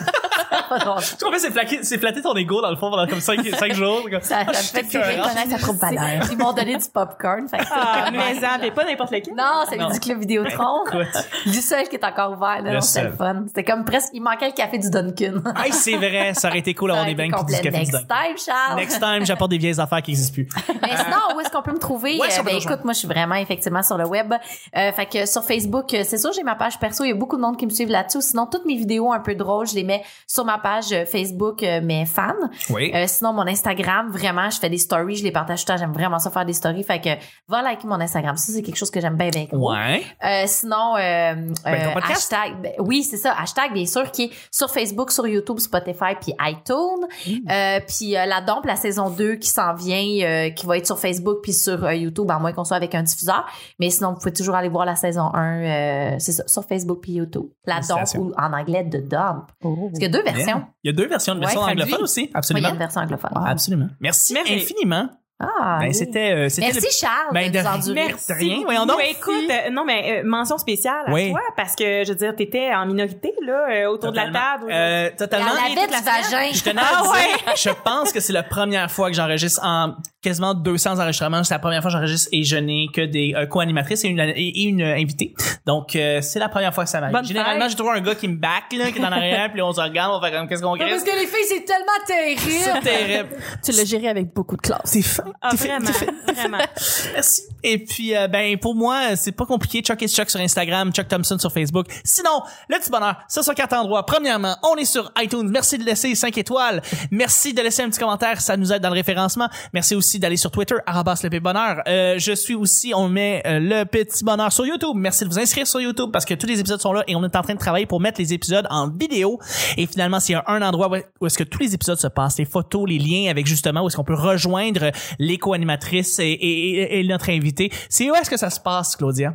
Tu 1.18 1.24
comprends, 1.24 1.38
c'est 1.38 1.50
flatter, 1.50 1.78
c'est 1.82 1.98
flatter 1.98 2.22
ton 2.22 2.34
ego 2.36 2.60
dans 2.60 2.70
le 2.70 2.76
fond 2.76 2.90
pendant 2.90 3.06
comme 3.06 3.20
5 3.20 3.42
jours. 3.74 4.02
Comme, 4.10 4.20
Ça, 4.22 4.38
ah, 4.46 4.52
ça 4.52 4.60
je 4.60 4.78
me 4.78 4.88
fait 4.88 4.96
écœurant. 4.98 5.22
reconnaître 5.24 5.50
sa 5.50 5.58
propre 5.58 5.78
valeur. 5.80 6.24
Ils 6.30 6.38
m'ont 6.38 6.52
donné 6.52 6.76
du 6.76 6.84
popcorn. 6.92 7.48
Fait 7.48 7.58
que- 7.58 7.64
Ah, 7.70 8.10
mais 8.12 8.40
ça, 8.40 8.58
mais 8.60 8.70
pas 8.70 8.84
n'importe 8.84 9.12
lequel. 9.12 9.34
Non, 9.34 9.64
c'est 9.68 9.78
du 9.78 10.00
Club 10.00 10.20
Vidéotron. 10.20 10.84
Écoute. 10.86 11.06
Du 11.46 11.60
seul 11.60 11.88
qui 11.88 11.96
est 11.96 12.04
encore 12.04 12.32
ouvert. 12.32 12.62
Là, 12.62 12.80
c'était 12.80 13.06
le 13.08 13.12
fun. 13.12 13.44
C'était 13.46 13.64
comme 13.64 13.84
presque, 13.84 14.10
il 14.12 14.20
manquait 14.22 14.46
le 14.48 14.52
café 14.52 14.78
du 14.78 14.90
Duncan. 14.90 15.42
Hey, 15.64 15.72
c'est 15.72 15.96
vrai, 15.96 16.32
ça 16.34 16.48
aurait 16.48 16.58
été 16.58 16.74
cool 16.74 16.90
d'avoir 16.90 17.06
des 17.06 17.14
bangs 17.14 17.26
du 17.26 17.32
complet. 17.32 17.56
café 17.60 17.70
du 17.70 17.76
Next 17.92 17.92
time, 18.08 18.36
Charles. 18.44 18.76
Next 18.78 18.98
time, 18.98 19.24
j'apporte 19.24 19.50
des 19.50 19.58
vieilles 19.58 19.80
affaires 19.80 20.02
qui 20.02 20.10
n'existent 20.10 20.34
plus. 20.34 20.48
Mais 20.82 20.88
sinon, 20.96 21.36
où 21.36 21.40
est-ce 21.40 21.50
qu'on 21.50 21.62
peut 21.62 21.72
me 21.72 21.78
trouver? 21.78 22.18
Euh, 22.20 22.42
ben, 22.42 22.56
écoute, 22.56 22.84
moi, 22.84 22.92
je 22.92 22.98
suis 22.98 23.08
vraiment 23.08 23.36
effectivement 23.36 23.82
sur 23.82 23.96
le 23.96 24.06
web. 24.06 24.32
Euh, 24.76 24.92
fait 24.92 25.06
que 25.06 25.26
sur 25.26 25.42
Facebook, 25.44 25.92
euh, 25.94 26.02
c'est 26.04 26.18
sûr, 26.18 26.32
j'ai 26.32 26.42
ma 26.42 26.54
page 26.54 26.78
perso. 26.78 27.04
Il 27.04 27.08
y 27.08 27.12
a 27.12 27.14
beaucoup 27.14 27.36
de 27.36 27.42
monde 27.42 27.56
qui 27.56 27.66
me 27.66 27.70
suivent 27.70 27.90
là-dessus. 27.90 28.20
Sinon, 28.22 28.46
toutes 28.46 28.64
mes 28.66 28.76
vidéos 28.76 29.12
un 29.12 29.20
peu 29.20 29.34
drôles, 29.34 29.66
je 29.66 29.74
les 29.74 29.84
mets 29.84 30.02
sur 30.26 30.44
ma 30.44 30.57
page 30.58 30.92
euh, 30.92 31.04
Facebook, 31.04 31.62
euh, 31.62 31.80
mes 31.80 32.06
fans. 32.06 32.32
Oui. 32.70 32.90
Euh, 32.94 33.04
sinon, 33.06 33.32
mon 33.32 33.46
Instagram, 33.46 34.10
vraiment, 34.10 34.50
je 34.50 34.58
fais 34.58 34.70
des 34.70 34.78
stories, 34.78 35.16
je 35.16 35.24
les 35.24 35.32
partage 35.32 35.64
tout 35.64 35.72
le 35.72 35.76
temps. 35.76 35.80
J'aime 35.80 35.92
vraiment 35.92 36.18
ça 36.18 36.30
faire 36.30 36.44
des 36.44 36.52
stories. 36.52 36.84
Fait 36.84 37.00
que 37.00 37.10
va 37.48 37.62
liker 37.62 37.86
mon 37.86 38.00
Instagram. 38.00 38.36
Ça, 38.36 38.52
c'est 38.52 38.62
quelque 38.62 38.76
chose 38.76 38.90
que 38.90 39.00
j'aime 39.00 39.16
bien, 39.16 39.30
bien 39.30 39.44
gros. 39.44 39.72
Ouais. 39.72 40.02
Euh, 40.24 40.44
sinon, 40.46 40.96
euh, 40.96 41.34
Ben, 41.64 42.00
hashtag, 42.02 42.60
ben, 42.62 42.72
oui, 42.78 43.02
c'est 43.02 43.16
ça, 43.16 43.34
hashtag, 43.38 43.72
bien 43.72 43.86
sûr, 43.86 44.10
qui 44.10 44.24
est 44.24 44.30
sur 44.50 44.70
Facebook, 44.70 45.10
sur 45.10 45.26
YouTube, 45.26 45.58
Spotify, 45.58 46.14
puis 46.20 46.34
iTunes. 46.40 47.06
Mm. 47.26 47.80
Puis 47.86 48.10
la 48.12 48.40
Dompe, 48.40 48.66
la 48.66 48.76
saison 48.76 49.10
2 49.10 49.36
qui 49.36 49.48
s'en 49.48 49.74
vient, 49.74 50.50
qui 50.50 50.66
va 50.66 50.76
être 50.76 50.86
sur 50.86 50.98
Facebook 50.98 51.38
puis 51.42 51.52
sur 51.52 51.90
YouTube, 51.92 52.30
à 52.30 52.38
moins 52.38 52.52
qu'on 52.52 52.64
soit 52.64 52.76
avec 52.76 52.94
un 52.94 53.02
diffuseur. 53.02 53.46
Mais 53.78 53.90
sinon, 53.90 54.12
vous 54.12 54.18
pouvez 54.18 54.32
toujours 54.32 54.54
aller 54.54 54.68
voir 54.68 54.84
la 54.84 54.96
saison 54.96 55.30
1, 55.34 55.62
euh, 55.62 56.16
c'est 56.18 56.32
ça, 56.32 56.44
sur 56.46 56.64
Facebook 56.64 57.00
puis 57.02 57.12
YouTube. 57.12 57.46
La 57.64 57.80
Dompe, 57.80 58.08
ou 58.18 58.32
en 58.36 58.52
anglais, 58.52 58.84
de 58.84 58.98
Dump. 58.98 59.50
Oh. 59.62 59.76
Parce 59.76 59.94
qu'il 59.94 60.02
y 60.02 60.06
a 60.06 60.08
deux 60.08 60.22
versions. 60.22 60.47
Bien. 60.54 60.68
Il 60.84 60.88
y 60.88 60.90
a 60.90 60.92
deux 60.96 61.06
versions, 61.08 61.32
une 61.34 61.38
Ouais, 61.40 61.44
version 61.46 61.60
traduit. 61.62 61.82
anglophone 61.82 62.02
aussi. 62.04 62.20
Oui, 62.20 62.26
il 62.26 62.30
y 62.30 62.34
a 62.34 62.38
Absolument. 62.38 62.68
une 62.70 62.76
version 62.78 63.00
anglophone. 63.00 63.30
Absolument. 63.46 63.88
Merci 64.00 64.32
Merveilleux. 64.34 64.62
infiniment. 64.62 65.08
Ah, 65.40 65.78
Ben, 65.80 65.86
oui. 65.88 65.94
c'était, 65.94 66.32
euh, 66.32 66.48
c'était 66.48 66.72
Merci 66.72 66.98
Charles 67.00 67.32
Ben, 67.32 67.50
de 67.52 67.58
nous. 67.88 67.94
Merci. 67.94 68.32
rien, 68.32 68.58
voyons 68.64 68.86
donc. 68.86 68.98
Écoute, 69.08 69.34
euh, 69.48 69.70
non, 69.70 69.84
mais 69.84 70.18
euh, 70.18 70.22
mention 70.24 70.58
spéciale 70.58 71.04
à 71.06 71.12
Oui. 71.12 71.30
toi, 71.30 71.40
parce 71.56 71.76
que, 71.76 72.02
je 72.04 72.08
veux 72.08 72.16
dire, 72.16 72.34
t'étais 72.34 72.74
en 72.74 72.86
minorité, 72.86 73.32
là, 73.46 73.66
euh, 73.70 73.86
autour 73.88 74.10
de 74.10 74.16
la 74.16 74.24
table. 74.32 74.66
Euh, 74.68 75.06
Elle 75.10 75.16
totalement. 75.16 75.46
avait 75.52 75.74
toute 75.76 75.86
du 75.86 75.92
la 75.92 75.98
semaine. 75.98 76.22
vagin. 76.22 76.52
Je 76.52 76.62
tenais 76.64 76.80
à 76.80 77.02
dire, 77.02 77.54
je 77.56 77.70
pense 77.84 78.12
que 78.12 78.18
c'est 78.18 78.32
la 78.32 78.42
première 78.42 78.90
fois 78.90 79.10
que 79.10 79.14
j'enregistre 79.16 79.60
en 79.64 79.94
quasiment 80.22 80.54
200 80.54 80.98
enregistrements. 80.98 81.44
C'est 81.44 81.54
la 81.54 81.60
première 81.60 81.82
fois 81.82 81.90
que 81.92 81.96
j'enregistre 81.96 82.28
et 82.32 82.42
je 82.42 82.56
n'ai 82.56 82.88
que 82.92 83.02
des 83.02 83.34
euh, 83.36 83.46
co-animatrices 83.46 84.04
et 84.04 84.08
une, 84.08 84.18
et, 84.18 84.32
et 84.32 84.64
une 84.64 84.82
invitée. 84.82 85.34
Donc, 85.66 85.94
euh, 85.94 86.20
c'est 86.20 86.40
la 86.40 86.48
première 86.48 86.74
fois 86.74 86.82
que 86.82 86.90
ça 86.90 86.98
m'arrive. 86.98 87.14
Bonne 87.14 87.24
Généralement, 87.24 87.68
j'ai 87.68 87.76
toujours 87.76 87.92
un 87.92 88.00
gars 88.00 88.16
qui 88.16 88.26
me 88.26 88.36
back, 88.36 88.72
là, 88.76 88.90
qui 88.90 88.98
est 88.98 89.04
en 89.04 89.12
arrière, 89.12 89.52
puis 89.52 89.62
on 89.62 89.72
se 89.72 89.80
regarde, 89.80 90.12
on 90.20 90.20
fait 90.20 90.32
comme, 90.36 90.48
qu'est-ce 90.48 90.62
qu'on 90.62 90.76
Parce 90.76 91.02
crée? 91.04 91.12
que 91.12 91.16
les 91.16 91.26
filles, 91.26 91.46
c'est 91.48 91.64
tellement 91.64 91.86
C'est 92.06 92.42
terrible. 92.42 92.82
terrible. 92.82 93.28
Tu 93.64 93.70
l'as 93.70 93.84
géré 93.84 94.08
avec 94.08 94.34
beaucoup 94.34 94.56
de 94.56 94.62
classe. 94.62 94.80
C'est. 94.84 95.02
Ah, 95.40 95.54
vraiment, 95.54 95.90
vraiment. 96.26 96.58
Merci. 97.14 97.42
Et 97.62 97.78
puis, 97.78 98.16
euh, 98.16 98.28
ben, 98.28 98.58
pour 98.58 98.74
moi, 98.74 99.16
c'est 99.16 99.32
pas 99.32 99.46
compliqué. 99.46 99.80
Chuck 99.80 100.00
is 100.02 100.08
Chuck 100.08 100.30
sur 100.30 100.40
Instagram, 100.40 100.92
Chuck 100.92 101.08
Thompson 101.08 101.38
sur 101.38 101.52
Facebook. 101.52 101.86
Sinon, 102.04 102.42
le 102.68 102.78
petit 102.78 102.90
bonheur, 102.90 103.16
ça 103.28 103.42
sur 103.42 103.54
quatre 103.54 103.74
endroits. 103.74 104.06
Premièrement, 104.06 104.56
on 104.62 104.76
est 104.76 104.84
sur 104.84 105.10
iTunes. 105.18 105.48
Merci 105.50 105.78
de 105.78 105.84
laisser 105.84 106.14
5 106.14 106.36
étoiles. 106.38 106.82
Merci 107.10 107.52
de 107.52 107.62
laisser 107.62 107.82
un 107.82 107.90
petit 107.90 107.98
commentaire. 107.98 108.40
Ça 108.40 108.56
nous 108.56 108.72
aide 108.72 108.82
dans 108.82 108.90
le 108.90 108.94
référencement. 108.94 109.48
Merci 109.72 109.94
aussi 109.94 110.18
d'aller 110.18 110.36
sur 110.36 110.50
Twitter, 110.50 110.76
arrobas 110.86 111.20
le 111.22 111.30
petit 111.30 111.40
bonheur. 111.40 111.82
Euh, 111.88 112.18
je 112.18 112.32
suis 112.32 112.54
aussi, 112.54 112.92
on 112.94 113.08
met 113.08 113.42
euh, 113.46 113.58
le 113.60 113.84
petit 113.84 114.24
bonheur 114.24 114.52
sur 114.52 114.66
YouTube. 114.66 114.94
Merci 114.94 115.24
de 115.24 115.30
vous 115.30 115.38
inscrire 115.38 115.66
sur 115.66 115.80
YouTube 115.80 116.10
parce 116.12 116.24
que 116.24 116.34
tous 116.34 116.46
les 116.46 116.60
épisodes 116.60 116.80
sont 116.80 116.92
là 116.92 117.04
et 117.06 117.16
on 117.16 117.24
est 117.24 117.36
en 117.36 117.42
train 117.42 117.54
de 117.54 117.58
travailler 117.58 117.86
pour 117.86 118.00
mettre 118.00 118.20
les 118.20 118.32
épisodes 118.32 118.66
en 118.70 118.88
vidéo. 118.88 119.38
Et 119.76 119.86
finalement, 119.86 120.20
s'il 120.20 120.34
y 120.34 120.36
a 120.36 120.44
un 120.46 120.62
endroit 120.62 120.90
où 121.20 121.26
est-ce 121.26 121.38
que 121.38 121.44
tous 121.44 121.60
les 121.60 121.74
épisodes 121.74 121.98
se 121.98 122.06
passent, 122.06 122.38
les 122.38 122.44
photos, 122.44 122.88
les 122.88 122.98
liens 122.98 123.30
avec 123.30 123.46
justement 123.46 123.82
où 123.82 123.88
est-ce 123.88 123.96
qu'on 123.96 124.04
peut 124.04 124.14
rejoindre 124.14 124.90
l'éco-animatrice 125.18 126.18
et, 126.18 126.24
et- 126.24 126.70
et- 126.96 127.00
et 127.00 127.04
notre 127.06 127.30
invité, 127.30 127.70
c'est 127.88 128.10
où 128.10 128.14
est-ce 128.14 128.30
que 128.30 128.36
ça 128.36 128.50
se 128.50 128.60
passe, 128.60 128.96
Claudia? 128.96 129.34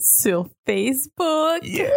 Sur 0.00 0.48
Facebook. 0.66 1.60
Yeah! 1.62 1.88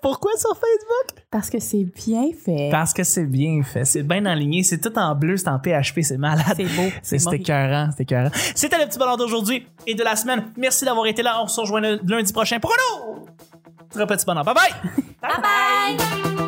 Pourquoi 0.00 0.30
sur 0.36 0.50
Facebook? 0.54 1.24
Parce 1.28 1.50
que 1.50 1.58
c'est 1.58 1.82
bien 1.84 2.28
fait. 2.32 2.68
Parce 2.70 2.92
que 2.92 3.02
c'est 3.02 3.26
bien 3.26 3.62
fait, 3.64 3.84
c'est 3.84 4.04
bien 4.04 4.24
aligné, 4.26 4.62
c'est 4.62 4.78
tout 4.78 4.96
en 4.96 5.12
bleu, 5.16 5.36
c'est 5.36 5.48
en 5.48 5.58
PHP, 5.58 6.02
c'est 6.02 6.18
malade. 6.18 6.44
C'est 6.56 6.64
beau. 6.76 6.88
C'est 7.02 7.32
écœurant, 7.34 7.88
c'était 7.90 8.02
écœurant. 8.04 8.30
C'était 8.54 8.78
le 8.78 8.86
petit 8.86 8.98
bonheur 8.98 9.16
d'aujourd'hui 9.16 9.66
et 9.88 9.94
de 9.96 10.04
la 10.04 10.14
semaine. 10.14 10.52
Merci 10.56 10.84
d'avoir 10.84 11.06
été 11.06 11.22
là. 11.22 11.40
On 11.42 11.48
se 11.48 11.60
rejoint 11.60 11.80
lundi 11.80 12.32
prochain 12.32 12.60
pour 12.60 12.72
un 12.72 14.00
autre 14.00 14.06
petit 14.06 14.24
bonheur. 14.24 14.44
Bye 14.44 14.54
bye! 14.54 14.92
Bye 15.20 15.40
bye! 15.42 16.41